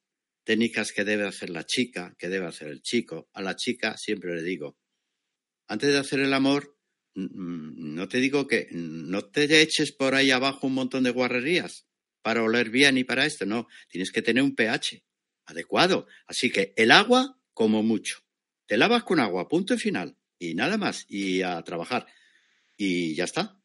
técnicas 0.49 0.93
que 0.93 1.05
debe 1.05 1.27
hacer 1.27 1.51
la 1.51 1.67
chica, 1.67 2.17
que 2.19 2.31
debe 2.31 2.47
hacer 2.47 2.69
el 2.69 2.81
chico. 2.81 3.29
A 3.35 3.43
la 3.43 3.55
chica 3.55 3.99
siempre 3.99 4.35
le 4.35 4.43
digo, 4.43 4.79
antes 5.67 5.93
de 5.93 5.99
hacer 5.99 6.21
el 6.21 6.33
amor, 6.33 6.75
no 7.15 8.09
te 8.09 8.17
digo 8.17 8.47
que 8.47 8.67
no 8.71 9.27
te 9.27 9.61
eches 9.61 9.93
por 9.93 10.15
ahí 10.15 10.31
abajo 10.31 10.67
un 10.67 10.73
montón 10.73 11.05
de 11.05 11.11
guarrerías 11.11 11.87
para 12.23 12.43
oler 12.43 12.71
bien 12.71 12.97
y 12.97 13.05
para 13.05 13.27
esto, 13.27 13.45
no, 13.45 13.69
tienes 13.91 14.11
que 14.11 14.23
tener 14.23 14.43
un 14.43 14.55
pH 14.55 15.05
adecuado. 15.45 16.07
Así 16.27 16.51
que 16.51 16.73
el 16.77 16.93
agua, 16.93 17.39
como 17.53 17.83
mucho. 17.83 18.21
Te 18.65 18.79
lavas 18.79 19.03
con 19.03 19.21
agua, 19.21 19.49
punto 19.49 19.75
y 19.75 19.79
final, 19.79 20.17
y 20.39 20.55
nada 20.55 20.79
más, 20.79 21.05
y 21.11 21.43
a 21.43 21.61
trabajar. 21.61 22.07
Y 22.75 23.15
ya 23.15 23.25
está 23.25 23.61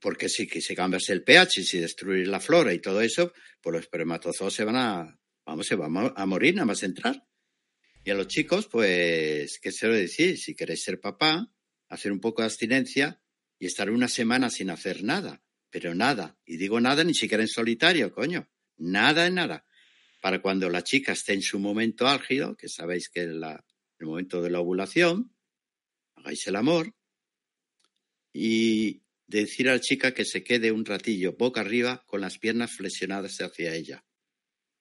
porque 0.00 0.28
si, 0.28 0.46
si 0.48 0.74
cambias 0.74 1.08
el 1.08 1.22
pH, 1.22 1.60
y 1.60 1.64
si 1.64 1.78
destruyes 1.78 2.26
la 2.26 2.40
flora 2.40 2.72
y 2.72 2.80
todo 2.80 3.00
eso, 3.00 3.32
pues 3.60 3.72
los 3.72 3.82
espermatozoos 3.82 4.52
se 4.52 4.64
van 4.64 4.76
a, 4.76 5.20
vamos, 5.46 5.66
se 5.66 5.76
van 5.76 6.12
a 6.14 6.26
morir 6.26 6.54
nada 6.54 6.66
más 6.66 6.82
entrar. 6.82 7.26
Y 8.04 8.10
a 8.10 8.14
los 8.14 8.28
chicos, 8.28 8.66
pues, 8.66 9.58
¿qué 9.60 9.72
se 9.72 9.86
lo 9.88 9.94
decir? 9.94 10.38
Si 10.38 10.54
queréis 10.54 10.82
ser 10.82 11.00
papá, 11.00 11.50
hacer 11.88 12.12
un 12.12 12.20
poco 12.20 12.42
de 12.42 12.46
abstinencia 12.46 13.20
y 13.58 13.66
estar 13.66 13.90
una 13.90 14.08
semana 14.08 14.50
sin 14.50 14.70
hacer 14.70 15.02
nada, 15.02 15.42
pero 15.70 15.94
nada. 15.94 16.38
Y 16.44 16.56
digo 16.56 16.80
nada 16.80 17.04
ni 17.04 17.14
siquiera 17.14 17.42
en 17.42 17.48
solitario, 17.48 18.12
coño. 18.12 18.48
Nada 18.76 19.26
en 19.26 19.34
nada. 19.34 19.64
para 20.22 20.42
cuando 20.42 20.68
la 20.68 20.82
chica 20.82 21.12
esté 21.12 21.34
en 21.34 21.42
su 21.42 21.60
momento 21.60 22.08
álgido, 22.08 22.56
que 22.56 22.68
sabéis 22.68 23.08
que 23.08 23.20
es 23.20 23.28
el 23.28 24.06
momento 24.06 24.42
de 24.42 24.50
la 24.50 24.58
ovulación, 24.58 25.32
hagáis 26.16 26.44
el 26.48 26.56
amor, 26.56 26.94
y 28.32 29.02
decir 29.26 29.68
a 29.68 29.74
la 29.74 29.80
chica 29.80 30.14
que 30.14 30.24
se 30.24 30.42
quede 30.42 30.72
un 30.72 30.84
ratillo 30.84 31.36
boca 31.36 31.60
arriba 31.60 32.02
con 32.06 32.20
las 32.20 32.38
piernas 32.38 32.72
flexionadas 32.72 33.40
hacia 33.40 33.74
ella. 33.74 34.04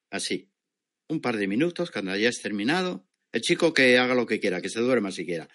Así, 0.10 0.52
un 1.08 1.22
par 1.22 1.38
de 1.38 1.48
minutos, 1.48 1.92
cuando 1.92 2.12
hayáis 2.12 2.42
terminado, 2.42 3.08
el 3.32 3.42
chico 3.42 3.74
que 3.74 3.98
haga 3.98 4.16
lo 4.16 4.26
que 4.26 4.40
quiera, 4.40 4.62
que 4.62 4.70
se 4.70 4.80
duerma 4.80 5.12
si 5.12 5.26
quiera, 5.26 5.48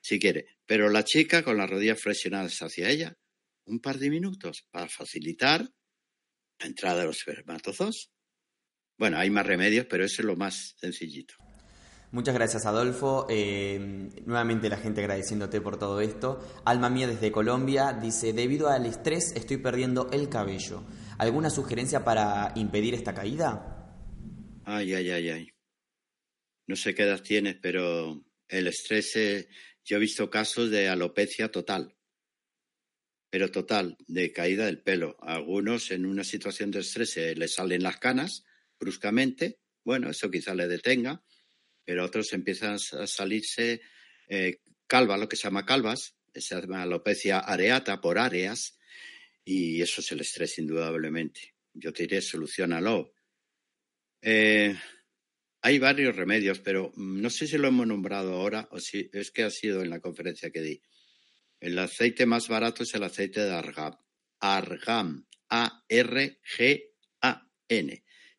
si 0.00 0.18
quiere, 0.18 0.46
pero 0.66 0.88
la 0.88 1.04
chica 1.04 1.42
con 1.42 1.56
las 1.56 1.68
rodillas 1.68 2.00
flexionadas 2.00 2.60
hacia 2.62 2.88
ella, 2.88 3.16
un 3.66 3.80
par 3.80 3.98
de 3.98 4.10
minutos 4.10 4.66
para 4.70 4.88
facilitar 4.88 5.68
la 6.60 6.66
entrada 6.66 7.00
de 7.00 7.06
los 7.06 7.18
espermatozoos. 7.18 8.10
Bueno, 8.96 9.18
hay 9.18 9.30
más 9.30 9.46
remedios, 9.46 9.86
pero 9.86 10.04
eso 10.04 10.22
es 10.22 10.26
lo 10.26 10.36
más 10.36 10.74
sencillito. 10.78 11.34
Muchas 12.12 12.34
gracias, 12.34 12.64
Adolfo. 12.64 13.26
Eh, 13.28 14.12
nuevamente 14.24 14.68
la 14.68 14.76
gente 14.76 15.00
agradeciéndote 15.00 15.60
por 15.60 15.80
todo 15.80 16.00
esto. 16.00 16.40
Alma 16.64 16.88
Mía 16.88 17.08
desde 17.08 17.32
Colombia 17.32 17.92
dice, 17.92 18.32
debido 18.32 18.68
al 18.68 18.86
estrés 18.86 19.32
estoy 19.34 19.56
perdiendo 19.56 20.08
el 20.12 20.28
cabello. 20.28 20.84
¿Alguna 21.18 21.50
sugerencia 21.50 22.04
para 22.04 22.52
impedir 22.54 22.94
esta 22.94 23.14
caída? 23.14 23.73
Ay, 24.66 24.94
ay, 24.94 25.10
ay, 25.10 25.28
ay. 25.28 25.50
No 26.66 26.76
sé 26.76 26.94
qué 26.94 27.02
edad 27.02 27.22
tienes, 27.22 27.56
pero 27.60 28.24
el 28.48 28.66
estrés, 28.66 29.12
yo 29.84 29.96
he 29.96 30.00
visto 30.00 30.30
casos 30.30 30.70
de 30.70 30.88
alopecia 30.88 31.50
total, 31.50 31.94
pero 33.30 33.50
total, 33.50 33.96
de 34.06 34.32
caída 34.32 34.66
del 34.66 34.80
pelo. 34.80 35.16
algunos 35.20 35.90
en 35.90 36.06
una 36.06 36.24
situación 36.24 36.70
de 36.70 36.80
estrés 36.80 37.10
se 37.10 37.34
les 37.34 37.54
salen 37.54 37.82
las 37.82 37.98
canas 37.98 38.44
bruscamente, 38.78 39.58
bueno, 39.84 40.08
eso 40.08 40.30
quizá 40.30 40.54
le 40.54 40.68
detenga, 40.68 41.22
pero 41.84 42.04
otros 42.04 42.32
empiezan 42.32 42.74
a 42.74 43.06
salirse 43.06 43.82
eh, 44.28 44.60
calvas, 44.86 45.20
lo 45.20 45.28
que 45.28 45.36
se 45.36 45.44
llama 45.44 45.66
calvas, 45.66 46.16
se 46.34 46.60
llama 46.60 46.82
alopecia 46.82 47.40
areata 47.40 48.00
por 48.00 48.18
áreas, 48.18 48.78
y 49.44 49.82
eso 49.82 50.00
es 50.00 50.10
el 50.12 50.20
estrés 50.20 50.58
indudablemente. 50.58 51.54
Yo 51.74 51.92
te 51.92 52.04
diré, 52.04 52.22
solucionalo. 52.22 53.13
Eh, 54.26 54.74
hay 55.60 55.78
varios 55.78 56.16
remedios, 56.16 56.58
pero 56.60 56.92
mm, 56.96 57.20
no 57.20 57.28
sé 57.28 57.46
si 57.46 57.58
lo 57.58 57.68
hemos 57.68 57.86
nombrado 57.86 58.32
ahora 58.32 58.66
o 58.70 58.80
si 58.80 59.10
es 59.12 59.30
que 59.30 59.42
ha 59.42 59.50
sido 59.50 59.82
en 59.82 59.90
la 59.90 60.00
conferencia 60.00 60.50
que 60.50 60.62
di. 60.62 60.80
El 61.60 61.78
aceite 61.78 62.24
más 62.24 62.48
barato 62.48 62.84
es 62.84 62.94
el 62.94 63.02
aceite 63.02 63.44
de 63.44 63.52
argam. 63.52 63.94
Argam. 64.40 65.26
A-R-G-A-N. 65.50 66.04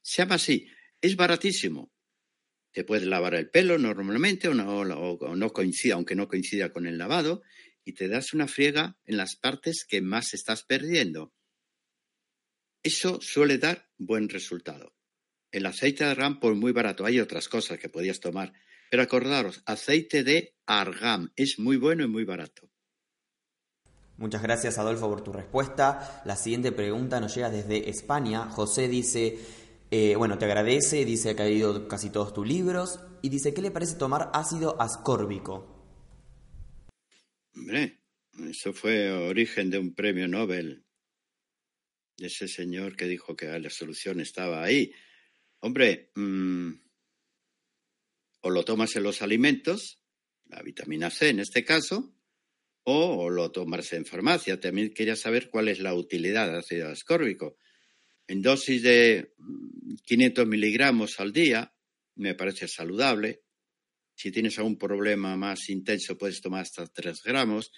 Se 0.02 0.22
llama 0.22 0.36
así. 0.36 0.68
Es 1.00 1.16
baratísimo. 1.16 1.94
Te 2.72 2.84
puedes 2.84 3.06
lavar 3.06 3.36
el 3.36 3.52
pelo 3.52 3.78
normalmente 3.78 4.48
o 4.48 4.56
no, 4.56 4.80
o 4.80 5.36
no 5.36 5.54
coincida, 5.54 5.94
aunque 5.94 6.16
no 6.16 6.28
coincida 6.28 6.74
con 6.74 6.88
el 6.88 6.98
lavado, 6.98 7.44
y 7.84 7.94
te 7.94 8.08
das 8.08 8.34
una 8.34 8.48
friega 8.48 8.98
en 9.06 9.18
las 9.18 9.36
partes 9.36 9.86
que 9.88 10.02
más 10.02 10.34
estás 10.34 10.64
perdiendo. 10.64 11.32
Eso 12.82 13.22
suele 13.22 13.60
dar 13.60 13.88
buen 13.98 14.30
resultado. 14.30 14.96
El 15.56 15.66
aceite 15.68 16.04
de 16.04 16.10
argam, 16.12 16.38
por 16.38 16.54
muy 16.54 16.74
barato, 16.74 17.06
hay 17.06 17.22
otras 17.22 17.48
cosas 17.48 17.80
que 17.80 17.88
podías 17.88 18.20
tomar. 18.20 18.52
Pero 18.92 19.04
acordaros, 19.04 19.64
aceite 19.66 20.26
de 20.26 20.54
argam 20.66 21.32
es 21.38 21.60
muy 21.60 21.78
bueno 21.78 22.04
y 22.04 22.10
muy 22.10 22.26
barato. 22.26 22.70
Muchas 24.18 24.42
gracias 24.42 24.78
Adolfo 24.78 25.08
por 25.08 25.24
tu 25.24 25.32
respuesta. 25.32 26.22
La 26.26 26.36
siguiente 26.36 26.74
pregunta 26.74 27.22
nos 27.22 27.34
llega 27.34 27.50
desde 27.50 27.90
España. 27.90 28.50
José 28.50 28.90
dice, 28.90 29.40
eh, 29.92 30.18
bueno, 30.18 30.38
te 30.38 30.44
agradece, 30.44 31.06
dice 31.06 31.38
que 31.38 31.44
ha 31.44 31.46
leído 31.46 31.88
casi 31.88 32.10
todos 32.10 32.34
tus 32.34 32.46
libros 32.46 33.00
y 33.22 33.30
dice, 33.30 33.54
¿qué 33.54 33.62
le 33.62 33.72
parece 33.72 33.96
tomar 33.96 34.32
ácido 34.34 34.76
ascórbico? 34.82 35.74
Hombre, 37.56 38.02
eso 38.50 38.74
fue 38.74 39.10
origen 39.10 39.70
de 39.70 39.80
un 39.80 39.96
premio 39.96 40.28
Nobel 40.28 40.84
de 42.18 42.28
ese 42.28 42.50
señor 42.50 42.98
que 42.98 43.06
dijo 43.06 43.38
que 43.38 43.58
la 43.58 43.70
solución 43.70 44.20
estaba 44.20 44.62
ahí. 44.62 44.92
Hombre, 45.66 46.12
mm, 46.14 46.74
o 48.42 48.50
lo 48.52 48.64
tomas 48.64 48.96
en 48.98 49.02
los 49.02 49.24
alimentos, 49.24 50.00
la 50.46 50.62
vitamina 50.62 51.10
C 51.10 51.30
en 51.30 51.40
este 51.40 51.66
caso, 51.66 52.16
o 52.84 53.32
lo 53.32 53.50
tomas 53.50 53.92
en 53.94 54.06
farmacia. 54.06 54.60
También 54.60 54.94
quería 54.94 55.16
saber 55.16 55.50
cuál 55.50 55.70
es 55.70 55.80
la 55.80 55.96
utilidad 55.96 56.46
del 56.46 56.58
ácido 56.58 56.90
ascórbico. 56.90 57.58
En 58.28 58.44
dosis 58.44 58.84
de 58.84 59.34
500 60.04 60.46
mm, 60.46 60.50
miligramos 60.50 61.20
al 61.20 61.34
día 61.34 61.74
me 62.14 62.36
parece 62.36 62.68
saludable. 62.68 63.42
Si 64.14 64.32
tienes 64.32 64.60
algún 64.60 64.78
problema 64.78 65.36
más 65.36 65.68
intenso 65.70 66.16
puedes 66.16 66.42
tomar 66.42 66.62
hasta 66.62 66.86
3 66.86 67.24
gramos. 67.24 67.72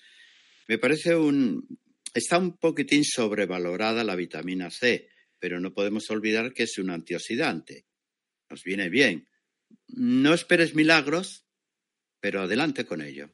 Me 0.67 0.77
parece 0.77 1.15
un... 1.15 1.65
Está 2.13 2.37
un 2.37 2.57
poquitín 2.57 3.05
sobrevalorada 3.05 4.03
la 4.03 4.17
vitamina 4.17 4.69
C 4.71 5.07
pero 5.39 5.59
no 5.59 5.73
podemos 5.73 6.09
olvidar 6.09 6.53
que 6.53 6.63
es 6.63 6.77
un 6.77 6.89
antioxidante. 6.89 7.85
Nos 8.49 8.63
viene 8.63 8.89
bien. 8.89 9.27
No 9.87 10.33
esperes 10.33 10.75
milagros, 10.75 11.45
pero 12.19 12.41
adelante 12.41 12.85
con 12.85 13.01
ello. 13.01 13.29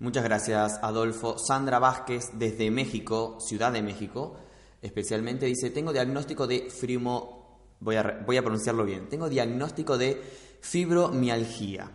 Muchas 0.00 0.24
gracias, 0.24 0.78
Adolfo. 0.82 1.38
Sandra 1.38 1.78
Vázquez, 1.78 2.30
desde 2.34 2.70
México, 2.70 3.38
Ciudad 3.40 3.72
de 3.72 3.82
México, 3.82 4.40
especialmente 4.80 5.46
dice, 5.46 5.70
tengo 5.70 5.92
diagnóstico 5.92 6.46
de 6.46 6.70
frimo... 6.70 7.36
Voy 7.80 7.94
a, 7.94 8.22
voy 8.26 8.36
a 8.36 8.42
pronunciarlo 8.42 8.84
bien. 8.84 9.08
Tengo 9.08 9.28
diagnóstico 9.28 9.98
de 9.98 10.20
fibromialgia. 10.60 11.92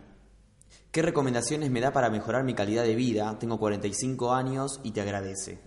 ¿Qué 0.90 1.02
recomendaciones 1.02 1.70
me 1.70 1.80
da 1.80 1.92
para 1.92 2.08
mejorar 2.08 2.44
mi 2.44 2.54
calidad 2.54 2.84
de 2.84 2.94
vida? 2.94 3.38
Tengo 3.38 3.58
45 3.58 4.32
años 4.32 4.80
y 4.82 4.92
te 4.92 5.00
agradece. 5.00 5.58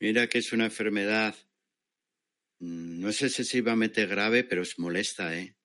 Mira 0.00 0.26
que 0.26 0.38
es 0.38 0.52
una 0.52 0.64
enfermedad 0.64 1.34
no 2.64 3.10
es 3.10 3.22
excesivamente 3.22 4.06
grave, 4.06 4.44
pero 4.44 4.62
es 4.62 4.78
molesta, 4.78 5.36
¿eh? 5.36 5.56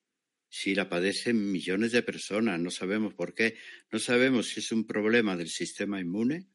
Sí, 0.50 0.74
la 0.74 0.90
padecen 0.90 1.52
millones 1.52 1.92
de 1.92 2.04
personas, 2.04 2.60
no 2.60 2.72
sabemos 2.72 3.14
por 3.14 3.34
qué. 3.36 3.58
No 3.92 4.00
sabemos 4.00 4.48
si 4.48 4.60
es 4.60 4.72
un 4.72 4.86
problema 4.86 5.38
del 5.38 5.50
sistema 5.50 6.02
inmune 6.02 6.48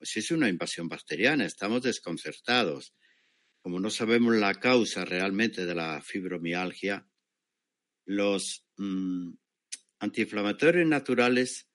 o 0.00 0.04
si 0.04 0.20
es 0.20 0.30
una 0.30 0.48
invasión 0.48 0.88
bacteriana. 0.88 1.44
Estamos 1.44 1.82
desconcertados. 1.82 2.94
Como 3.60 3.80
no 3.80 3.90
sabemos 3.90 4.34
la 4.34 4.54
causa 4.54 5.04
realmente 5.04 5.66
de 5.66 5.74
la 5.74 6.00
fibromialgia, 6.00 7.06
los 8.06 8.66
mm, 8.78 9.32
antiinflamatorios 9.98 10.88
naturales, 10.88 11.68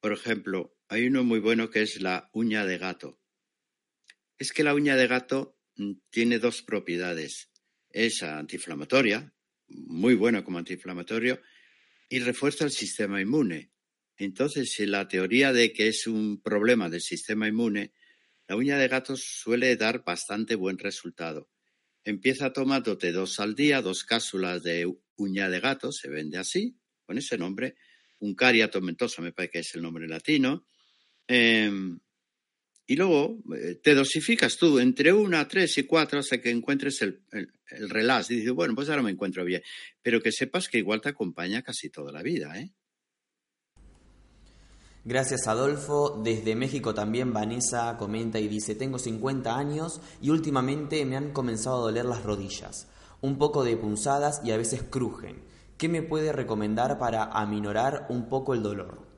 por 0.00 0.12
ejemplo, 0.12 0.76
hay 0.88 1.06
uno 1.06 1.22
muy 1.22 1.38
bueno 1.38 1.70
que 1.70 1.82
es 1.82 2.00
la 2.00 2.28
uña 2.32 2.66
de 2.66 2.78
gato. 2.78 3.20
Es 4.38 4.52
que 4.52 4.64
la 4.64 4.74
uña 4.74 4.96
de 4.96 5.06
gato 5.06 5.59
Mm, 5.59 5.59
tiene 6.10 6.38
dos 6.38 6.62
propiedades. 6.62 7.50
Es 7.90 8.22
antiinflamatoria, 8.22 9.32
muy 9.68 10.14
buena 10.14 10.44
como 10.44 10.58
antiinflamatorio, 10.58 11.40
y 12.08 12.18
refuerza 12.18 12.64
el 12.64 12.70
sistema 12.70 13.20
inmune. 13.20 13.70
Entonces, 14.16 14.72
si 14.72 14.86
la 14.86 15.08
teoría 15.08 15.52
de 15.52 15.72
que 15.72 15.88
es 15.88 16.06
un 16.06 16.42
problema 16.42 16.90
del 16.90 17.00
sistema 17.00 17.48
inmune, 17.48 17.92
la 18.48 18.56
uña 18.56 18.78
de 18.78 18.88
gato 18.88 19.16
suele 19.16 19.76
dar 19.76 20.04
bastante 20.04 20.56
buen 20.56 20.78
resultado. 20.78 21.48
Empieza 22.04 22.52
tomándote 22.52 23.12
dos 23.12 23.38
al 23.38 23.54
día, 23.54 23.80
dos 23.80 24.04
cápsulas 24.04 24.62
de 24.62 24.92
uña 25.16 25.48
de 25.48 25.60
gato, 25.60 25.92
se 25.92 26.08
vende 26.08 26.38
así, 26.38 26.76
con 27.06 27.16
ese 27.18 27.38
nombre. 27.38 27.76
Uncaria 28.18 28.70
tomentosa, 28.70 29.22
me 29.22 29.32
parece 29.32 29.52
que 29.52 29.58
es 29.60 29.74
el 29.74 29.82
nombre 29.82 30.08
latino. 30.08 30.66
Em, 31.26 31.98
y 32.90 32.96
luego 32.96 33.38
eh, 33.54 33.76
te 33.80 33.94
dosificas 33.94 34.56
tú 34.56 34.80
entre 34.80 35.12
una, 35.12 35.46
tres 35.46 35.78
y 35.78 35.84
cuatro 35.84 36.18
hasta 36.18 36.40
que 36.40 36.50
encuentres 36.50 37.00
el, 37.02 37.22
el, 37.30 37.88
relax. 37.88 38.32
Y 38.32 38.38
dices, 38.38 38.52
bueno, 38.52 38.74
pues 38.74 38.88
ahora 38.88 39.00
me 39.00 39.12
encuentro 39.12 39.44
bien. 39.44 39.62
Pero 40.02 40.20
que 40.20 40.32
sepas 40.32 40.66
que 40.66 40.78
igual 40.78 41.00
te 41.00 41.10
acompaña 41.10 41.62
casi 41.62 41.88
toda 41.88 42.10
la 42.10 42.20
vida, 42.20 42.58
¿eh? 42.58 42.72
Gracias 45.04 45.46
Adolfo. 45.46 46.20
Desde 46.24 46.56
México 46.56 46.92
también 46.92 47.32
Vanessa 47.32 47.96
comenta 47.96 48.40
y 48.40 48.48
dice, 48.48 48.74
tengo 48.74 48.98
50 48.98 49.56
años 49.56 50.00
y 50.20 50.30
últimamente 50.30 51.04
me 51.04 51.16
han 51.16 51.32
comenzado 51.32 51.76
a 51.76 51.90
doler 51.90 52.06
las 52.06 52.24
rodillas, 52.24 52.88
un 53.20 53.38
poco 53.38 53.62
de 53.62 53.76
punzadas 53.76 54.40
y 54.44 54.50
a 54.50 54.56
veces 54.56 54.82
crujen. 54.82 55.44
¿Qué 55.78 55.88
me 55.88 56.02
puede 56.02 56.32
recomendar 56.32 56.98
para 56.98 57.22
aminorar 57.22 58.06
un 58.08 58.28
poco 58.28 58.52
el 58.52 58.64
dolor? 58.64 59.09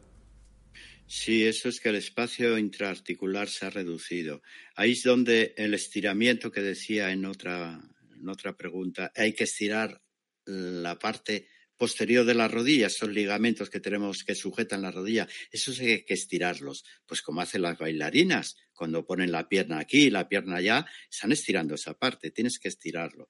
Sí, 1.14 1.44
eso 1.44 1.68
es 1.68 1.78
que 1.78 1.90
el 1.90 1.96
espacio 1.96 2.56
intraarticular 2.56 3.46
se 3.46 3.66
ha 3.66 3.70
reducido. 3.70 4.40
Ahí 4.74 4.92
es 4.92 5.02
donde 5.02 5.52
el 5.58 5.74
estiramiento 5.74 6.50
que 6.50 6.62
decía 6.62 7.12
en 7.12 7.26
otra, 7.26 7.82
en 8.16 8.28
otra 8.30 8.56
pregunta, 8.56 9.12
hay 9.14 9.34
que 9.34 9.44
estirar 9.44 10.00
la 10.46 10.98
parte 10.98 11.48
posterior 11.76 12.24
de 12.24 12.32
la 12.32 12.48
rodilla, 12.48 12.86
esos 12.86 13.10
ligamentos 13.10 13.68
que 13.68 13.78
tenemos 13.78 14.24
que 14.24 14.34
sujetan 14.34 14.80
la 14.80 14.90
rodilla, 14.90 15.28
esos 15.50 15.78
hay 15.80 16.02
que 16.02 16.14
estirarlos, 16.14 16.82
pues 17.04 17.20
como 17.20 17.42
hacen 17.42 17.60
las 17.60 17.76
bailarinas, 17.76 18.56
cuando 18.72 19.04
ponen 19.04 19.32
la 19.32 19.50
pierna 19.50 19.80
aquí 19.80 20.04
y 20.04 20.10
la 20.10 20.30
pierna 20.30 20.56
allá, 20.56 20.86
están 21.10 21.32
estirando 21.32 21.74
esa 21.74 21.92
parte, 21.92 22.30
tienes 22.30 22.58
que 22.58 22.68
estirarlo. 22.68 23.28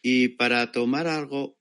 Y 0.00 0.28
para 0.28 0.72
tomar 0.72 1.08
algo, 1.08 1.55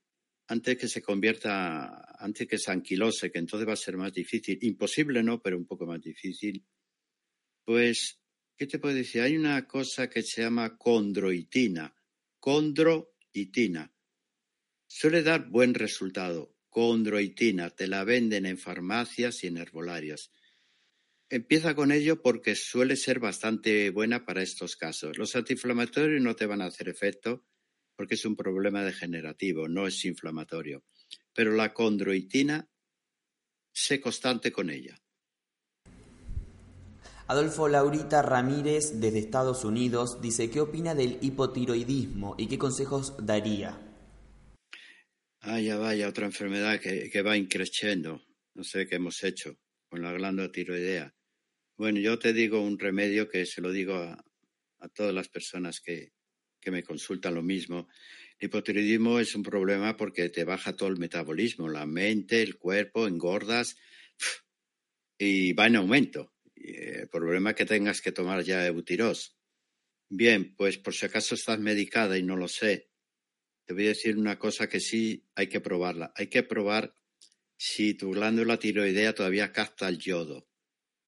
antes 0.48 0.78
que 0.78 0.88
se 0.88 1.02
convierta, 1.02 2.16
antes 2.20 2.48
que 2.48 2.58
se 2.58 2.72
anquilose, 2.72 3.32
que 3.32 3.40
entonces 3.40 3.68
va 3.68 3.74
a 3.74 3.78
ser 3.78 3.98
más 3.98 4.14
difícil, 4.14 4.60
imposible 4.62 5.24
no, 5.24 5.42
pero 5.42 5.58
un 5.58 5.66
poco 5.66 5.86
más 5.86 6.02
difícil, 6.02 6.64
pues, 7.64 8.20
¿qué 8.56 8.68
te 8.68 8.78
puedo 8.78 8.96
decir? 8.96 9.22
Hay 9.22 9.36
una 9.36 9.68
cosa 9.68 10.10
que 10.10 10.22
se 10.22 10.44
llama 10.44 10.78
condroitina. 10.78 11.96
Condroitina. 12.40 13.92
Suele 14.88 15.24
dar 15.24 15.50
buen 15.50 15.74
resultado. 15.74 16.56
Condroitina. 16.70 17.72
Te 17.72 17.88
la 17.88 18.04
venden 18.04 18.46
en 18.46 18.60
farmacias 18.60 19.44
y 19.44 19.48
en 19.48 19.58
herbolarios. 19.58 20.32
Empieza 21.28 21.74
con 21.74 21.92
ello 21.92 22.22
porque 22.22 22.56
suele 22.56 22.96
ser 22.96 23.20
bastante 23.20 23.90
buena 23.90 24.26
para 24.26 24.44
estos 24.44 24.76
casos. 24.76 25.18
Los 25.18 25.36
antiinflamatorios 25.36 26.22
no 26.22 26.36
te 26.36 26.46
van 26.46 26.62
a 26.62 26.68
hacer 26.68 26.88
efecto 26.88 27.48
porque 27.96 28.16
es 28.16 28.26
un 28.26 28.36
problema 28.36 28.84
degenerativo, 28.84 29.68
no 29.68 29.88
es 29.88 30.04
inflamatorio. 30.06 30.84
Pero 31.34 31.52
la 31.54 31.74
condroitina, 31.74 32.68
sé 33.72 34.00
constante 34.00 34.52
con 34.52 34.70
ella. 34.70 34.98
Adolfo 37.28 37.68
Laurita 37.68 38.22
Ramírez, 38.22 39.00
desde 39.00 39.20
Estados 39.20 39.66
Unidos, 39.66 40.22
dice, 40.22 40.50
¿qué 40.52 40.62
opina 40.62 40.94
del 40.94 41.18
hipotiroidismo 41.22 42.36
y 42.38 42.48
qué 42.48 42.60
consejos 42.60 43.16
daría? 43.26 43.82
Ah, 45.42 45.60
ya 45.60 45.78
vaya, 45.78 46.08
otra 46.08 46.26
enfermedad 46.26 46.80
que, 46.80 47.10
que 47.10 47.22
va 47.22 47.36
increciendo. 47.36 48.22
No 48.54 48.64
sé 48.64 48.88
qué 48.88 48.96
hemos 48.96 49.24
hecho 49.24 49.58
con 49.90 50.02
la 50.02 50.12
glándula 50.12 50.52
tiroidea. 50.52 51.16
Bueno, 51.78 52.00
yo 52.00 52.18
te 52.18 52.32
digo 52.32 52.62
un 52.62 52.80
remedio 52.80 53.30
que 53.30 53.46
se 53.46 53.62
lo 53.62 53.72
digo 53.72 53.96
a, 53.96 54.24
todas 54.94 55.14
las 55.14 55.30
personas 55.30 55.82
que, 55.82 56.14
que, 56.66 56.72
me 56.72 56.84
consultan 56.84 57.36
lo 57.36 57.44
mismo. 57.44 57.88
El 58.40 58.48
hipotiroidismo 58.48 59.20
es 59.20 59.36
un 59.36 59.44
problema 59.44 59.96
porque 59.96 60.30
te 60.30 60.44
baja 60.44 60.76
todo 60.76 60.90
el 60.90 60.98
metabolismo, 60.98 61.70
la 61.70 61.86
mente, 61.86 62.42
el 62.42 62.58
cuerpo, 62.58 63.08
engordas 63.08 63.78
y 65.18 65.54
va 65.54 65.68
en 65.68 65.78
aumento. 65.78 66.34
Eh, 66.56 67.02
el 67.02 67.10
problema 67.10 67.52
es 67.52 67.56
que 67.56 67.66
tengas 67.66 68.02
que 68.02 68.12
tomar 68.12 68.44
ya 68.44 68.66
ebutirós. 68.66 69.38
Bien, 70.10 70.56
pues 70.56 70.78
por 70.78 70.94
si 70.94 71.06
acaso 71.06 71.36
estás 71.36 71.60
medicada 71.60 72.18
y 72.18 72.24
no 72.24 72.36
lo 72.36 72.48
sé, 72.48 72.90
te 73.66 73.74
voy 73.74 73.86
a 73.86 73.90
decir 73.90 74.18
una 74.18 74.38
cosa 74.38 74.68
que 74.68 74.80
sí 74.80 75.26
hay 75.36 75.48
que 75.48 75.62
probarla. 75.62 76.12
Hay 76.16 76.28
que 76.28 76.44
probar 76.44 76.94
si 77.58 77.94
tu 77.94 78.12
glándula 78.12 78.60
tiroidea 78.60 79.14
todavía 79.14 79.52
capta 79.52 79.88
el 79.88 79.98
yodo 80.00 80.48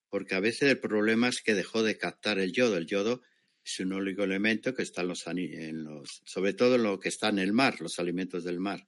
porque 0.09 0.35
a 0.35 0.39
veces 0.39 0.69
el 0.69 0.79
problema 0.79 1.29
es 1.29 1.41
que 1.41 1.53
dejó 1.53 1.83
de 1.83 1.97
captar 1.97 2.39
el 2.39 2.51
yodo. 2.51 2.77
El 2.77 2.87
yodo 2.87 3.21
es 3.67 3.81
un 3.81 3.91
oligoelemento 3.91 4.73
que 4.73 4.83
está 4.83 5.01
en 5.01 5.09
los, 5.09 5.27
en 5.27 5.85
sobre 6.23 6.53
todo 6.53 6.75
en 6.75 6.83
lo 6.83 6.97
que 6.97 7.09
está 7.09 7.27
en 7.27 7.39
el 7.39 7.51
mar, 7.51 7.81
los 7.81 7.99
alimentos 7.99 8.45
del 8.45 8.61
mar. 8.61 8.87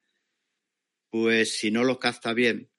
Pues 1.10 1.58
si 1.58 1.70
no 1.70 1.84
lo 1.84 2.00
capta 2.00 2.34
bien, 2.34 2.72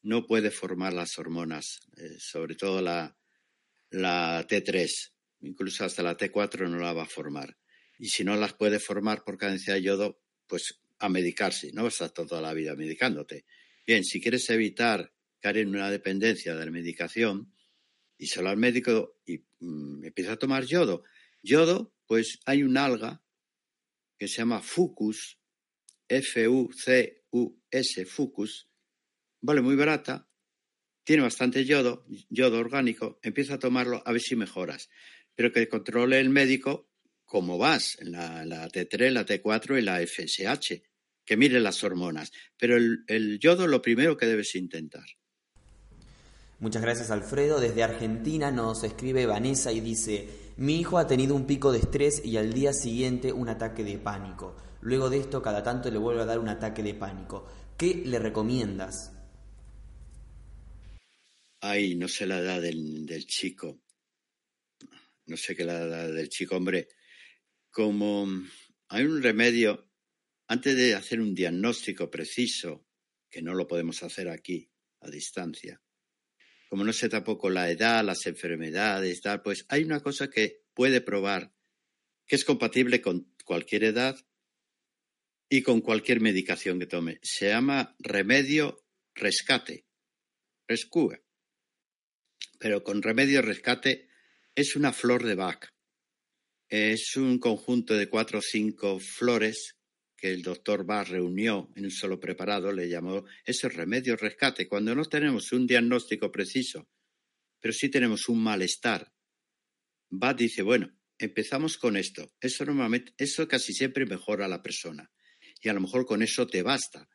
no 0.00 0.26
puede 0.26 0.50
formar 0.50 0.94
las 0.94 1.18
hormonas, 1.18 1.80
eh, 1.98 2.16
sobre 2.18 2.54
todo 2.54 2.80
la, 2.80 3.18
la 3.90 4.46
T3, 4.48 5.12
incluso 5.40 5.84
hasta 5.84 6.02
la 6.02 6.16
T4 6.16 6.70
no 6.70 6.78
la 6.78 6.94
va 6.94 7.02
a 7.02 7.06
formar. 7.06 7.54
Y 7.98 8.08
si 8.08 8.24
no 8.24 8.34
las 8.36 8.54
puede 8.54 8.78
formar 8.78 9.22
por 9.22 9.36
carencia 9.36 9.74
de 9.74 9.82
yodo, 9.82 10.22
pues 10.46 10.80
a 11.00 11.10
medicarse, 11.10 11.70
no 11.74 11.84
vas 11.84 12.00
a 12.00 12.06
estar 12.06 12.26
toda 12.26 12.40
la 12.40 12.54
vida 12.54 12.74
medicándote. 12.74 13.44
Bien, 13.86 14.04
si 14.04 14.22
quieres 14.22 14.48
evitar 14.48 15.12
caer 15.38 15.58
en 15.58 15.68
una 15.68 15.90
dependencia 15.90 16.56
de 16.56 16.64
la 16.64 16.70
medicación 16.70 17.52
y 18.20 18.26
solo 18.26 18.50
al 18.50 18.58
médico 18.58 19.18
y 19.24 19.38
mm, 19.60 20.04
empieza 20.04 20.32
a 20.32 20.38
tomar 20.38 20.66
yodo. 20.66 21.04
Yodo, 21.42 21.94
pues 22.06 22.38
hay 22.44 22.62
un 22.62 22.76
alga 22.76 23.24
que 24.18 24.28
se 24.28 24.36
llama 24.36 24.60
Fucus, 24.60 25.40
F-U-C-U-S, 26.06 28.04
Fucus, 28.04 28.68
vale 29.40 29.62
muy 29.62 29.74
barata, 29.74 30.28
tiene 31.02 31.22
bastante 31.22 31.64
yodo, 31.64 32.04
yodo 32.28 32.58
orgánico, 32.58 33.18
empieza 33.22 33.54
a 33.54 33.58
tomarlo 33.58 34.02
a 34.04 34.12
ver 34.12 34.20
si 34.20 34.36
mejoras, 34.36 34.90
pero 35.34 35.50
que 35.50 35.66
controle 35.66 36.20
el 36.20 36.28
médico 36.28 36.90
cómo 37.24 37.56
vas 37.56 37.96
la, 38.02 38.44
la 38.44 38.68
T3, 38.68 39.12
la 39.12 39.24
T4 39.24 39.78
y 39.78 39.82
la 39.82 40.06
FSH, 40.06 40.82
que 41.24 41.36
mire 41.38 41.58
las 41.58 41.82
hormonas, 41.82 42.32
pero 42.58 42.76
el, 42.76 43.04
el 43.06 43.38
yodo 43.38 43.66
lo 43.66 43.80
primero 43.80 44.18
que 44.18 44.26
debes 44.26 44.54
intentar. 44.56 45.06
Muchas 46.60 46.82
gracias 46.82 47.10
Alfredo. 47.10 47.58
Desde 47.58 47.82
Argentina 47.82 48.50
nos 48.50 48.84
escribe 48.84 49.24
Vanessa 49.24 49.72
y 49.72 49.80
dice, 49.80 50.28
mi 50.58 50.78
hijo 50.78 50.98
ha 50.98 51.06
tenido 51.06 51.34
un 51.34 51.46
pico 51.46 51.72
de 51.72 51.78
estrés 51.78 52.22
y 52.22 52.36
al 52.36 52.52
día 52.52 52.74
siguiente 52.74 53.32
un 53.32 53.48
ataque 53.48 53.82
de 53.82 53.96
pánico. 53.96 54.54
Luego 54.82 55.08
de 55.08 55.18
esto 55.18 55.40
cada 55.40 55.62
tanto 55.62 55.90
le 55.90 55.96
vuelve 55.96 56.20
a 56.20 56.26
dar 56.26 56.38
un 56.38 56.50
ataque 56.50 56.82
de 56.82 56.92
pánico. 56.92 57.46
¿Qué 57.78 58.02
le 58.04 58.18
recomiendas? 58.18 59.10
Ay, 61.62 61.94
no 61.94 62.08
sé 62.08 62.26
la 62.26 62.40
edad 62.40 62.60
del, 62.60 63.24
chico. 63.26 63.80
No 65.24 65.38
sé 65.38 65.56
qué 65.56 65.64
la 65.64 65.80
edad 65.80 66.12
del 66.12 66.28
chico, 66.28 66.56
hombre. 66.56 66.88
Como 67.70 68.26
hay 68.88 69.04
un 69.04 69.22
remedio, 69.22 69.88
antes 70.46 70.76
de 70.76 70.94
hacer 70.94 71.22
un 71.22 71.34
diagnóstico 71.34 72.10
preciso, 72.10 72.86
que 73.30 73.40
no 73.40 73.54
lo 73.54 73.66
podemos 73.66 74.02
hacer 74.02 74.28
aquí 74.28 74.70
a 75.00 75.08
distancia, 75.08 75.80
como 76.70 76.84
no 76.84 76.92
sé 76.92 77.08
tampoco 77.08 77.50
la 77.50 77.68
edad, 77.68 78.04
las 78.04 78.24
enfermedades, 78.26 79.20
tal, 79.20 79.42
pues 79.42 79.66
hay 79.68 79.82
una 79.82 79.98
cosa 79.98 80.30
que 80.30 80.62
puede 80.72 81.00
probar 81.00 81.52
que 82.28 82.36
es 82.36 82.44
compatible 82.44 83.02
con 83.02 83.34
cualquier 83.44 83.82
edad 83.82 84.16
y 85.48 85.62
con 85.62 85.80
cualquier 85.80 86.20
medicación 86.20 86.78
que 86.78 86.86
tome. 86.86 87.18
Se 87.24 87.48
llama 87.48 87.96
remedio 87.98 88.84
rescate, 89.16 89.84
rescue. 90.68 91.24
Pero 92.60 92.84
con 92.84 93.02
remedio 93.02 93.42
rescate 93.42 94.08
es 94.54 94.76
una 94.76 94.92
flor 94.92 95.24
de 95.24 95.34
Bach. 95.34 95.74
Es 96.68 97.16
un 97.16 97.40
conjunto 97.40 97.94
de 97.94 98.08
cuatro 98.08 98.38
o 98.38 98.42
cinco 98.42 99.00
flores 99.00 99.76
que 100.20 100.30
el 100.30 100.42
doctor 100.42 100.84
Bach 100.84 101.08
reunió 101.08 101.72
en 101.74 101.84
un 101.84 101.90
solo 101.90 102.20
preparado, 102.20 102.72
le 102.72 102.88
llamó 102.88 103.24
ese 103.44 103.70
remedio 103.70 104.16
rescate. 104.16 104.68
Cuando 104.68 104.94
no 104.94 105.04
tenemos 105.06 105.50
un 105.52 105.66
diagnóstico 105.66 106.30
preciso, 106.30 106.88
pero 107.58 107.72
sí 107.72 107.88
tenemos 107.88 108.28
un 108.28 108.42
malestar, 108.42 109.12
Bach 110.10 110.36
dice, 110.36 110.60
bueno, 110.62 110.94
empezamos 111.18 111.78
con 111.78 111.96
esto. 111.96 112.32
Eso 112.40 112.66
normalmente, 112.66 113.14
eso 113.16 113.48
casi 113.48 113.72
siempre 113.72 114.04
mejora 114.04 114.44
a 114.44 114.48
la 114.48 114.62
persona. 114.62 115.10
Y 115.62 115.68
a 115.70 115.72
lo 115.72 115.80
mejor 115.80 116.04
con 116.04 116.22
eso 116.22 116.46
te 116.46 116.62
basta. 116.62 117.08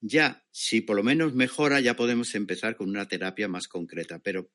Ya, 0.00 0.44
si 0.50 0.80
por 0.80 0.96
lo 0.96 1.04
menos 1.04 1.34
mejora, 1.34 1.80
ya 1.80 1.94
podemos 1.94 2.34
empezar 2.34 2.76
con 2.76 2.88
una 2.88 3.06
terapia 3.06 3.46
más 3.46 3.68
concreta. 3.68 4.18
Pero 4.18 4.50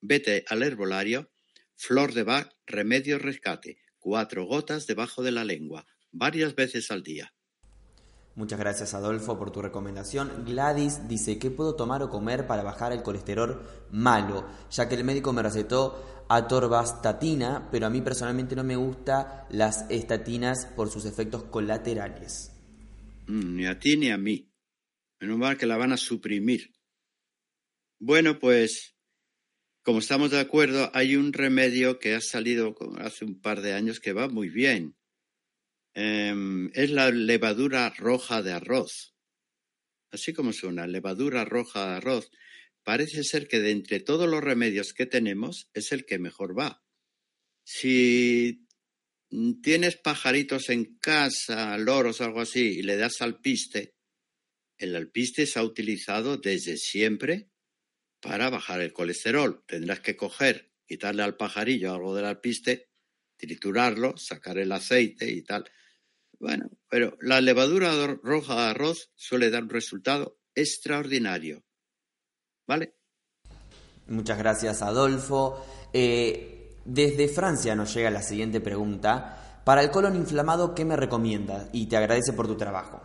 vete 0.00 0.44
al 0.48 0.62
herbolario, 0.62 1.32
flor 1.74 2.12
de 2.12 2.22
Bach, 2.22 2.52
remedio 2.66 3.18
rescate, 3.18 3.78
cuatro 3.98 4.44
gotas 4.44 4.86
debajo 4.86 5.22
de 5.22 5.32
la 5.32 5.44
lengua 5.44 5.86
varias 6.14 6.54
veces 6.54 6.90
al 6.90 7.02
día. 7.02 7.32
Muchas 8.36 8.58
gracias 8.58 8.94
Adolfo 8.94 9.38
por 9.38 9.52
tu 9.52 9.62
recomendación. 9.62 10.44
Gladys 10.44 11.06
dice, 11.06 11.38
¿qué 11.38 11.50
puedo 11.50 11.76
tomar 11.76 12.02
o 12.02 12.10
comer 12.10 12.48
para 12.48 12.64
bajar 12.64 12.92
el 12.92 13.02
colesterol 13.02 13.62
malo? 13.92 14.48
Ya 14.72 14.88
que 14.88 14.96
el 14.96 15.04
médico 15.04 15.32
me 15.32 15.42
recetó 15.42 16.24
atorvastatina, 16.28 17.68
pero 17.70 17.86
a 17.86 17.90
mí 17.90 18.00
personalmente 18.00 18.56
no 18.56 18.64
me 18.64 18.74
gustan 18.74 19.26
las 19.50 19.88
estatinas 19.88 20.66
por 20.74 20.90
sus 20.90 21.04
efectos 21.04 21.44
colaterales. 21.44 22.50
Mm, 23.28 23.56
ni 23.56 23.66
a 23.66 23.78
ti 23.78 23.96
ni 23.96 24.10
a 24.10 24.18
mí. 24.18 24.50
Menos 25.20 25.38
mal 25.38 25.56
que 25.56 25.66
la 25.66 25.76
van 25.76 25.92
a 25.92 25.96
suprimir. 25.96 26.72
Bueno, 28.00 28.40
pues, 28.40 28.96
como 29.82 30.00
estamos 30.00 30.32
de 30.32 30.40
acuerdo, 30.40 30.90
hay 30.92 31.14
un 31.14 31.32
remedio 31.32 32.00
que 32.00 32.16
ha 32.16 32.20
salido 32.20 32.74
hace 32.98 33.24
un 33.24 33.40
par 33.40 33.60
de 33.60 33.74
años 33.74 34.00
que 34.00 34.12
va 34.12 34.28
muy 34.28 34.48
bien 34.48 34.96
Em, 35.94 36.70
es 36.74 36.90
la 36.90 37.10
levadura 37.10 37.88
roja 37.90 38.42
de 38.42 38.52
arroz. 38.52 39.14
Así 40.10 40.32
como 40.32 40.52
suena, 40.52 40.86
levadura 40.86 41.44
roja 41.44 41.88
de 41.88 41.96
arroz. 41.96 42.30
Parece 42.82 43.22
ser 43.24 43.48
que 43.48 43.60
de 43.60 43.70
entre 43.70 44.00
todos 44.00 44.28
los 44.28 44.42
remedios 44.42 44.92
que 44.92 45.06
tenemos 45.06 45.70
es 45.72 45.92
el 45.92 46.04
que 46.04 46.18
mejor 46.18 46.58
va. 46.58 46.84
Si 47.64 48.66
tienes 49.62 49.96
pajaritos 49.96 50.68
en 50.68 50.98
casa, 50.98 51.78
loros, 51.78 52.20
algo 52.20 52.40
así, 52.40 52.78
y 52.78 52.82
le 52.82 52.96
das 52.96 53.22
alpiste, 53.22 53.94
el 54.76 54.96
alpiste 54.96 55.46
se 55.46 55.58
ha 55.58 55.62
utilizado 55.62 56.36
desde 56.36 56.76
siempre 56.76 57.50
para 58.20 58.50
bajar 58.50 58.80
el 58.80 58.92
colesterol. 58.92 59.64
Tendrás 59.66 60.00
que 60.00 60.16
coger, 60.16 60.72
quitarle 60.86 61.22
al 61.22 61.36
pajarillo 61.36 61.94
algo 61.94 62.14
del 62.14 62.26
alpiste, 62.26 62.90
triturarlo, 63.36 64.16
sacar 64.16 64.58
el 64.58 64.72
aceite 64.72 65.30
y 65.30 65.42
tal. 65.42 65.70
Bueno, 66.44 66.68
pero 66.90 67.16
la 67.22 67.40
levadura 67.40 67.90
roja 68.22 68.54
de 68.54 68.70
arroz 68.72 69.10
suele 69.14 69.48
dar 69.48 69.62
un 69.62 69.70
resultado 69.70 70.36
extraordinario. 70.54 71.64
¿Vale? 72.66 72.96
Muchas 74.08 74.36
gracias, 74.36 74.82
Adolfo. 74.82 75.64
Eh, 75.90 76.76
desde 76.84 77.28
Francia 77.28 77.74
nos 77.74 77.94
llega 77.94 78.10
la 78.10 78.20
siguiente 78.20 78.60
pregunta. 78.60 79.62
Para 79.64 79.82
el 79.82 79.90
colon 79.90 80.16
inflamado, 80.16 80.74
¿qué 80.74 80.84
me 80.84 80.96
recomiendas? 80.96 81.70
Y 81.72 81.86
te 81.86 81.96
agradece 81.96 82.34
por 82.34 82.46
tu 82.46 82.58
trabajo. 82.58 83.00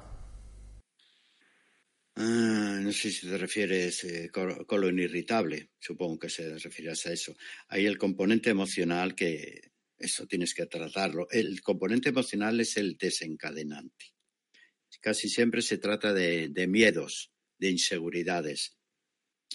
Ah, 2.17 2.79
no 2.83 2.91
sé 2.91 3.09
si 3.09 3.25
te 3.25 3.37
refieres 3.37 4.03
eh, 4.03 4.29
colon 4.67 4.99
irritable, 4.99 5.69
supongo 5.79 6.19
que 6.19 6.29
se 6.29 6.59
refieres 6.59 7.05
a 7.05 7.13
eso. 7.13 7.33
Hay 7.69 7.85
el 7.85 7.97
componente 7.97 8.49
emocional 8.49 9.15
que 9.15 9.71
eso 9.99 10.25
tienes 10.25 10.53
que 10.53 10.65
tratarlo. 10.65 11.27
El 11.29 11.61
componente 11.61 12.09
emocional 12.09 12.59
es 12.61 12.77
el 12.77 12.97
desencadenante. 12.97 14.13
Casi 15.01 15.29
siempre 15.29 15.61
se 15.61 15.77
trata 15.77 16.13
de, 16.13 16.67
miedos, 16.67 17.31
de 17.57 17.69
inseguridades. 17.69 18.77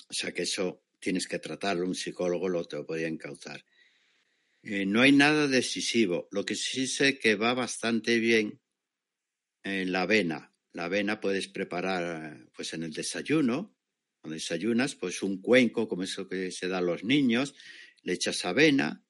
O 0.09 0.13
sea 0.13 0.33
que 0.33 0.43
eso 0.43 0.85
tienes 1.01 1.27
que 1.27 1.39
tratarlo, 1.39 1.87
un 1.87 1.95
psicólogo 1.95 2.49
lo 2.49 2.65
te 2.65 2.77
lo 2.77 2.87
podía 2.87 3.09
encauzar. 3.09 3.65
Eh, 4.63 4.87
no 4.87 5.01
hay 5.01 5.13
nada 5.13 5.49
decisivo. 5.49 6.29
Lo 6.31 6.45
que 6.45 6.55
sí 6.55 6.87
sé 6.87 7.19
que 7.19 7.35
va 7.35 7.55
bastante 7.55 8.19
bien 8.19 8.61
en 9.63 9.93
la 9.93 10.03
avena. 10.03 10.55
La 10.73 10.87
avena 10.87 11.21
puedes 11.21 11.49
preparar 11.49 12.49
pues 12.55 12.73
en 12.75 12.83
el 12.83 12.93
desayuno. 12.93 13.77
Cuando 14.21 14.35
desayunas, 14.35 14.95
pues 14.95 15.23
un 15.23 15.41
cuenco, 15.43 15.89
como 15.89 16.03
eso 16.03 16.29
que 16.29 16.51
se 16.51 16.69
da 16.69 16.79
a 16.79 16.83
los 16.83 17.05
niños, 17.05 17.55
le 18.03 18.15
echas 18.15 18.45
avena, 18.47 19.04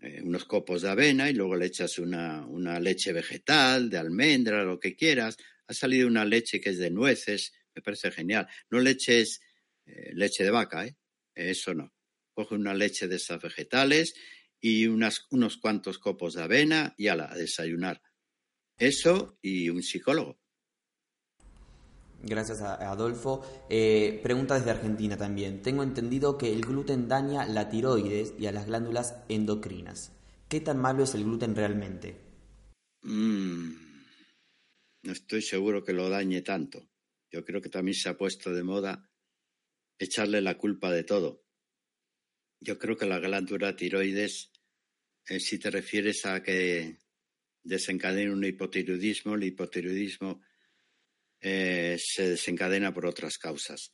eh, 0.00 0.20
unos 0.22 0.44
copos 0.46 0.82
de 0.82 0.88
avena 0.88 1.28
y 1.28 1.34
luego 1.34 1.56
le 1.56 1.66
echas 1.66 1.98
una, 1.98 2.46
una 2.46 2.80
leche 2.80 3.12
vegetal, 3.12 3.90
de 3.90 3.98
almendra, 3.98 4.64
lo 4.64 4.80
que 4.80 4.96
quieras. 4.96 5.36
Ha 5.66 5.74
salido 5.74 6.08
una 6.08 6.24
leche 6.24 6.60
que 6.60 6.70
es 6.70 6.78
de 6.78 6.90
nueces, 6.90 7.52
me 7.74 7.82
parece 7.82 8.10
genial. 8.10 8.48
No 8.70 8.80
le 8.80 8.90
eches 8.92 9.40
eh, 9.86 10.10
leche 10.14 10.44
de 10.44 10.50
vaca, 10.50 10.86
¿eh? 10.86 10.96
Eso 11.34 11.74
no. 11.74 11.92
Coge 12.32 12.54
una 12.54 12.74
leche 12.74 13.08
de 13.08 13.16
esas 13.16 13.40
vegetales 13.42 14.14
y 14.60 14.86
unas, 14.86 15.26
unos 15.30 15.56
cuantos 15.58 15.98
copos 15.98 16.34
de 16.34 16.42
avena 16.42 16.94
y 16.96 17.08
ala, 17.08 17.30
a 17.30 17.36
desayunar. 17.36 18.02
Eso 18.78 19.38
y 19.42 19.68
un 19.68 19.82
psicólogo. 19.82 20.40
Gracias 22.22 22.60
a 22.60 22.74
Adolfo. 22.90 23.42
Eh, 23.70 24.20
pregunta 24.22 24.54
desde 24.54 24.70
Argentina 24.70 25.16
también. 25.16 25.62
Tengo 25.62 25.82
entendido 25.82 26.36
que 26.36 26.52
el 26.52 26.60
gluten 26.60 27.08
daña 27.08 27.46
la 27.46 27.70
tiroides 27.70 28.34
y 28.38 28.46
a 28.46 28.52
las 28.52 28.66
glándulas 28.66 29.16
endocrinas. 29.28 30.12
¿Qué 30.48 30.60
tan 30.60 30.78
malo 30.78 31.04
es 31.04 31.14
el 31.14 31.24
gluten 31.24 31.56
realmente? 31.56 32.16
Mm, 33.02 33.72
no 35.02 35.12
estoy 35.12 35.40
seguro 35.40 35.82
que 35.82 35.92
lo 35.92 36.10
dañe 36.10 36.42
tanto. 36.42 36.86
Yo 37.30 37.44
creo 37.44 37.62
que 37.62 37.70
también 37.70 37.94
se 37.94 38.08
ha 38.08 38.18
puesto 38.18 38.52
de 38.52 38.64
moda 38.64 39.10
echarle 39.98 40.40
la 40.40 40.58
culpa 40.58 40.90
de 40.92 41.04
todo. 41.04 41.44
Yo 42.60 42.78
creo 42.78 42.96
que 42.96 43.06
la 43.06 43.18
glándula 43.18 43.76
tiroides, 43.76 44.50
eh, 45.28 45.40
si 45.40 45.58
te 45.58 45.70
refieres 45.70 46.26
a 46.26 46.42
que 46.42 46.98
desencadena 47.62 48.32
un 48.32 48.44
hipotiroidismo, 48.44 49.34
el 49.34 49.44
hipotiroidismo 49.44 50.42
eh, 51.40 51.96
se 51.98 52.30
desencadena 52.30 52.92
por 52.92 53.06
otras 53.06 53.38
causas. 53.38 53.92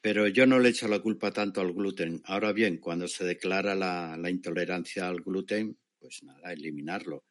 Pero 0.00 0.26
yo 0.28 0.46
no 0.46 0.58
le 0.58 0.70
echo 0.70 0.88
la 0.88 1.00
culpa 1.00 1.32
tanto 1.32 1.60
al 1.60 1.72
gluten. 1.72 2.20
Ahora 2.24 2.52
bien, 2.52 2.78
cuando 2.78 3.06
se 3.06 3.24
declara 3.24 3.74
la, 3.74 4.30
intolerancia 4.30 5.08
al 5.08 5.22
gluten, 5.22 5.78
pues 5.98 6.22
nada, 6.22 6.52
eliminarlo. 6.52 7.24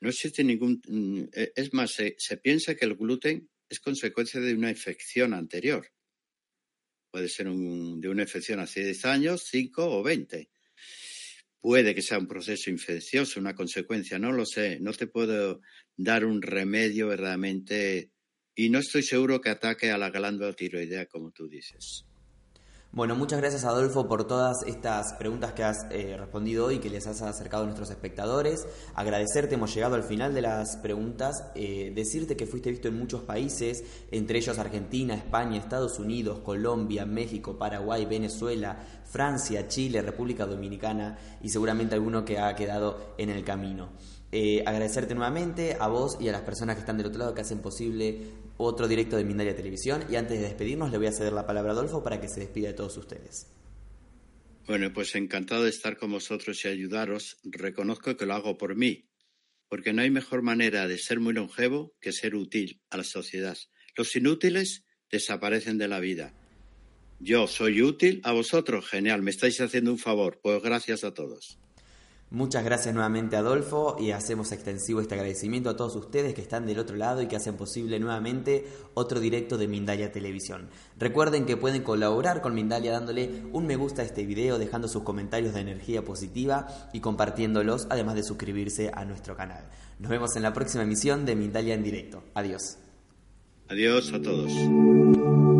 No 0.00 0.08
existe 0.08 0.42
ningún. 0.42 0.80
Mm, 0.88 1.24
es 1.32 1.72
más, 1.72 1.92
se 1.92 2.36
piensa 2.38 2.74
que 2.74 2.84
el 2.84 2.96
gluten 2.96 3.48
es 3.68 3.80
consecuencia 3.80 4.40
de 4.40 4.54
una 4.54 4.70
infección 4.70 5.32
anterior. 5.32 5.86
Puede 7.10 7.28
ser 7.28 7.48
de 7.48 8.08
una 8.08 8.22
infección 8.22 8.60
hace 8.60 8.84
10 8.84 9.04
años, 9.04 9.44
5 9.50 9.98
o 9.98 10.02
20. 10.02 10.48
Puede 11.60 11.94
que 11.94 12.02
sea 12.02 12.18
un 12.18 12.26
proceso 12.26 12.70
infeccioso, 12.70 13.40
una 13.40 13.54
consecuencia, 13.54 14.18
no 14.18 14.32
lo 14.32 14.46
sé. 14.46 14.78
No 14.80 14.92
te 14.92 15.06
puedo 15.06 15.60
dar 15.96 16.24
un 16.24 16.40
remedio 16.40 17.08
verdaderamente 17.08 18.10
y 18.60 18.68
no 18.68 18.78
estoy 18.78 19.02
seguro 19.02 19.40
que 19.40 19.48
ataque 19.48 19.90
a 19.90 19.96
la 19.96 20.10
glándula 20.10 20.52
tiroidea 20.52 21.06
como 21.06 21.30
tú 21.30 21.48
dices. 21.48 22.04
Bueno, 22.92 23.16
muchas 23.16 23.40
gracias 23.40 23.64
Adolfo 23.64 24.06
por 24.06 24.26
todas 24.26 24.64
estas 24.66 25.14
preguntas 25.14 25.54
que 25.54 25.62
has 25.62 25.86
eh, 25.90 26.14
respondido 26.18 26.66
hoy, 26.66 26.78
que 26.78 26.90
les 26.90 27.06
has 27.06 27.22
acercado 27.22 27.62
a 27.62 27.66
nuestros 27.66 27.88
espectadores. 27.88 28.66
Agradecerte, 28.94 29.54
hemos 29.54 29.74
llegado 29.74 29.94
al 29.94 30.02
final 30.02 30.34
de 30.34 30.42
las 30.42 30.76
preguntas. 30.76 31.42
Eh, 31.54 31.90
decirte 31.94 32.36
que 32.36 32.46
fuiste 32.46 32.70
visto 32.70 32.88
en 32.88 32.98
muchos 32.98 33.22
países, 33.22 33.82
entre 34.10 34.38
ellos 34.38 34.58
Argentina, 34.58 35.14
España, 35.14 35.58
Estados 35.58 35.98
Unidos, 35.98 36.40
Colombia, 36.40 37.06
México, 37.06 37.56
Paraguay, 37.56 38.04
Venezuela, 38.04 38.76
Francia, 39.04 39.68
Chile, 39.68 40.02
República 40.02 40.44
Dominicana 40.44 41.16
y 41.40 41.48
seguramente 41.48 41.94
alguno 41.94 42.26
que 42.26 42.38
ha 42.38 42.54
quedado 42.54 43.14
en 43.16 43.30
el 43.30 43.42
camino. 43.42 43.90
Eh, 44.32 44.62
agradecerte 44.64 45.14
nuevamente 45.14 45.76
a 45.80 45.88
vos 45.88 46.16
y 46.20 46.28
a 46.28 46.32
las 46.32 46.42
personas 46.42 46.76
que 46.76 46.80
están 46.80 46.96
del 46.96 47.06
otro 47.06 47.18
lado 47.18 47.34
que 47.34 47.40
hacen 47.40 47.58
posible 47.58 48.20
otro 48.58 48.86
directo 48.86 49.16
de 49.16 49.24
Mindalia 49.24 49.56
Televisión. 49.56 50.04
Y 50.08 50.16
antes 50.16 50.38
de 50.38 50.44
despedirnos, 50.44 50.90
le 50.90 50.98
voy 50.98 51.08
a 51.08 51.12
ceder 51.12 51.32
la 51.32 51.46
palabra 51.46 51.72
a 51.72 51.74
Adolfo 51.74 52.02
para 52.02 52.20
que 52.20 52.28
se 52.28 52.40
despida 52.40 52.68
de 52.68 52.74
todos 52.74 52.96
ustedes. 52.96 53.48
Bueno, 54.66 54.92
pues 54.92 55.14
encantado 55.16 55.64
de 55.64 55.70
estar 55.70 55.96
con 55.96 56.12
vosotros 56.12 56.64
y 56.64 56.68
ayudaros. 56.68 57.38
Reconozco 57.42 58.16
que 58.16 58.26
lo 58.26 58.34
hago 58.34 58.56
por 58.56 58.76
mí, 58.76 59.08
porque 59.68 59.92
no 59.92 60.02
hay 60.02 60.10
mejor 60.10 60.42
manera 60.42 60.86
de 60.86 60.98
ser 60.98 61.18
muy 61.18 61.32
longevo 61.32 61.94
que 62.00 62.12
ser 62.12 62.36
útil 62.36 62.80
a 62.90 62.98
la 62.98 63.04
sociedad. 63.04 63.56
Los 63.96 64.14
inútiles 64.14 64.84
desaparecen 65.10 65.76
de 65.78 65.88
la 65.88 65.98
vida. 65.98 66.34
Yo 67.18 67.46
soy 67.48 67.82
útil 67.82 68.20
a 68.24 68.32
vosotros, 68.32 68.86
genial, 68.88 69.22
me 69.22 69.30
estáis 69.30 69.60
haciendo 69.60 69.90
un 69.90 69.98
favor, 69.98 70.40
pues 70.42 70.62
gracias 70.62 71.04
a 71.04 71.12
todos. 71.12 71.59
Muchas 72.32 72.64
gracias 72.64 72.94
nuevamente 72.94 73.34
Adolfo 73.34 73.96
y 73.98 74.12
hacemos 74.12 74.52
extensivo 74.52 75.00
este 75.00 75.16
agradecimiento 75.16 75.68
a 75.68 75.76
todos 75.76 75.96
ustedes 75.96 76.32
que 76.32 76.40
están 76.40 76.64
del 76.64 76.78
otro 76.78 76.94
lado 76.94 77.20
y 77.22 77.26
que 77.26 77.34
hacen 77.34 77.56
posible 77.56 77.98
nuevamente 77.98 78.68
otro 78.94 79.18
directo 79.18 79.58
de 79.58 79.66
Mindalia 79.66 80.12
Televisión. 80.12 80.68
Recuerden 80.96 81.44
que 81.44 81.56
pueden 81.56 81.82
colaborar 81.82 82.40
con 82.40 82.54
Mindalia 82.54 82.92
dándole 82.92 83.42
un 83.52 83.66
me 83.66 83.74
gusta 83.74 84.02
a 84.02 84.04
este 84.04 84.24
video, 84.24 84.60
dejando 84.60 84.86
sus 84.86 85.02
comentarios 85.02 85.54
de 85.54 85.60
energía 85.60 86.04
positiva 86.04 86.68
y 86.92 87.00
compartiéndolos, 87.00 87.88
además 87.90 88.14
de 88.14 88.22
suscribirse 88.22 88.92
a 88.94 89.04
nuestro 89.04 89.36
canal. 89.36 89.68
Nos 89.98 90.10
vemos 90.12 90.36
en 90.36 90.42
la 90.44 90.52
próxima 90.52 90.84
emisión 90.84 91.26
de 91.26 91.34
Mindalia 91.34 91.74
en 91.74 91.82
directo. 91.82 92.22
Adiós. 92.34 92.78
Adiós 93.68 94.12
a 94.12 94.22
todos. 94.22 95.59